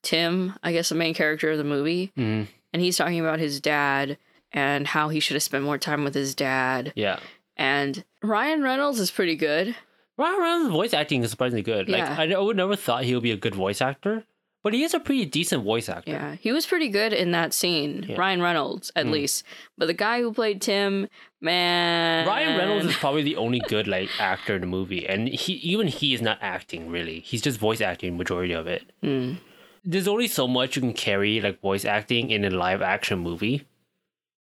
[0.07, 3.59] Tim, I guess the main character of the movie, Mm, and he's talking about his
[3.59, 4.17] dad
[4.53, 6.93] and how he should have spent more time with his dad.
[6.95, 7.19] yeah.
[7.57, 9.75] And Ryan Reynolds is pretty good.
[10.17, 11.89] Ryan Reynolds' voice acting is surprisingly good.
[11.89, 12.15] Yeah.
[12.17, 14.23] Like I, would never thought he would be a good voice actor,
[14.63, 16.11] but he is a pretty decent voice actor.
[16.11, 18.05] Yeah, he was pretty good in that scene.
[18.07, 18.15] Yeah.
[18.17, 19.11] Ryan Reynolds, at Mm.
[19.11, 19.43] least.
[19.77, 21.07] But the guy who played Tim,
[21.41, 25.53] man, Ryan Reynolds is probably the only good like actor in the movie, and he
[25.53, 27.19] even he is not acting really.
[27.21, 28.83] He's just voice acting majority of it.
[29.03, 29.37] Mm.
[29.83, 33.65] There's only so much you can carry like voice acting in a live action movie,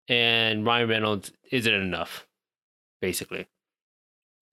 [0.08, 2.28] and Ryan Reynolds isn't enough,
[3.02, 3.48] basically.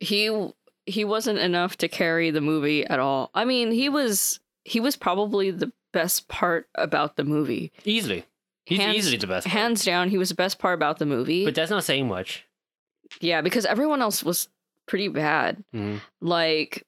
[0.01, 0.51] he
[0.86, 3.30] he wasn't enough to carry the movie at all.
[3.34, 7.72] I mean, he was he was probably the best part about the movie.
[7.84, 8.24] Easily,
[8.66, 9.47] he's Hands- easily the best.
[9.47, 9.52] part.
[9.59, 11.44] Hands down, he was the best part about the movie.
[11.44, 12.44] but that's not saying much.
[13.20, 14.48] yeah, because everyone else was
[14.86, 15.64] pretty bad.
[15.74, 16.01] Mhm.
[16.20, 16.84] Like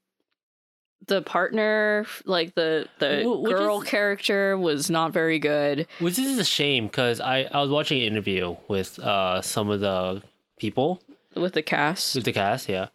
[1.07, 5.87] the partner, like the the Wh- which girl is- character was not very good.
[6.01, 9.81] Which is a shame because I, I was watching an interview with uh some of
[9.81, 10.23] the
[10.59, 11.01] people
[11.35, 12.15] with the cast.
[12.17, 12.89] with the cast, yeah.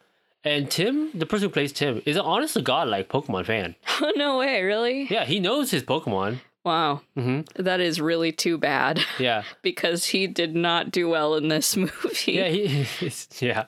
[0.45, 3.75] And Tim, the person who plays Tim, is an honest to god like Pokemon fan.
[4.01, 5.07] Oh no way, really?
[5.09, 6.39] Yeah, he knows his Pokemon.
[6.65, 11.47] Wow, hmm that is really too bad Yeah, because he did not do well in
[11.49, 12.33] this movie.
[12.33, 13.65] yeah, he, he's- yeah.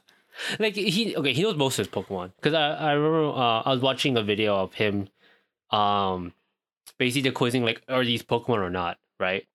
[0.60, 3.72] Like he okay, he knows most of his Pokemon because I I remember uh, I
[3.72, 5.08] was watching a video of him,
[5.72, 6.34] um,
[6.98, 9.46] basically quizzing like are these Pokemon or not, right?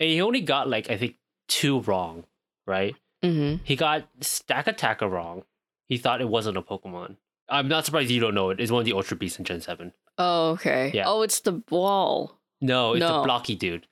[0.00, 1.16] And he only got like I think
[1.48, 2.24] two wrong,
[2.66, 2.94] right?
[3.22, 3.62] Mm-hmm.
[3.64, 5.44] He got Stakataka wrong.
[5.88, 7.16] He thought it wasn't a Pokemon.
[7.48, 8.58] I'm not surprised you don't know it.
[8.60, 9.92] It's one of the Ultra Beasts in Gen 7.
[10.18, 10.90] Oh, okay.
[10.92, 11.04] Yeah.
[11.06, 12.40] Oh, it's the wall.
[12.60, 13.18] No, it's No.
[13.18, 13.86] the blocky dude.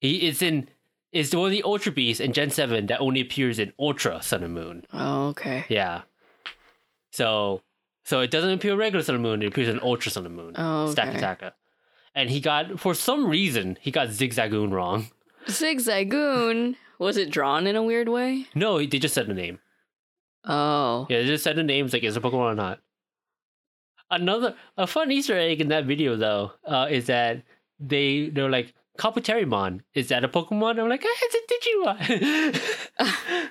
[0.00, 0.68] He it's in
[1.14, 4.42] it's one of the Ultra Beasts in Gen 7 that only appears in Ultra Sun
[4.42, 4.84] and Moon.
[4.92, 5.64] Oh, okay.
[5.68, 6.02] Yeah.
[7.12, 7.62] So
[8.04, 10.54] so it doesn't appear regular Sun and Moon, it appears in Ultra Sun and Moon.
[10.58, 11.18] Oh, Stack okay.
[11.18, 11.52] Attacker.
[12.16, 15.06] And he got for some reason he got Zigzagoon wrong.
[15.46, 16.74] Zigzagoon.
[16.98, 18.46] Was it drawn in a weird way?
[18.54, 19.60] No, they just said the name.
[20.44, 21.06] Oh.
[21.08, 22.80] Yeah, they just said the names like is it a Pokemon or not.
[24.10, 27.42] Another a fun Easter egg in that video though uh, is that
[27.78, 30.80] they they're like Kabuterimon is that a Pokemon?
[30.80, 33.48] I'm like ah, it's a Digimon.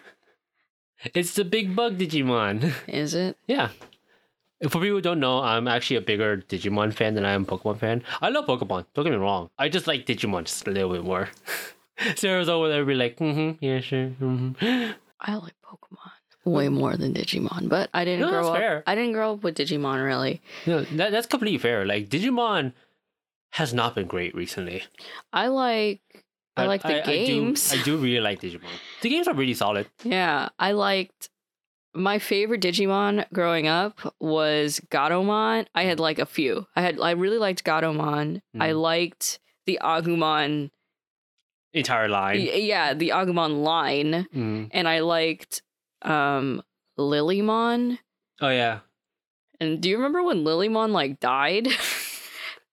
[1.13, 2.73] it's the big bug Digimon.
[2.87, 3.37] Is it?
[3.47, 3.69] yeah.
[4.63, 7.79] For people who don't know, I'm actually a bigger Digimon fan than I am Pokemon
[7.79, 8.03] fan.
[8.21, 8.85] I love Pokemon.
[8.93, 9.49] Don't get me wrong.
[9.59, 11.29] I just like Digimon just a little bit more.
[12.15, 14.07] Sarah's over there be like, mm-hmm, yeah, sure.
[14.21, 14.91] Mm-hmm.
[15.19, 16.11] I like Pokemon
[16.45, 18.57] way more than Digimon, but I didn't No, grow up.
[18.57, 18.83] fair.
[18.87, 20.41] I didn't grow up with Digimon really.
[20.65, 21.85] No, that, that's completely fair.
[21.85, 22.71] Like Digimon
[23.53, 24.84] has not been great recently.
[25.31, 26.01] I like
[26.57, 27.71] I like the games.
[27.71, 28.69] I do, I do really like Digimon.
[29.01, 29.88] The games are really solid.
[30.03, 31.30] Yeah, I liked
[31.95, 35.67] my favorite Digimon growing up was Gatomon.
[35.75, 36.65] I had like a few.
[36.75, 38.41] I had I really liked Gatomon.
[38.59, 38.81] I Mhm.
[38.81, 40.69] liked the Agumon.
[41.73, 42.39] Entire line.
[42.41, 44.69] Yeah, the Agumon line, Mm.
[44.71, 45.61] and I liked
[46.03, 46.61] um
[46.99, 47.97] Lilymon.
[48.41, 48.80] Oh yeah.
[49.59, 51.67] And do you remember when Lilymon like died?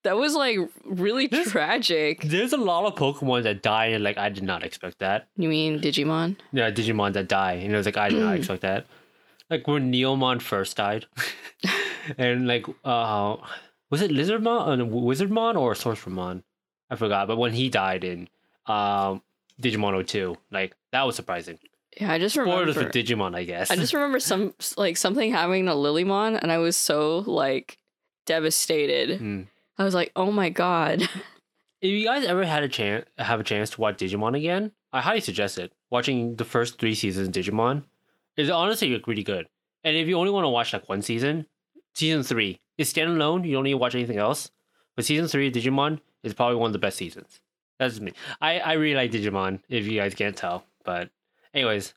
[0.03, 2.21] that was like really This- tragic.
[2.23, 5.27] There's a lot of Pokemon that die, and like I did not expect that.
[5.37, 6.37] You mean Digimon?
[6.51, 8.85] Yeah, Digimon that die, and it was like I did not expect that.
[9.49, 11.05] Like when Leomon first died,
[12.17, 13.35] and like uh,
[13.89, 16.43] was it Lizardmon, uh, Wizardmon, or Sorcerermon?
[16.89, 17.27] I forgot.
[17.27, 18.29] But when he died in
[18.67, 19.21] um
[19.61, 21.59] Digimon 02, like that was surprising.
[21.99, 22.71] Yeah, I just remember.
[22.71, 23.69] Spoilers for Digimon, I guess.
[23.69, 27.77] I just remember some like something happening to Lilymon, and I was so like
[28.25, 29.19] devastated.
[29.19, 29.47] Mm.
[29.81, 31.01] I was like, "Oh my god!"
[31.81, 35.01] If you guys ever had a chance have a chance to watch Digimon again, I
[35.01, 35.73] highly suggest it.
[35.89, 37.83] Watching the first three seasons of Digimon
[38.37, 39.47] is honestly like, really good.
[39.83, 41.47] And if you only want to watch like one season,
[41.95, 43.47] season three is standalone.
[43.47, 44.51] You don't need to watch anything else.
[44.95, 47.41] But season three of Digimon is probably one of the best seasons.
[47.79, 48.13] That's me.
[48.39, 50.65] I, I really like Digimon, if you guys can't tell.
[50.85, 51.09] But
[51.51, 51.95] anyways.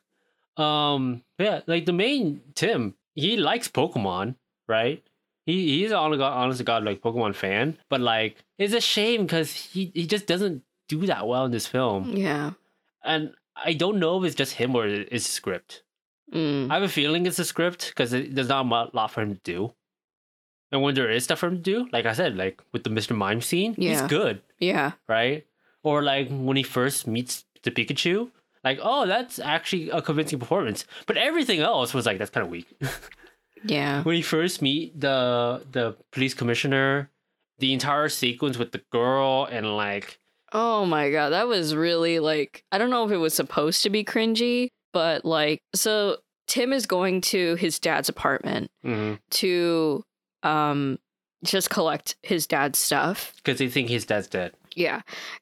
[0.57, 4.33] Um yeah, like the main Tim, he likes Pokemon,
[4.67, 5.03] right?
[5.45, 9.23] He he's an honest, honest to god like Pokemon fan, but like it's a shame
[9.23, 12.51] because he he just doesn't do that well in this film, yeah.
[13.03, 15.83] and I don't know if it's just him or it's the script.
[16.33, 16.69] Mm.
[16.71, 19.41] I have a feeling it's the script because there's not a lot for him to
[19.43, 19.73] do,
[20.71, 22.89] and when there is stuff for him to do, like I said, like with the
[22.89, 23.15] Mr.
[23.15, 24.93] Mime scene, he's good, Yeah.
[25.07, 25.45] right?
[25.83, 28.31] Or like when he first meets the Pikachu,
[28.63, 32.49] like oh that's actually a convincing performance, but everything else was like that's kind of
[32.51, 32.67] weak.
[33.65, 34.03] Yeah.
[34.03, 37.09] when you first meet the the police commissioner,
[37.59, 40.19] the entire sequence with the girl and like
[40.53, 43.89] Oh my god, that was really like I don't know if it was supposed to
[43.89, 46.17] be cringy, but like so
[46.47, 50.03] Tim is going to his dad's apartment Because to
[50.43, 50.99] um
[51.43, 53.33] just collect his dad's stuff.
[53.37, 54.53] Because they think his dad's dead.
[54.75, 55.01] Yeah.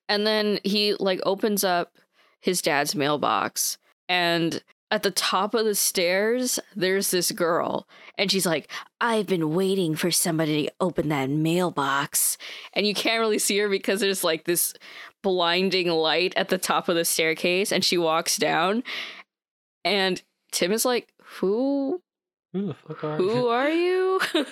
[0.10, 1.94] And then he like opens up
[2.42, 3.78] his dad's mailbox
[4.10, 4.62] and
[4.94, 7.88] at the top of the stairs there's this girl
[8.18, 8.70] and she's like
[9.02, 12.38] I've been waiting for somebody to open that mailbox
[12.74, 14.74] and you can't really see her because there's like this
[15.24, 18.84] blinding light at the top of the staircase and she walks down
[19.84, 20.22] and
[20.52, 22.02] Tim is like who
[22.54, 24.20] Who the fuck are who are you?
[24.36, 24.48] and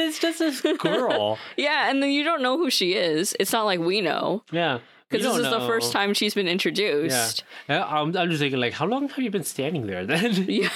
[0.00, 1.38] it's just this girl.
[1.56, 3.34] yeah, and then you don't know who she is.
[3.40, 4.42] It's not like we know.
[4.52, 4.80] yeah.
[5.08, 7.44] Because this is don't the first time she's been introduced.
[7.68, 10.32] Yeah, I'm, I'm just thinking, like, how long have you been standing there then?
[10.48, 10.68] Yeah.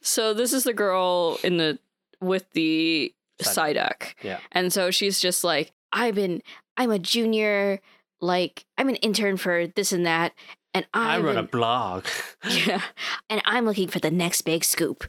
[0.00, 1.78] So this is the girl in the
[2.20, 3.12] with the
[3.42, 4.14] Psyduck.
[4.22, 4.38] Yeah.
[4.52, 6.42] And so she's just like, I've been
[6.76, 7.80] I'm a junior,
[8.20, 10.32] like I'm an intern for this and that.
[10.74, 12.06] And I I've run a blog.
[12.48, 12.82] Yeah.
[13.28, 15.04] And I'm looking for the next big scoop.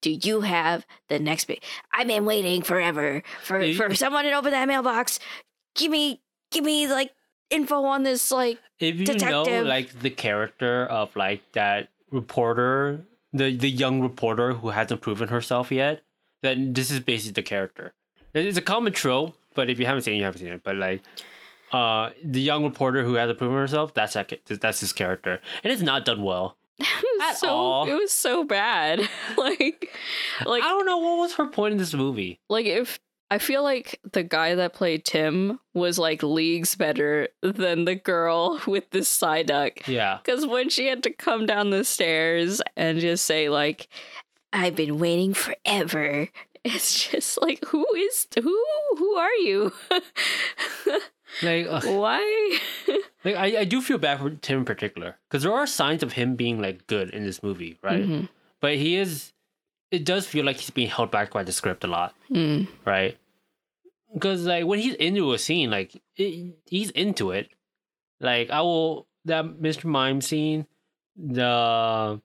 [0.00, 4.52] Do you have the next big I've been waiting forever for, for someone to open
[4.52, 5.18] that mailbox.
[5.74, 7.10] Give me give me like
[7.50, 13.56] info on this like If you know, like, the character of, like, that reporter, the,
[13.56, 16.02] the young reporter who hasn't proven herself yet,
[16.42, 17.94] then this is basically the character.
[18.34, 20.62] It's a common trope, but if you haven't seen it, you haven't seen it.
[20.62, 21.02] But, like,
[21.72, 25.40] uh, the young reporter who hasn't proven herself, that's that, that's his character.
[25.64, 26.56] And it's not done well.
[27.20, 27.88] At so all.
[27.88, 29.00] it was so bad.
[29.36, 29.90] like
[30.46, 32.38] like I don't know what was her point in this movie.
[32.48, 33.00] like if
[33.30, 38.60] I feel like the guy that played Tim was like leagues better than the girl
[38.66, 39.86] with the Psyduck.
[39.86, 40.18] Yeah.
[40.24, 43.88] Because when she had to come down the stairs and just say like,
[44.52, 46.28] "I've been waiting forever,"
[46.64, 48.64] it's just like, who is who?
[48.96, 49.72] Who are you?
[51.42, 51.84] Like, ugh.
[51.84, 52.58] Why?
[53.22, 56.12] Like I, I do feel bad for Tim in particular because there are signs of
[56.14, 58.02] him being like good in this movie, right?
[58.02, 58.28] Mhm.
[58.60, 59.32] But he is.
[59.90, 62.68] It does feel like he's being held back by the script a lot, Mm.
[62.84, 63.16] right?
[64.12, 67.48] Because like when he's into a scene, like it, he's into it.
[68.20, 69.84] Like I will that Mr.
[69.84, 70.66] Mime scene,
[71.16, 72.20] the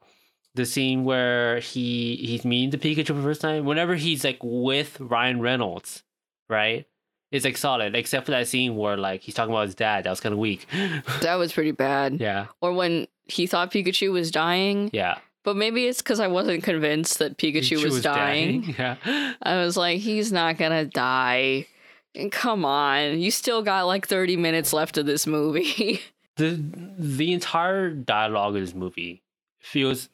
[0.55, 3.65] the scene where he he's meeting the Pikachu for the first time.
[3.65, 6.03] Whenever he's like with Ryan Reynolds,
[6.49, 6.85] right?
[7.31, 10.03] It's like solid, except for that scene where like he's talking about his dad.
[10.03, 10.67] That was kind of weak.
[11.21, 12.19] That was pretty bad.
[12.21, 15.17] yeah, Or when he thought Pikachu was dying, yeah.
[15.43, 18.75] But maybe it's because I wasn't convinced that Pikachu, was, dying.
[18.79, 18.95] Yeah.
[19.41, 21.67] I was like, he's not gonna die.
[22.15, 25.99] And come on, you still got like 30 minutes left of this movie.
[26.37, 26.59] the
[26.97, 29.23] The entire dialogue of this movie
[29.59, 30.09] feels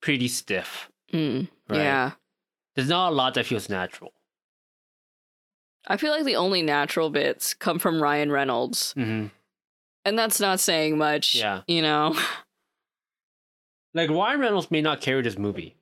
[0.00, 0.90] pretty stiff.
[1.12, 1.78] Mm, Right?
[1.78, 2.10] Yeah.
[2.74, 4.12] There's not a lot that feels natural.
[5.86, 8.92] I feel like the only natural bits come from Ryan Reynolds.
[8.92, 9.26] hmm
[10.04, 11.34] And that's not saying much.
[11.34, 11.62] Yeah.
[11.66, 12.16] You know?
[13.94, 15.76] Like Ryan Reynolds may not carry this movie,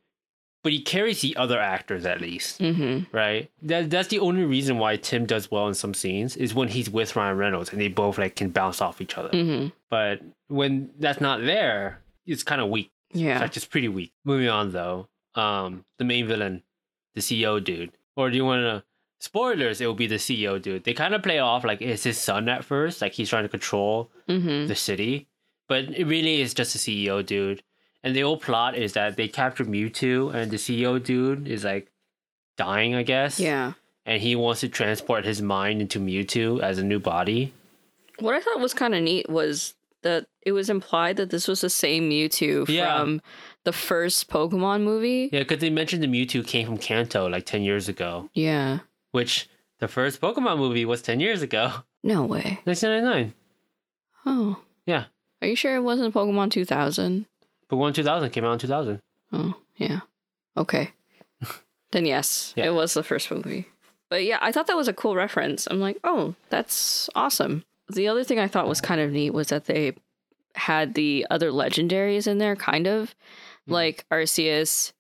[0.63, 2.59] but he carries the other actors at least.
[2.61, 3.15] Mm-hmm.
[3.17, 3.51] Right.
[3.63, 6.91] That that's the only reason why Tim does well in some scenes is when he's
[6.91, 9.31] with Ryan Reynolds and they both like can bounce off each other.
[9.31, 9.69] Mm-hmm.
[9.91, 12.91] But when that's not there, it's kind of weak.
[13.13, 13.45] Yeah.
[13.45, 14.13] It's pretty weak.
[14.25, 16.63] Moving on though, um, the main villain,
[17.15, 18.85] the CEO dude, or do you want to?
[19.23, 20.85] Spoilers, it will be the CEO dude.
[20.85, 23.49] They kind of play off like it's his son at first, like he's trying to
[23.51, 24.69] control Mm-hmm.
[24.69, 25.27] the city,
[25.69, 27.63] but it really is just a CEO dude.
[28.03, 31.91] And the old plot is that they capture Mewtwo, and the CEO dude is like
[32.57, 33.39] dying, I guess.
[33.39, 33.75] Yeah.
[34.07, 37.53] And he wants to transport his mind into Mewtwo as a new body.
[38.19, 41.61] What I thought was kind of neat was that it was implied that this was
[41.61, 42.99] the same Mewtwo Yeah.
[43.01, 43.21] from
[43.65, 45.29] the first Pokemon movie.
[45.31, 48.79] Yeah, because they mentioned the Mewtwo came from Kanto like 10 years ago, Yeah.
[49.11, 49.49] which
[49.79, 51.71] the first Pokemon movie was 10 years ago,
[52.03, 52.61] No way.
[52.65, 53.35] 1999.
[54.25, 54.59] Oh.
[54.87, 55.05] Yeah.
[55.43, 57.27] Are you sure it wasn't Pokemon 2000?
[57.71, 59.01] Pokemon 2000 came out in 2000.
[59.33, 60.01] Oh, yeah.
[60.57, 60.91] Okay.
[61.93, 62.67] then yes, Yeah.
[62.67, 63.69] it was the first movie.
[64.09, 65.69] But yeah, I thought that was a cool reference.
[65.71, 67.65] I'm like, oh, that's awesome.
[67.89, 69.95] The other thing I thought was kind of neat was that they
[70.57, 73.15] had the other legendaries in there, kind of
[73.67, 73.73] Hmm.
[73.73, 74.93] like Arceus,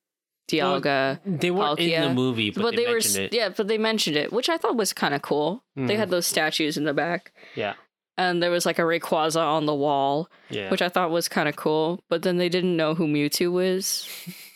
[0.48, 1.18] Dialga.
[1.24, 3.32] They weren't in the movie, but, but, they, they, were it.
[3.32, 5.64] yeah, but they mentioned it, which I thought was kind of cool.
[5.76, 5.96] They Mhm.
[5.96, 7.74] had those statues in the back, Yeah.
[8.20, 10.70] And there was like a Rayquaza on the wall, Yeah.
[10.70, 12.02] which I thought was kind of cool.
[12.08, 14.08] But then they didn't know who Mewtwo was,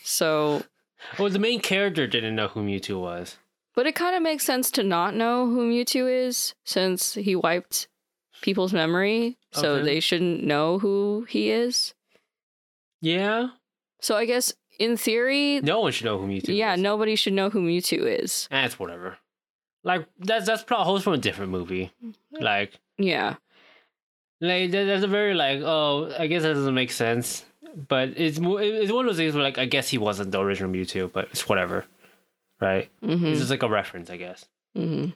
[0.03, 0.63] so
[1.19, 3.37] well, the main character didn't know who Mewtwo was.
[3.75, 7.87] But it kind of makes sense to not know who Mewtwo is since he wiped
[8.41, 9.83] people's memory, so Okay.
[9.85, 11.93] they shouldn't know who he is.
[13.01, 13.49] Yeah.
[14.01, 16.81] So I guess in theory, No one should know who Mewtwo yeah, is.
[16.81, 18.47] nobody should know who Mewtwo is.
[18.51, 19.17] That's whatever.
[19.83, 21.91] Like that's that's plot holes from a different movie.
[22.03, 23.35] Mm, like Yeah.
[24.47, 27.45] Like there's a very like oh I guess that doesn't make sense,
[27.87, 30.71] but it's it's one of those things where like I guess he wasn't the original
[30.71, 31.85] Mewtwo, but it's whatever,
[32.61, 32.89] right?
[33.03, 33.25] Mm-hmm.
[33.27, 34.45] It's just like a reference, I guess.
[34.75, 35.07] hmm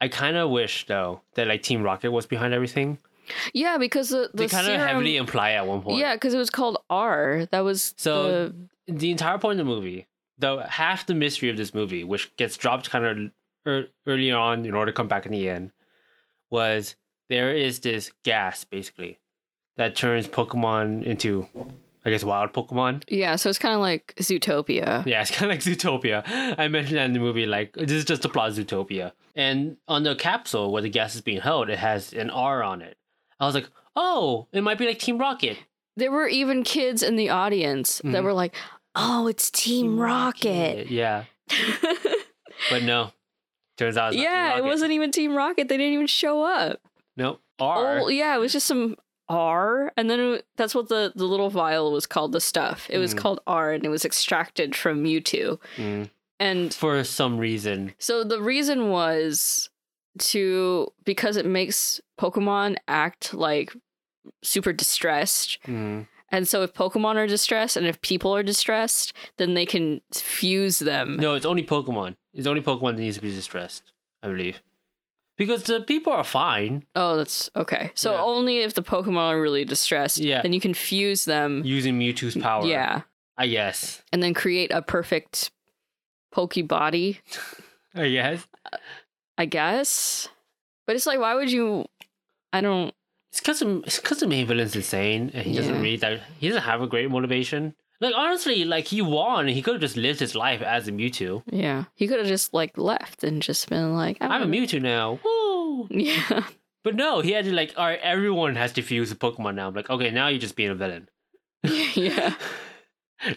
[0.00, 2.98] I kind of wish though that like Team Rocket was behind everything.
[3.52, 5.98] Yeah, because the the they kind of heavily imply at one point.
[5.98, 7.46] yeah, because it was called R.
[7.50, 8.48] That was So-
[8.86, 10.06] the, the entire point of the movie,
[10.38, 13.18] though half the mystery of this movie, which gets dropped kind of
[13.66, 15.72] er- early on in order to come back in the end,
[16.48, 16.96] was
[17.28, 19.18] there is this gas basically
[19.76, 21.46] that turns Pokemon into,
[22.04, 23.04] I guess, wild Pokemon.
[23.08, 23.36] yeah.
[23.36, 25.06] So it's kind of like Zootopia.
[25.06, 26.22] Yeah, it's kind of like Zootopia.
[26.58, 29.12] I mentioned that in the movie, like this is just the plot of Zootopia.
[29.36, 32.82] And on the capsule where the gas is being held, it has an R on
[32.82, 32.96] it.
[33.38, 35.58] I was like, oh, it might be like Team Rocket.
[35.96, 38.22] There were even kids in the audience that Mhm.
[38.24, 38.54] were like,
[38.94, 41.24] "Oh, it's Team Rocket." Yeah,
[42.70, 43.12] but no.
[43.76, 45.68] Turns out, it's not Team yeah, it wasn't even Team Rocket.
[45.68, 46.80] They didn't even show up.
[47.18, 47.42] Nope.
[47.58, 47.98] R.
[48.00, 48.96] Oh, yeah, it was just some
[49.28, 52.32] R, and then it, that's what the the little vial was called.
[52.32, 53.18] The stuff it was Mhm.
[53.18, 55.58] called R, and it was extracted from Mewtwo.
[55.76, 56.08] Mm.
[56.40, 57.94] And For some reason.
[57.98, 59.68] so the reason was
[60.20, 63.74] to because it makes Pokemon act like
[64.42, 65.58] super distressed.
[65.66, 66.06] Mm.
[66.30, 70.78] And so if Pokemon are distressed and if people are distressed, then they can fuse
[70.78, 71.16] them.
[71.16, 72.16] No, it's only Pokemon.
[72.34, 73.92] It's only Pokemon that needs to be distressed,
[74.22, 74.60] I believe.
[75.38, 77.90] Because the people are fine Oh, that's okay.
[77.94, 78.20] So Yeah.
[78.22, 80.42] only if the Pokemon are really distressed, Yeah.
[80.42, 81.62] then you can fuse them.
[81.64, 82.66] using Mewtwo's power.
[82.66, 83.02] Yeah.
[83.38, 84.02] I guess.
[84.12, 85.50] And then create a perfect
[86.34, 87.18] Pokebody,
[87.94, 88.46] I guess.
[89.38, 90.28] I guess.
[90.86, 91.86] But it's like, why would you?
[92.52, 92.92] I don't.
[93.30, 95.80] It's because it's because the main villain's insane and he doesn't Yeah.
[95.80, 97.74] really that he doesn't have a great motivation.
[98.00, 99.48] Like honestly, like he won.
[99.48, 101.42] He could have just lived his life as a Mewtwo.
[101.50, 105.18] Yeah, he could have just like left and just been like, I'm a Mewtwo now.
[105.24, 105.88] Woo!
[105.90, 106.44] Yeah,
[106.82, 109.68] But no, he had to like, all right, everyone has to fuse a Pokemon now.
[109.68, 111.08] I'm like, okay, now you're just being a villain.
[111.62, 112.34] yeah.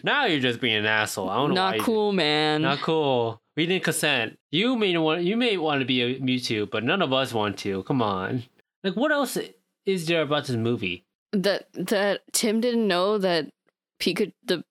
[0.04, 1.28] Now you're just being an asshole.
[1.28, 1.60] I don't know.
[1.60, 2.62] why Not cool, man.
[2.62, 3.42] Not cool.
[3.56, 4.38] We didn't consent.
[4.52, 5.24] You may want.
[5.24, 7.82] You may want to be a Mewtwo, but none of us want to.
[7.82, 8.44] Come on.
[8.84, 9.36] Like, what else
[9.84, 11.04] is there about this movie?
[11.32, 13.50] that that Tim didn't know that
[14.02, 14.64] Pikachu the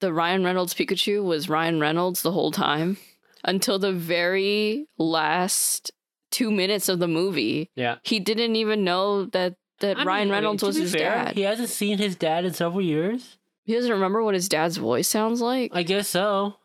[0.00, 2.98] the Ryan Reynolds Pikachu was Ryan Reynolds the whole time
[3.42, 5.90] until the very last
[6.30, 7.70] two minutes of the movie.
[7.74, 7.96] Yeah.
[8.02, 11.10] He didn't even know that that I Ryan mean, okay, Reynolds to was his fair,
[11.10, 11.34] dad.
[11.34, 13.38] He hasn't seen his dad in several years.
[13.64, 15.70] He doesn't remember what his dad's voice sounds like.
[15.74, 16.56] I guess so.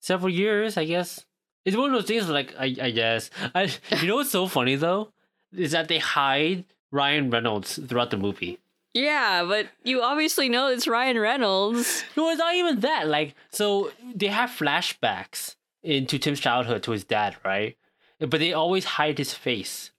[0.00, 1.24] Several years, I guess.
[1.64, 2.28] It's one of those things.
[2.28, 3.30] Like, I, I guess.
[3.54, 3.70] I.
[4.00, 5.12] You know what's so funny though,
[5.54, 8.58] is that they hide Ryan Reynolds throughout the movie.
[8.94, 12.04] Yeah, but you obviously know it's Ryan Reynolds.
[12.16, 13.06] No, it's not even that.
[13.06, 17.76] Like, so they have flashbacks into Tim's childhood to his dad, right?
[18.18, 19.92] But they always hide his face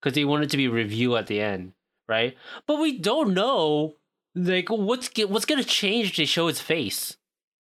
[0.00, 1.72] because they wanted to be review at the end,
[2.08, 2.36] right?
[2.66, 3.94] But we don't know,
[4.34, 7.16] like, what's what's gonna change if they show his face,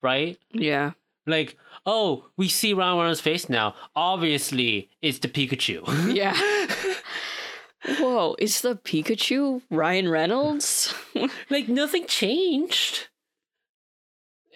[0.02, 0.36] right?
[0.52, 0.92] Yeah.
[1.26, 3.76] Like, oh, we see Ryan Reynolds' face now.
[3.94, 6.14] Obviously, it's the Pikachu.
[6.14, 6.34] Yeah.
[7.86, 10.94] Whoa, is the Pikachu Ryan Reynolds?
[11.50, 13.08] like nothing changed.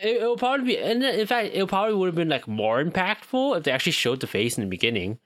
[0.01, 3.57] It, it'll probably be, and in fact, it probably would have been like more impactful
[3.57, 5.19] if they actually showed the face in the beginning,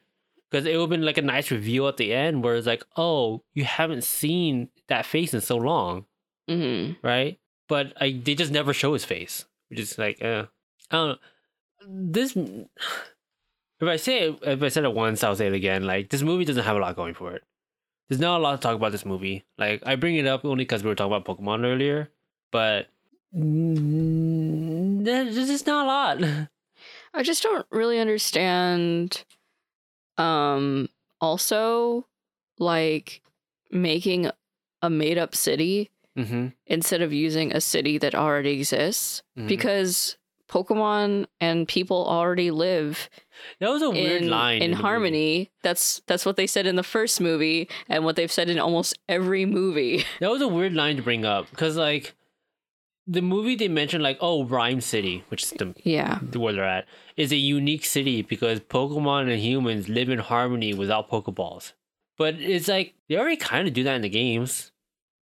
[0.51, 2.85] because it would have been like a nice reveal at the end, where it's like,
[2.97, 6.06] oh, you haven't seen that face in so long,
[6.48, 7.39] hmm right?
[7.68, 10.47] But I, they just never show his face, which is like, uh,
[10.90, 11.16] I don't know.
[11.86, 15.85] This, if I say it, if I said it once, I'll say it again.
[15.85, 17.43] Like this movie doesn't have a lot going for it.
[18.11, 19.45] There's not a lot to talk about this movie.
[19.57, 22.11] Like I bring it up only because we were talking about Pokemon earlier,
[22.51, 22.89] but
[23.35, 26.49] mm, there's just not a lot.
[27.15, 29.24] I just don't really understand.
[30.19, 30.89] Um,
[31.20, 32.07] also,
[32.59, 33.23] like
[33.70, 34.31] making
[34.82, 36.49] a made up city Mm-hmm.
[36.66, 39.47] instead of using a city that already exists Mhm.
[39.47, 40.19] because
[40.51, 43.09] Pokemon and people already live
[43.60, 44.82] That was a weird in, line in movie.
[44.82, 45.51] harmony.
[45.62, 48.98] That's that's what they said in the first movie and what they've said in almost
[49.09, 50.05] every movie.
[50.20, 52.14] That was a weird line to bring up because like
[53.06, 56.18] the movie they mentioned like oh Rhyme City, which is the Yeah.
[56.18, 56.86] where they're at,
[57.16, 61.72] is a unique city because Pokemon and humans live in harmony without Pokeballs.
[62.18, 64.72] But it's like they already kind of do that in the games.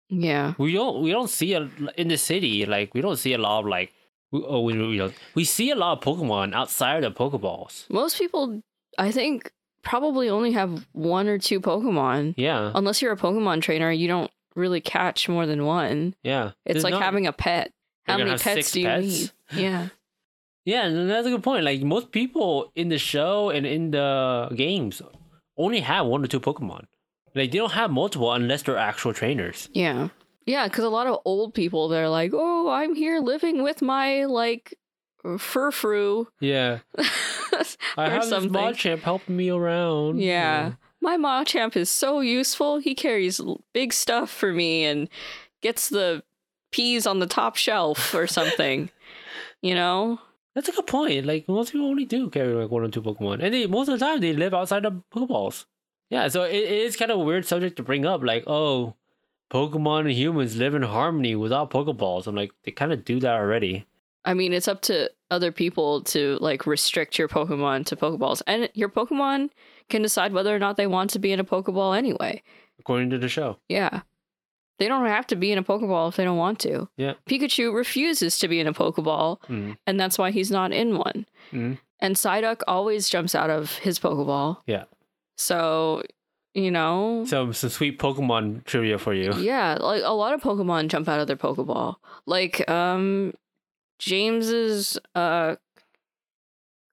[0.09, 0.53] Yeah.
[0.57, 3.61] We don't we don't see a in the city like we don't see a lot
[3.61, 3.93] of like
[4.34, 7.89] we, oh we we, don't, we see a lot of Pokemon outside of Pokeballs.
[7.89, 8.61] Most people
[8.97, 9.51] I think
[9.84, 12.34] probably only have one or two Pokemon.
[12.38, 16.15] Yeah, Unless you're a Pokemon trainer, you don't really catch more than one.
[16.23, 16.51] yeah.
[16.65, 17.72] It's There's like having a pet.
[18.07, 19.05] You're How gonna many have pets six do you pets?
[19.05, 19.31] need?
[19.64, 19.88] Yeah.
[20.65, 21.64] Yeah, and that's a good point.
[21.65, 25.01] Like most people in the show and in the games
[25.57, 26.85] only have one or two Pokemon.
[27.35, 29.68] Like they don't have multiple unless they're actual trainers.
[29.73, 30.10] Yeah.
[30.45, 34.25] Yeah, because a lot of old people, they're like, oh, I'm here living with my,
[34.25, 34.77] like,
[35.23, 36.27] Furfrou.
[36.39, 36.79] Yeah.
[37.97, 38.51] I have something.
[38.51, 40.19] this Machamp helping me around.
[40.19, 40.73] Yeah.
[41.01, 42.79] My Machamp is so useful.
[42.79, 43.39] He carries
[43.73, 45.09] big stuff for me and
[45.61, 46.23] gets the
[46.71, 48.89] peas on the top shelf or something.
[49.61, 50.19] you know?
[50.55, 51.25] That's a good point.
[51.25, 53.97] Like most people only do carry like one or two Pokemon, and they most of
[53.97, 55.65] the time they live outside of Pokeballs.
[56.11, 58.21] Yeah, so it, it is kind of a weird subject to bring up.
[58.21, 58.95] Like, oh,
[59.51, 62.27] Pokemon and humans live in harmony without Pokeballs.
[62.27, 63.85] I'm like, they kind of do that already.
[64.25, 68.41] I mean, it's up to other people to like restrict your Pokemon to Pokeballs.
[68.47, 69.49] And your Pokemon
[69.89, 72.41] can decide whether or not they want to be in a Pokeball anyway.
[72.79, 73.57] According to the show.
[73.69, 74.01] Yeah.
[74.79, 76.87] They don't have to be in a Pokeball if they don't want to.
[76.97, 77.13] Yeah.
[77.29, 79.77] Pikachu refuses to be in a Pokeball, Mm.
[79.85, 81.25] and that's why he's not in one.
[81.51, 81.77] Mm.
[81.99, 84.57] And Psyduck always jumps out of his Pokeball.
[84.65, 84.85] Yeah.
[85.37, 86.01] So,
[86.53, 89.34] you know, Some some sweet Pokemon trivia for you.
[89.35, 91.95] yeah, like a lot of Pokemon jump out of their Pokeball.
[92.25, 93.34] Like, um,
[93.99, 95.55] James's, uh,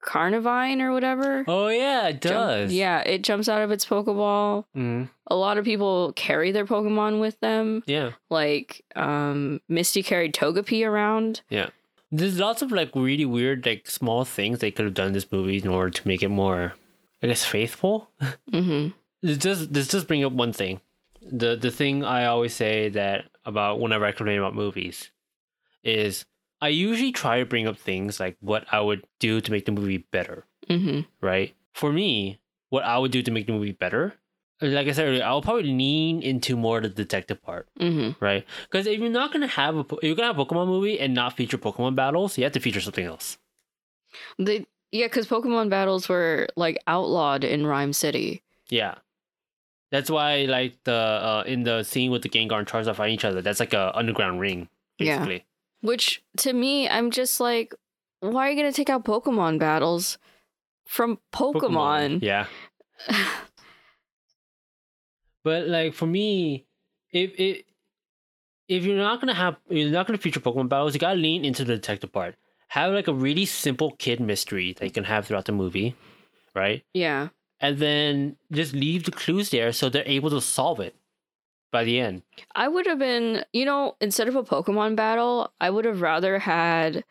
[0.02, 1.44] Carnivine or whatever.
[1.46, 2.72] Oh yeah, it jump- does.
[2.72, 4.64] yeah, it jumps out of its Pokeball.
[4.74, 5.10] Mm.
[5.26, 7.82] A lot of people carry their Pokemon with them.
[7.86, 8.12] Yeah.
[8.30, 11.42] Like, um, Misty carried Togepi around.
[11.50, 11.68] Yeah.
[12.10, 15.30] There's lots of like really weird like small things they could have done in this
[15.30, 16.72] movie in order to make it more,
[17.22, 18.10] I guess, faithful.
[18.50, 18.88] Mm-hmm.
[19.22, 20.80] This just this just bring up one thing.
[21.22, 25.10] The the thing I always say that about whenever I complain about movies
[25.84, 26.24] is
[26.60, 29.72] I usually try to bring up things like what I would do to make the
[29.72, 31.00] movie better, Mm-hmm.
[31.24, 31.54] right?
[31.74, 34.14] For me, what I would do to make the movie better,
[34.60, 38.22] like I said earlier, I'll probably lean into more of the detective part, Mm-hmm.
[38.24, 38.44] right?
[38.70, 41.36] Because if you're not gonna have a you're gonna have a Pokemon movie and not
[41.36, 43.38] feature Pokemon battles, you have to feature something else.
[44.38, 48.42] They yeah, because Pokemon battles were like outlawed in Rhyme City.
[48.68, 48.96] Yeah.
[49.90, 53.24] That's why like the uh in the scene with the Gengar and Charizard fighting each
[53.24, 54.68] other, that's like a underground ring,
[54.98, 55.06] basically.
[55.06, 55.18] Yeah.
[55.18, 55.46] basically.
[55.82, 57.74] Which to me, I'm just like,
[58.20, 60.18] why are you gonna take out Pokemon battles
[60.86, 62.22] from Pokemon?
[62.22, 62.46] Yeah.
[65.42, 66.66] But like for me,
[67.12, 67.64] if it
[68.68, 71.64] if you're not gonna have you're not gonna feature Pokemon battles, you gotta lean into
[71.64, 72.36] the detective part.
[72.68, 75.96] Have like a really simple kid mystery that you can have throughout the movie,
[76.54, 76.84] right?
[76.94, 77.28] yeah.
[77.60, 80.94] And then just leave the clues there so they're able to solve it
[81.70, 82.22] by the end.
[82.54, 86.38] I would have been, you know, instead of a Pokemon battle, I would have rather
[86.38, 87.04] had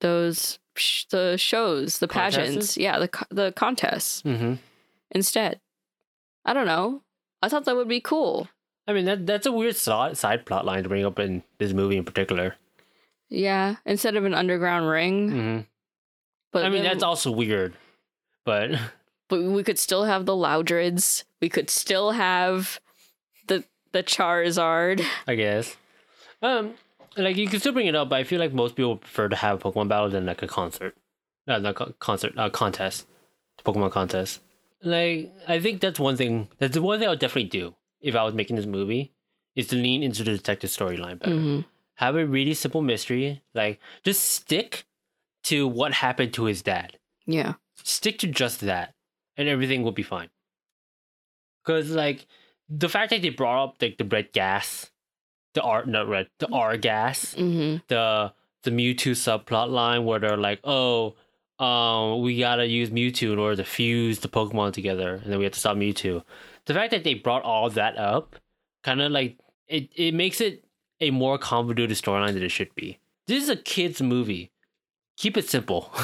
[0.00, 2.76] those sh- the shows, the pageants, Contests?
[2.76, 4.54] yeah, the co- the contests Mm-hmm.
[5.10, 5.60] instead.
[6.44, 7.02] I don't know.
[7.42, 8.48] I thought that would be cool.
[8.86, 11.72] I mean that that's a weird side side plot line to bring up in this
[11.72, 12.54] movie in particular.
[13.28, 15.30] Yeah, instead of an underground ring.
[15.30, 15.60] Mm-hmm.
[16.52, 17.74] But I mean then- that's also weird,
[18.46, 18.70] but
[19.28, 21.24] but we could still have the Loudreds.
[21.40, 22.80] We could still have
[23.46, 25.02] the the Charizard.
[25.26, 25.76] I guess.
[26.42, 26.74] Um,
[27.16, 29.36] like you can still bring it up, but I feel like most people prefer to
[29.36, 30.94] have a Pokemon battle than like a concert,
[31.46, 33.06] uh, not co- concert, uh, contest,
[33.64, 34.40] Pokemon contest.
[34.82, 36.48] Like I think that's one thing.
[36.58, 39.12] That's the one thing I would definitely do if I was making this movie,
[39.56, 41.34] is to lean into the detective storyline better.
[41.34, 41.64] Mhm.
[41.96, 43.42] Have a really simple mystery.
[43.54, 44.84] Like just stick
[45.44, 46.98] to what happened to his dad.
[47.26, 47.54] Yeah.
[47.82, 48.94] Stick to just that,
[49.38, 50.28] and everything will be fine.
[51.64, 52.26] Because like
[52.68, 54.90] the fact that they brought up like the red gas,
[55.54, 57.78] the R not red, the R gas, Mm-hmm.
[57.88, 58.32] the
[58.64, 61.14] the Mewtwo subplot line where they're like, oh,
[61.58, 65.44] um, we gotta use Mewtwo in order to fuse the Pokemon together, and then we
[65.44, 66.22] have to stop Mewtwo.
[66.66, 68.36] The fact that they brought all that up,
[68.82, 69.38] kind of like
[69.68, 70.64] it, it makes it
[71.00, 72.98] a more convoluted storyline than it should be.
[73.26, 74.50] This is a kids movie.
[75.16, 75.92] Keep it simple.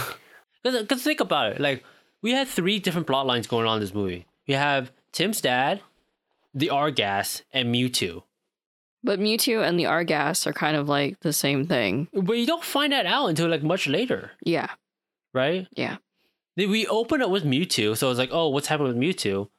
[0.62, 1.84] Because think about it, like
[2.24, 4.26] we had three different plot lines going on in this movie.
[4.48, 5.82] We have Tim's dad,
[6.54, 8.22] the R gas, and Mewtwo.
[9.04, 12.08] But Mewtwo and the R gas are kind of like the same thing.
[12.14, 14.70] But you don't find that out until like much later, Yeah.
[15.34, 15.68] right?
[15.76, 15.98] Yeah.
[16.56, 19.50] Then we open up with Mewtwo, so it's like, oh, what's happening with Mewtwo?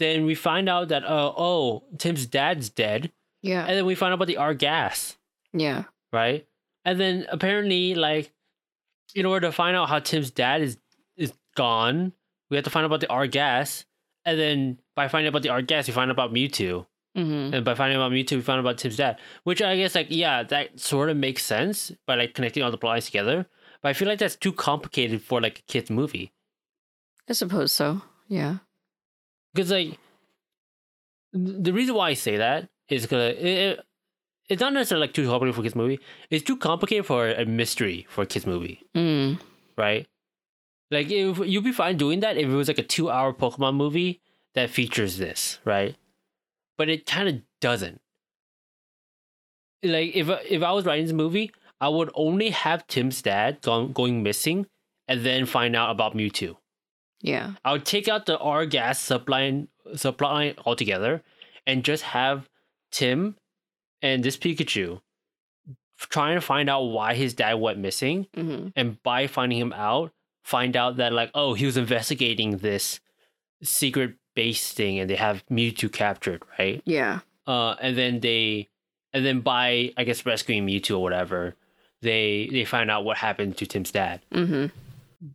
[0.00, 3.12] Then we find out that uh, oh, Tim's dad's dead,
[3.42, 3.64] Yeah.
[3.64, 5.16] and then we find out about the R gas,
[5.52, 5.84] Yeah.
[6.12, 6.46] right?
[6.84, 8.32] And then apparently, like,
[9.14, 10.78] in order to find out how Tim's dad is is
[11.58, 12.12] gone,
[12.50, 13.84] we have to find out about the R gas,
[14.24, 16.86] and then by finding out about the R gas, we find out about Mewtwo.
[17.16, 17.54] Mm-hmm.
[17.54, 19.18] And by finding out about Mewtwo, we found out about Tim's dad.
[19.44, 22.78] Which I guess, like, yeah, that sort of makes sense by like connecting all the
[22.78, 23.46] plots together.
[23.82, 26.32] But I feel like that's too complicated for like a kid's movie.
[27.28, 28.02] I suppose so.
[28.28, 28.58] Yeah.
[29.54, 29.98] Because like,
[31.32, 33.80] the reason why I say that is because it, it,
[34.48, 36.00] it's not necessarily like too complicated for a kids movie.
[36.30, 39.38] It's too complicated for a mystery for a kids movie, Mm.
[39.76, 40.06] right?
[40.90, 44.20] Like, if you'd be fine doing that if it was like a two-hour Pokemon movie
[44.54, 45.96] that features this, right?
[46.78, 48.00] but it kind of doesn't.
[49.82, 51.50] Like if if I was writing this movie,
[51.80, 54.66] I would only have Tim's dad going going missing,
[55.06, 56.56] and then find out about Mewtwo.
[57.20, 57.54] Yeah.
[57.64, 61.22] I would take out the R gas subline subline altogether,
[61.66, 62.48] and just have
[62.90, 63.36] Tim
[64.00, 65.00] and this Pikachu
[65.98, 70.12] trying to find out why his dad went missing, hmm and by finding him out,
[70.54, 73.00] find out that like oh he was investigating this
[73.62, 76.80] secret base thing, and they have Mewtwo captured, right?
[76.86, 77.20] Yeah.
[77.46, 78.68] uh, and then they,
[79.12, 81.54] and then by I guess rescuing Mewtwo or whatever,
[82.02, 84.20] they they find out what happened to Tim's dad.
[84.32, 84.66] hmm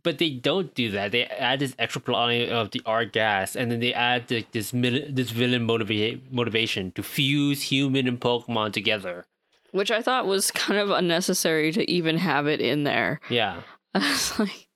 [0.02, 1.12] But they don't do that.
[1.12, 4.70] They add this extra plot of the R gas, and then they add the, this
[4.72, 9.26] this villain motiva- motivation to fuse human and Pokemon together.
[9.72, 13.20] Which I thought was kind of unnecessary to even have it in there.
[13.28, 13.60] Yeah,
[13.94, 14.68] I was like,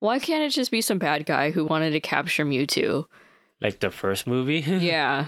[0.00, 3.06] why can't it just be some bad guy who wanted to capture Mewtwo?
[3.60, 4.60] like the first movie.
[4.66, 5.26] Yeah.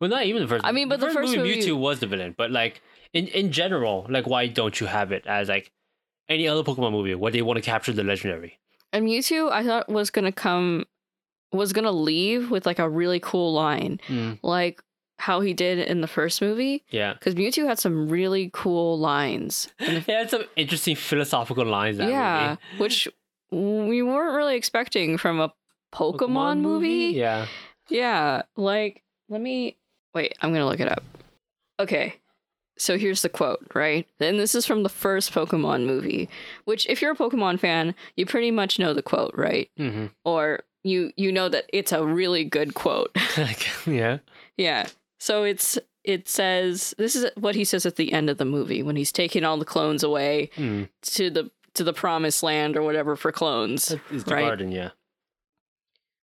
[0.00, 0.64] well, not even the first.
[0.66, 2.82] I mean, but the first movie- Mewtwo was the villain, but like
[3.12, 5.72] in in general, like why don't you have it as like
[6.28, 8.58] any other Pokemon movie where they want to capture the legendary?
[8.92, 10.84] And Mewtwo, I thought was gonna come,
[11.52, 14.82] was gonna leave with like a really cool line, Mm, like
[15.18, 16.84] how he did in the first movie.
[16.90, 17.14] yeah.
[17.14, 19.68] Because Mewtwo had some really cool lines.
[19.80, 21.96] It had some interesting philosophical lines.
[21.98, 22.82] That yeah, movie.
[22.82, 23.08] which
[23.50, 25.52] we weren't really expecting from a
[25.94, 27.12] Pokemon, movie.
[27.16, 27.46] Yeah.
[27.88, 29.76] Yeah, like let me
[30.14, 31.02] wait, I'm going to look it up.
[31.80, 32.16] Okay.
[32.76, 34.06] So here's the quote, right?
[34.20, 36.28] And this is from the first Pokemon movie,
[36.64, 39.68] which if you're a Pokemon fan, you pretty much know the quote, right?
[39.76, 43.10] hmm Or you you know that it's a really good quote.
[43.86, 44.18] yeah.
[44.56, 44.86] yeah.
[45.18, 48.82] So it's it says this is what he says at the end of the movie
[48.84, 50.88] when he's taking all the clones away Mm.
[51.02, 53.94] to the to the promised land or whatever for clones.
[54.10, 54.44] It's the Right.
[54.46, 54.90] garden, yeah.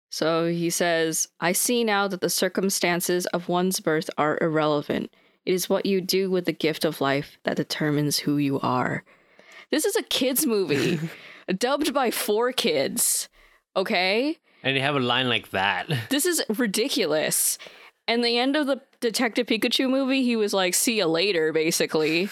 [0.10, 5.14] So he says, I see now that the circumstances of one's birth are irrelevant.
[5.46, 9.04] It is what you do with the gift of life that determines who you are.
[9.72, 11.00] This is a kids' movie,
[11.58, 13.28] dubbed by 4Kids.
[13.76, 14.38] Okay?
[14.64, 15.88] And they have a line like that.
[16.10, 17.58] This is ridiculous.
[18.08, 22.30] And the end of the Detective Pikachu movie, he was like, see you later, basically.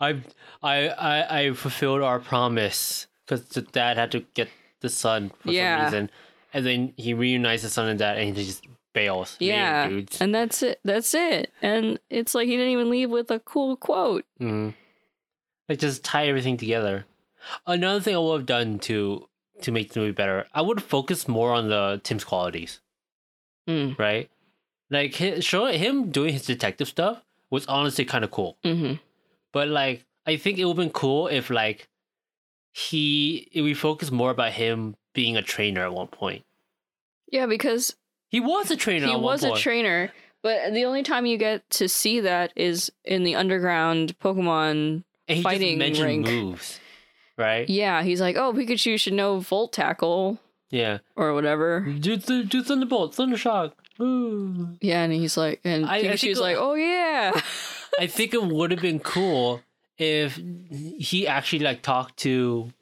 [0.00, 0.20] I
[0.62, 4.48] I I I fulfilled our promise because the dad had to get
[4.80, 5.76] the son for Yeah.
[5.78, 6.10] some reason,
[6.52, 9.36] and then he reunites the son and dad, and he just bails.
[9.40, 9.88] Yeah.
[9.88, 10.20] dudes.
[10.20, 10.78] And that's it.
[10.84, 11.52] That's it.
[11.62, 14.24] And it's like he didn't even leave with a cool quote.
[14.40, 14.74] Mm.
[15.68, 17.06] Like just tie everything together.
[17.66, 19.28] Another thing I would have done to
[19.62, 22.80] to make the movie better, I would focus more on the Tim's qualities.
[23.68, 23.98] Mm.
[23.98, 24.28] right?
[24.90, 28.56] Like hi- showing him doing his detective stuff was honestly kind of cool.
[28.62, 28.94] hmm
[29.54, 31.88] But like, I think it would have been cool if like
[32.72, 36.44] he if we focus more about him being a trainer at one point.
[37.30, 37.94] Yeah, because
[38.28, 39.06] He was a trainer.
[39.06, 40.12] he was one a trainer
[40.42, 45.36] but the only time you get to see that is in the underground pokemon and
[45.38, 46.26] he fighting mentioned rink.
[46.26, 46.78] moves,
[47.38, 47.68] right?
[47.70, 50.38] yeah he's like oh pikachu should know volt tackle
[50.70, 50.98] Yeah.
[51.16, 53.72] or whatever Do th- do thunderbolt, thundershock.
[54.00, 54.76] Ooh.
[54.80, 57.40] yeah and he's like and I- I pikachu's it- like oh yeah
[58.00, 59.60] I think it would have been cool
[59.98, 60.36] if
[60.98, 62.72] he actually like talked to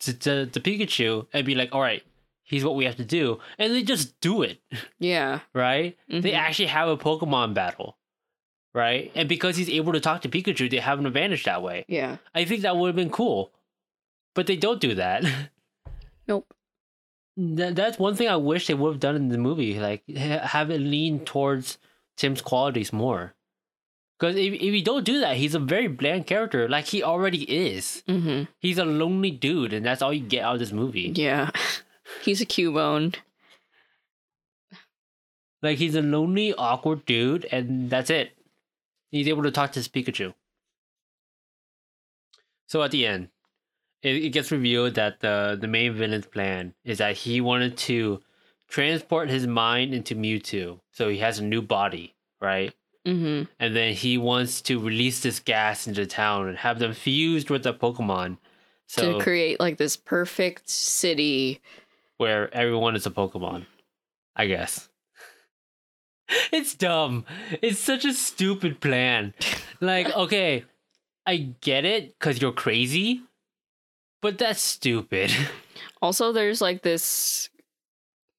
[0.00, 2.02] to, to, to Pikachu and be like, "All right,
[2.44, 4.60] here's what we have to do," and they just do it.
[4.98, 5.96] yeah right?
[6.08, 6.34] They Mhm.
[6.34, 7.96] actually have a Pokemon battle,
[8.74, 9.10] right?
[9.14, 11.84] And because he's able to talk to Pikachu, they have an advantage that way.
[11.88, 13.52] yeah I think that would have been cool,
[14.34, 15.24] but they don't do that.
[16.28, 16.52] nope
[17.38, 20.46] that that's one thing I wish they would have done in the movie, like ha-
[20.46, 21.78] have it lean towards
[22.16, 23.34] Tim's qualities more.
[24.18, 27.42] Because if, if you don't do that, he's a very bland character, like he already
[27.44, 28.02] is.
[28.08, 31.12] hmm He's a lonely dude, and that's all you get out of this movie.
[31.14, 31.50] yeah
[32.22, 33.14] he's a cubone
[35.62, 38.36] Like he's a lonely, awkward dude, and that's it.
[39.10, 40.34] He's able to talk to his Pikachu.
[42.66, 43.28] So at the end,
[44.02, 48.20] it, it gets revealed that the the main villain's plan is that he wanted to
[48.68, 52.74] transport his mind into Mewtwo, so he has a new body, right?
[53.06, 57.48] Hmm And then he wants to release this gas into town and have them fused
[57.50, 58.38] with the Pokemon,
[58.88, 61.60] so to create like this perfect city
[62.16, 63.66] where everyone is a Pokemon.
[64.34, 64.88] I guess.
[66.52, 67.24] It's dumb.
[67.62, 69.32] It's such a stupid plan.
[69.80, 70.64] Like, okay,
[71.26, 73.20] I get it because you're crazy,
[74.22, 75.30] but that's stupid.
[76.02, 77.48] Also, there's like this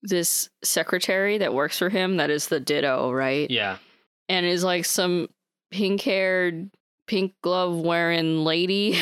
[0.02, 3.50] this secretary that works for him that is the Ditto, right?
[3.50, 3.78] yeah.
[4.30, 5.30] And is like some
[5.72, 6.70] pink haired,
[7.08, 8.98] pink glove wearing lady.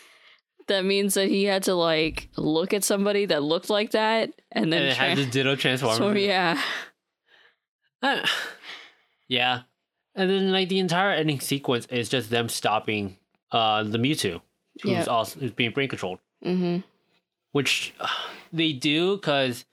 [0.68, 4.72] that means that he had to like look at somebody that looked like that and
[4.72, 5.96] then And it tran- had the Ditto transform.
[5.96, 6.60] so, yeah.
[8.02, 8.28] I-
[9.28, 9.62] yeah,
[10.14, 13.16] and then like the entire ending sequence is just them stopping
[13.52, 14.40] uh the Mewtwo,
[14.82, 15.04] who's Yeah.
[15.04, 16.78] also who's being brain controlled, Mm-hmm.
[17.52, 18.08] which uh,
[18.52, 19.64] they do because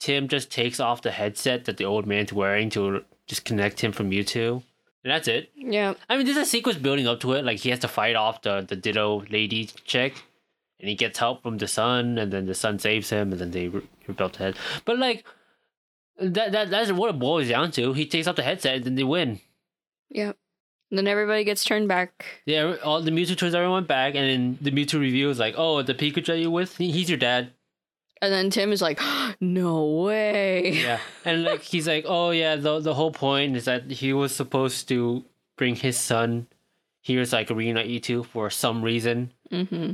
[0.00, 3.92] Tim just takes off the headset that the old man's wearing to just connect him
[3.92, 4.62] from Mewtwo,
[5.04, 5.50] and that's it.
[5.54, 5.94] Yeah.
[6.08, 7.44] I mean, there's a sequence building up to it.
[7.44, 10.14] Like he has to fight off the the Ditto lady chick,
[10.80, 13.50] and he gets help from the son, and then the son saves him, and then
[13.52, 14.56] they re- rebel the head.
[14.84, 15.24] But like
[16.20, 17.92] that that that's what it boils down to.
[17.92, 19.40] He takes off the headset, and then they win.
[20.10, 20.36] Yep.
[20.90, 22.24] And then everybody gets turned back.
[22.46, 25.94] Yeah, all the Mewtwo turns everyone back, and then the Mewtwo reveals like, "Oh, the
[25.94, 27.52] Pikachu you're with, he's your dad."
[28.20, 29.00] And then Tim is like,
[29.40, 30.72] no way.
[30.72, 34.34] Yeah, and like he's like, "Oh yeah, the the whole point is that he was
[34.34, 35.24] supposed to
[35.56, 36.46] bring his son
[37.00, 39.92] here so I could reunite you two for some reason." Mm-hmm.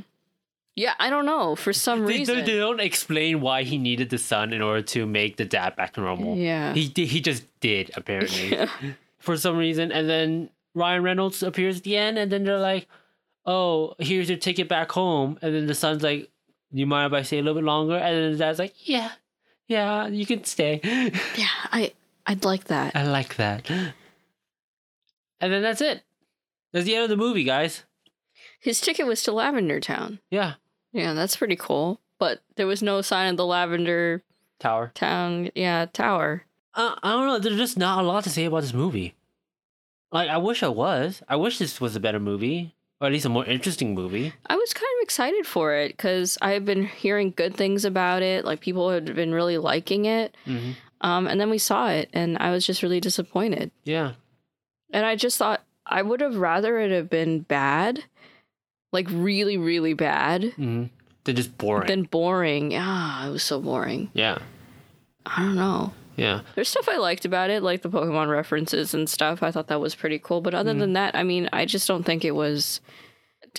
[0.77, 1.55] Yeah, I don't know.
[1.55, 2.45] For some They, reason.
[2.45, 5.93] they, don't explain why he needed the son in order to make the dad back
[5.95, 6.37] to normal.
[6.37, 6.75] Yeah.
[6.75, 8.59] He did, he just did apparently
[9.21, 12.89] for some reason, and then Ryan Reynolds appears at the end, and then they're like,
[13.47, 16.29] "Oh, here's your ticket back home," and then the son's like, "Do
[16.81, 19.13] you mind if I stay a little bit longer?" And then the dad's like, "Yeah,
[19.69, 20.81] yeah, you can stay."
[21.37, 21.93] yeah, I
[22.27, 22.95] I'd like that.
[22.97, 23.71] I like that.
[23.71, 26.03] And then that's it.
[26.73, 27.85] That's the end of the movie, guys.
[28.61, 30.21] His ticket was to Lavender Town.
[30.31, 30.55] Yeah,
[30.93, 32.01] Yeah, that's pretty cool.
[32.19, 34.23] But there was no sign of the Lavender
[34.59, 34.91] Tower.
[34.95, 36.45] Town, yeah, tower.
[36.75, 37.39] uh, I don't know.
[37.39, 39.15] There's just not a lot to say about this movie.
[40.11, 41.23] Like, I wish I was.
[41.29, 44.32] I wish this was a better movie, or at least a more interesting movie.
[44.47, 48.47] I was kind of excited for it because I've been hearing good things about it.
[48.47, 50.35] Like people had been really liking it.
[50.47, 50.72] Mm-hmm.
[51.02, 53.70] Um, and then we saw it, and I was just really disappointed.
[53.85, 54.12] Yeah,
[54.90, 58.05] And I just thought I would have rather it have been bad,
[58.90, 60.85] like really, really bad, mm-hmm.
[61.24, 61.89] they're just boring.
[61.89, 62.72] than boring.
[62.74, 64.10] Ah, it was so boring.
[64.14, 64.39] yeah,
[65.26, 65.93] I don't know.
[66.16, 66.41] Yeah.
[66.55, 69.43] There's stuff I liked about it, like the Pokemon references and stuff.
[69.43, 70.41] I thought that was pretty cool.
[70.41, 72.81] But other than that, I mean, I just don't think it was.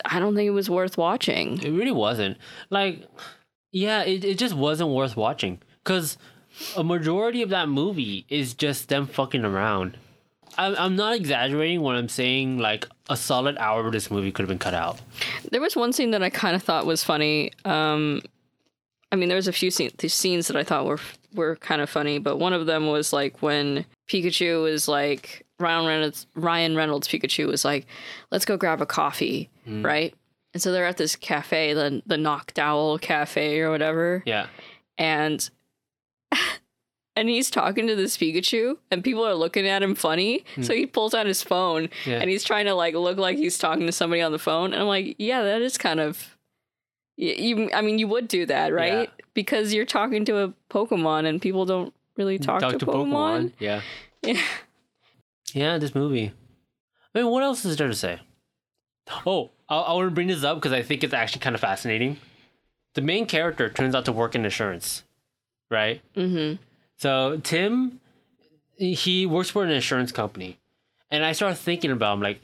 [0.03, 1.61] I don't think it was worth watching.
[1.61, 2.37] It really wasn't.
[2.69, 3.07] Like,
[3.71, 5.61] yeah, it, it just wasn't worth watching.
[5.83, 6.17] Because
[6.75, 9.97] a majority of that movie is just them fucking around.
[10.57, 14.43] I'm, I'm not exaggerating when I'm saying, like, a solid hour of this movie could
[14.43, 15.01] have been cut out.
[15.51, 17.51] There was one scene that I kind of thought was funny.
[17.65, 18.21] Um,
[19.11, 20.99] I mean, there was a few scene- scenes that I thought were
[21.35, 25.85] were kind of funny, but one of them was like when Pikachu was like Ryan
[25.85, 26.27] Reynolds.
[26.35, 27.85] Ryan Reynolds Pikachu was like,
[28.31, 29.83] "Let's go grab a coffee," mm.
[29.85, 30.13] right?
[30.53, 34.47] And so they're at this cafe, the the Noctowl Cafe or whatever, Yeah.
[34.97, 35.49] and
[37.15, 40.45] and he's talking to this Pikachu, and people are looking at him funny.
[40.55, 40.63] Hmm.
[40.63, 42.19] So he pulls out his phone Yeah.
[42.19, 44.73] and he's trying to like look like he's talking to somebody on the phone.
[44.73, 46.35] And I'm like, yeah, that is kind of.
[47.17, 49.09] You, I mean, you would do that, right?
[49.35, 53.51] Because you're talking to a Pokemon, and people don't really talk, to, Pokemon.
[53.59, 53.81] Yeah.
[54.23, 54.41] Yeah.
[55.53, 56.31] Yeah, this movie.
[57.13, 58.21] I mean, what else is there to say?
[59.23, 61.61] Oh, I, I want to bring this up because I think it's actually kind of
[61.61, 62.17] fascinating.
[62.95, 65.03] The main character turns out to work in insurance,
[65.69, 66.01] right?
[66.15, 66.61] Mm-hmm.
[66.97, 67.99] So Tim,
[68.77, 70.57] he works for an insurance company,
[71.11, 72.39] and I started thinking about him like,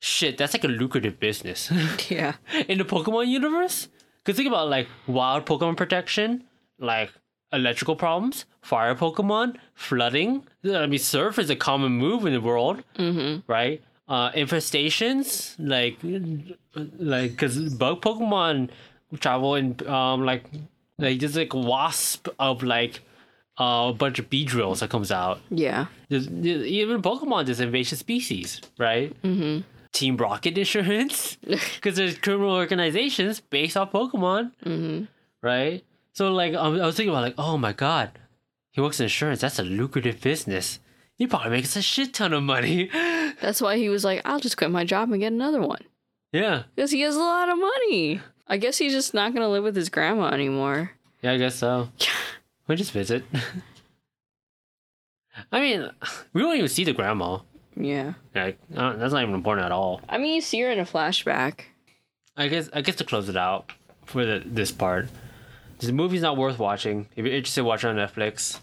[0.00, 1.70] shit, that's like a lucrative business
[2.10, 2.34] Yeah.
[2.68, 3.88] in the Pokemon universe.
[4.24, 6.44] Cause think about like wild Pokemon protection,
[6.78, 7.10] like
[7.52, 10.46] electrical problems, fire Pokemon, flooding.
[10.64, 13.50] I mean, surf is a common move in the world, Mm-hmm.
[13.50, 13.82] right?
[14.08, 15.96] Uh, infestations, like,
[16.98, 18.70] like, cause bug Pokemon
[19.20, 20.44] travel in, um, like,
[20.98, 23.00] like there's like wasp of like,
[23.60, 25.40] uh, a bunch of Beedrills that comes out.
[25.50, 25.86] Yeah.
[26.08, 29.14] There's, there's- even Pokemon, there's invasive species, right?
[29.22, 29.60] Mm-hmm.
[29.94, 35.04] Team Rocket Insurance, because there's criminal organizations based off Pokemon, Mm-hmm.
[35.40, 35.82] right?
[36.12, 38.10] So like, I was thinking about like, oh my god,
[38.72, 39.40] he works in insurance.
[39.40, 40.78] That's a lucrative business.
[41.16, 42.90] He probably makes a shit ton of money.
[43.40, 45.82] That's why he was like, I'll just quit my job and get another one.
[46.32, 48.20] yeah, Because he has a lot of money.
[48.48, 50.90] I guess he's just not going to live with his grandma anymore.
[51.22, 51.88] yeah, I guess so.
[52.66, 53.24] We just visit.
[55.52, 55.90] I mean,
[56.32, 57.38] we don't even see the grandma.
[57.76, 58.14] Yeah.
[58.34, 60.00] Like, uh, that's not even important at all.
[60.08, 61.60] I mean, you see her in a flashback.
[62.36, 63.70] I guess I guess to close it out
[64.04, 65.08] for the, this part,
[65.78, 67.06] the movie's not worth watching.
[67.16, 68.60] If you're interested, watch it on Netflix.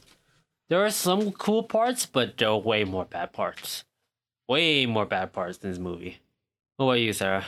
[0.70, 3.84] There are some cool parts, but there are way more bad parts.
[4.48, 6.20] Way more bad parts than this movie.
[6.78, 7.46] What about you, Sarah?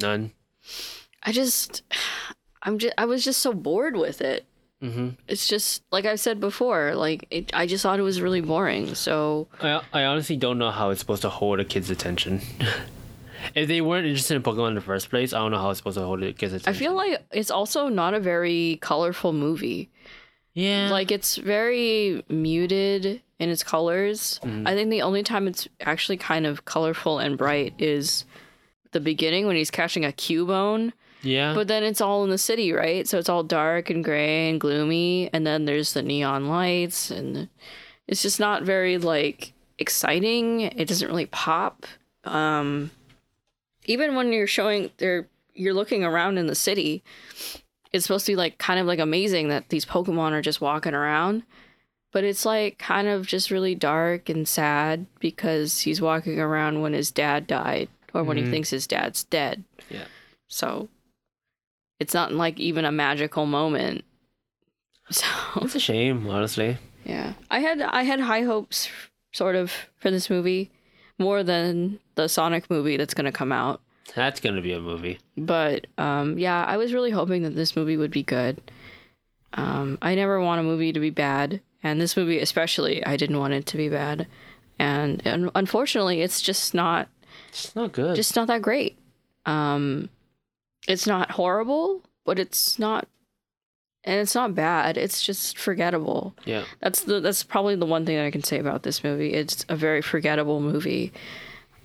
[0.00, 0.32] None.
[1.22, 1.82] I just,
[2.62, 4.44] I'm just, I was just so bored with it.
[4.82, 5.10] Mm-hmm.
[5.28, 6.94] It's just like I've said before.
[6.94, 8.94] Like it, I just thought it was really boring.
[8.94, 12.40] So I I honestly don't know how it's supposed to hold a kid's attention.
[13.54, 15.78] if they weren't interested in Pokemon in the first place, I don't know how it's
[15.78, 19.90] supposed to hold a kid's I feel like it's also not a very colorful movie.
[20.54, 20.90] Yeah.
[20.90, 24.40] Like it's very muted in its colors.
[24.42, 24.66] Mhm.
[24.66, 28.24] I think the only time it's actually kind of colorful and bright is
[28.92, 30.92] the beginning when he's catching a cubone.
[31.22, 31.54] Yeah.
[31.54, 33.06] But then it's all in the city, right?
[33.08, 37.48] So it's all dark and gray and gloomy, and then there's the neon lights, and
[38.08, 40.60] it's just not very like exciting.
[40.62, 41.86] It doesn't really pop.
[42.24, 42.90] Um,
[43.86, 47.02] even when you're showing, there you're looking around in the city.
[47.92, 50.94] It's supposed to be like kind of like amazing that these Pokemon are just walking
[50.94, 51.42] around,
[52.12, 56.92] but it's like kind of just really dark and sad because he's walking around when
[56.92, 58.44] his dad died or when Mhm.
[58.44, 59.64] he thinks his dad's dead.
[59.90, 60.04] Yeah.
[60.48, 60.88] So
[62.00, 64.04] it's not like even a magical moment.
[65.12, 65.26] So
[65.62, 66.78] it's a shame, honestly.
[67.04, 68.88] yeah, I had I had high hopes,
[69.32, 70.70] sort of, for this movie,
[71.18, 73.80] more than the Sonic movie that's gonna come out.
[74.14, 75.18] That's gonna be a movie.
[75.36, 78.60] But um, yeah, I was really hoping that this movie would be good.
[79.54, 83.38] Um, I never want a movie to be bad, and this movie especially, I didn't
[83.40, 84.28] want it to be bad.
[84.78, 87.08] And, and unfortunately, it's just not
[87.48, 88.14] It's not good.
[88.14, 88.96] just not that great.
[89.44, 90.08] Um,
[90.90, 93.06] it's not horrible, but it's not,
[94.04, 94.96] and it's not bad.
[94.96, 96.34] It's just forgettable.
[96.44, 96.64] yeah.
[96.80, 99.32] That's the that's probably the one thing that I can say about this movie.
[99.34, 101.12] It's a very forgettable movie,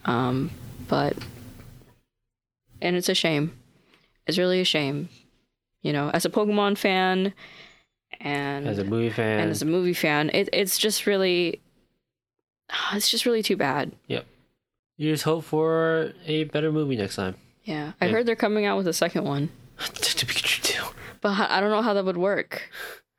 [0.05, 0.49] um,
[0.87, 1.15] but
[2.81, 3.51] and it's a shame.
[4.27, 5.09] It's really a shame.
[5.81, 7.33] You know, as a Pokemon fan,
[8.19, 9.39] and As a movie fan.
[9.41, 11.61] and as a movie fan, it, it's just really,
[12.93, 13.91] it's just really too bad.
[14.07, 14.25] Yep.
[14.97, 17.35] You just hope for a better movie next time.
[17.65, 19.49] Yeah, I heard they're coming out with a second one.
[19.79, 20.83] to Pikachu too.
[21.21, 22.69] But I don't know how that would work.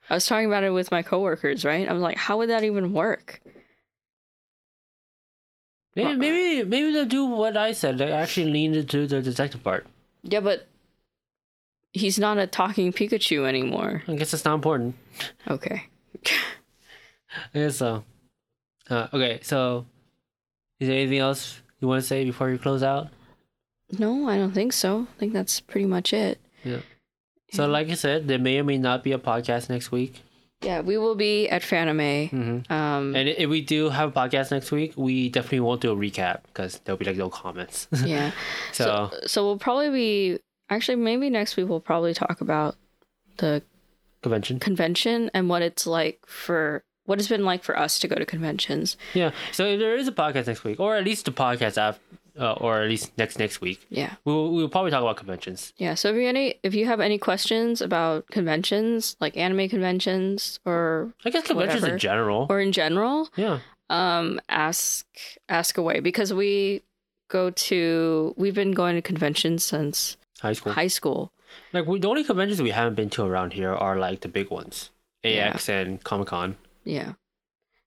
[0.09, 1.89] I was talking about it with my coworkers, right?
[1.89, 3.41] I was like, how would that even work?
[5.95, 7.99] Maybe, Well- maybe maybe they'll do what I said.
[7.99, 9.87] They actually lean into the detective part.
[10.23, 10.69] Yeah, but
[11.93, 14.03] he's not a talking Pikachu anymore.
[14.07, 14.95] I guess it's not important.
[15.49, 15.87] Okay.
[17.55, 18.05] I guess so.
[18.89, 19.87] Uh, okay, so
[20.79, 23.09] is there anything else you want to say before you close out?
[23.99, 25.07] No, I don't think so.
[25.17, 26.41] I think that's pretty much it.
[26.65, 26.81] Yeah.
[27.53, 27.71] So, Yeah.
[27.71, 30.23] like I said, there may or may not be a podcast next week.
[30.63, 32.31] Yeah, we will be at Fanime.
[32.31, 32.73] Mm-hmm.
[32.73, 35.97] Um, And if we do have a podcast next week, we definitely won't do a
[35.97, 37.87] recap because there'll be like no comments.
[38.05, 38.33] yeah.
[38.73, 40.39] so, So, so we'll probably be
[40.71, 42.75] actually maybe next week we'll probably talk about
[43.37, 43.63] the
[44.23, 44.59] convention.
[44.59, 48.25] convention and what it's like for what it's been like for us to go to
[48.27, 48.97] conventions.
[49.15, 49.31] Yeah.
[49.53, 52.01] So if there is a podcast next week, or at least a podcast after,
[52.39, 54.15] uh, or at least next next week, Yeah.
[54.25, 55.73] we'll we'll probably talk about conventions.
[55.77, 55.95] Yeah.
[55.95, 61.13] So if you any if you have any questions about conventions, like anime conventions or
[61.25, 61.95] I guess conventions Whatever.
[61.95, 62.47] in general.
[62.51, 63.61] or in general, yeah.
[63.91, 65.07] um ask
[65.49, 66.83] ask away because we
[67.29, 70.73] go to we've been going to conventions since High school.
[70.73, 71.33] high school.
[71.73, 74.51] Like we, the only conventions we haven't been to around here are like the big
[74.51, 74.91] ones,
[75.25, 75.53] Yeah.
[75.55, 76.57] AX and Comic Con.
[76.85, 77.13] Yeah.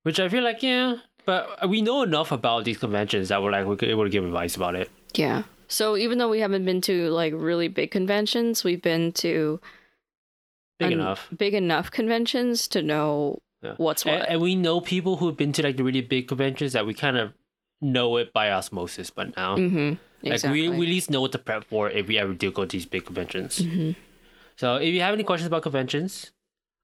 [0.04, 0.96] Which I feel like yeah,
[1.30, 4.56] but we know enough about these conventions that we're like we're able to give advice
[4.56, 4.90] about it.
[5.14, 5.44] Yeah.
[5.68, 9.60] So even though we haven't been to like really big conventions, we've been to
[10.80, 11.28] Big enough.
[11.38, 13.76] big enough conventions to know Yeah.
[13.78, 14.26] what's what.
[14.32, 17.18] and we know people who've been to like the really big conventions that we kind
[17.18, 17.34] of
[17.82, 19.10] know it by osmosis.
[19.12, 19.90] But now, mm-hmm.
[20.24, 20.70] like Exactly.
[20.70, 22.72] we, we at least know what to prep for if we ever do go to
[22.78, 23.60] these big conventions.
[23.60, 23.96] Mhm.
[24.56, 26.32] So if you have any questions about conventions,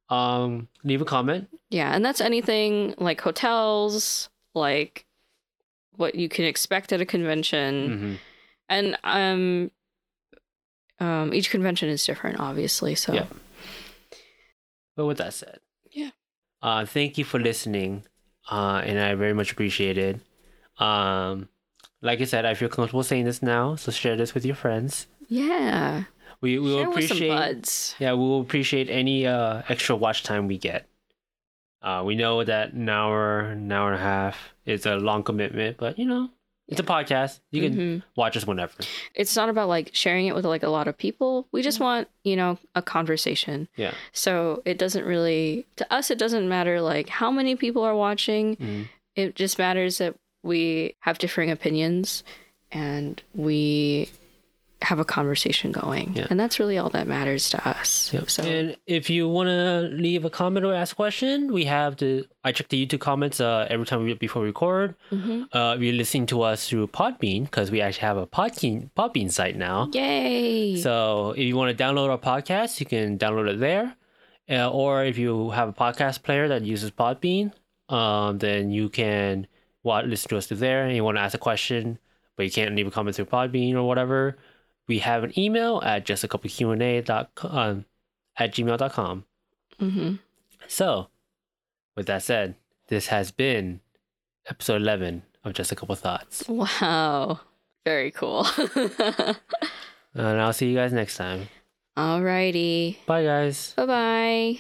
[0.10, 1.48] um, leave a comment.
[1.72, 5.06] Yeah, and that's anything like hotels, like
[5.98, 7.74] what you can expect at a convention.
[8.00, 8.14] hmm
[8.68, 9.72] And um
[11.00, 13.28] um each convention is different obviously, so Yeah.
[14.96, 15.60] But with that said,
[15.92, 16.12] Yeah.
[16.62, 18.06] Uh, thank you for listening,
[18.50, 20.20] uh, and I very much appreciate it.
[20.80, 21.50] Um,
[22.02, 25.08] like I said, I feel comfortable saying this now, so share this with your friends.
[25.28, 26.06] yeah.
[26.42, 30.24] We we will Share with some appreciate yeah we will appreciate any uh extra watch
[30.24, 30.88] time we get.
[31.86, 35.78] Uh, we know that an hour, an hour and a half is a long commitment,
[35.78, 36.30] but you know
[36.68, 37.42] it's a podcast.
[37.52, 38.04] You can Mhm.
[38.16, 38.74] watch us whenever.
[39.14, 41.48] It's not about like sharing it with like a lot of people.
[41.52, 43.68] We just want, you know, a conversation.
[43.76, 43.94] Yeah.
[44.14, 48.56] So it doesn't really to us it doesn't matter like how many people are watching.
[48.56, 48.90] Mhm.
[49.16, 52.24] It just matters that we have differing opinions
[52.72, 54.10] and we
[54.86, 56.14] have a conversation going.
[56.16, 56.28] Yeah.
[56.30, 58.12] And that's really all that matters to us.
[58.14, 58.30] Yep.
[58.30, 61.98] So And if you want to leave a comment or ask a question, we have
[61.98, 64.96] the I check the YouTube comments uh, every time we before we record.
[65.12, 65.48] Mhm.
[65.52, 69.32] Uh, if you're listening to us through Podbean because we actually have a Podbean Podbean
[69.32, 69.90] site now.
[69.94, 70.76] Yay.
[70.78, 73.96] So if you want to download our podcast, you can download it there.
[74.50, 77.52] Uh, or if you have a podcast player that uses Podbean,
[77.90, 79.48] um, then you can
[79.84, 80.86] listen to us through there.
[80.86, 81.98] And you want to ask a question,
[82.36, 84.38] but you can't leave a comment through Podbean or whatever.
[84.88, 87.86] We have an email at just a couple Q and A dot com, um,
[88.38, 89.26] at gmail.com.
[89.80, 90.14] hmm
[90.68, 91.08] So,
[91.96, 92.56] with that said,
[92.88, 93.82] this has been
[94.48, 96.44] episode 11 of Just a Couple Thoughts.
[96.48, 97.40] Wow.
[97.86, 98.46] Very cool.
[100.18, 101.50] And I'll see you guys next time.
[101.98, 102.98] Alrighty.
[103.06, 103.74] Bye, guys.
[103.76, 104.60] Bye bye.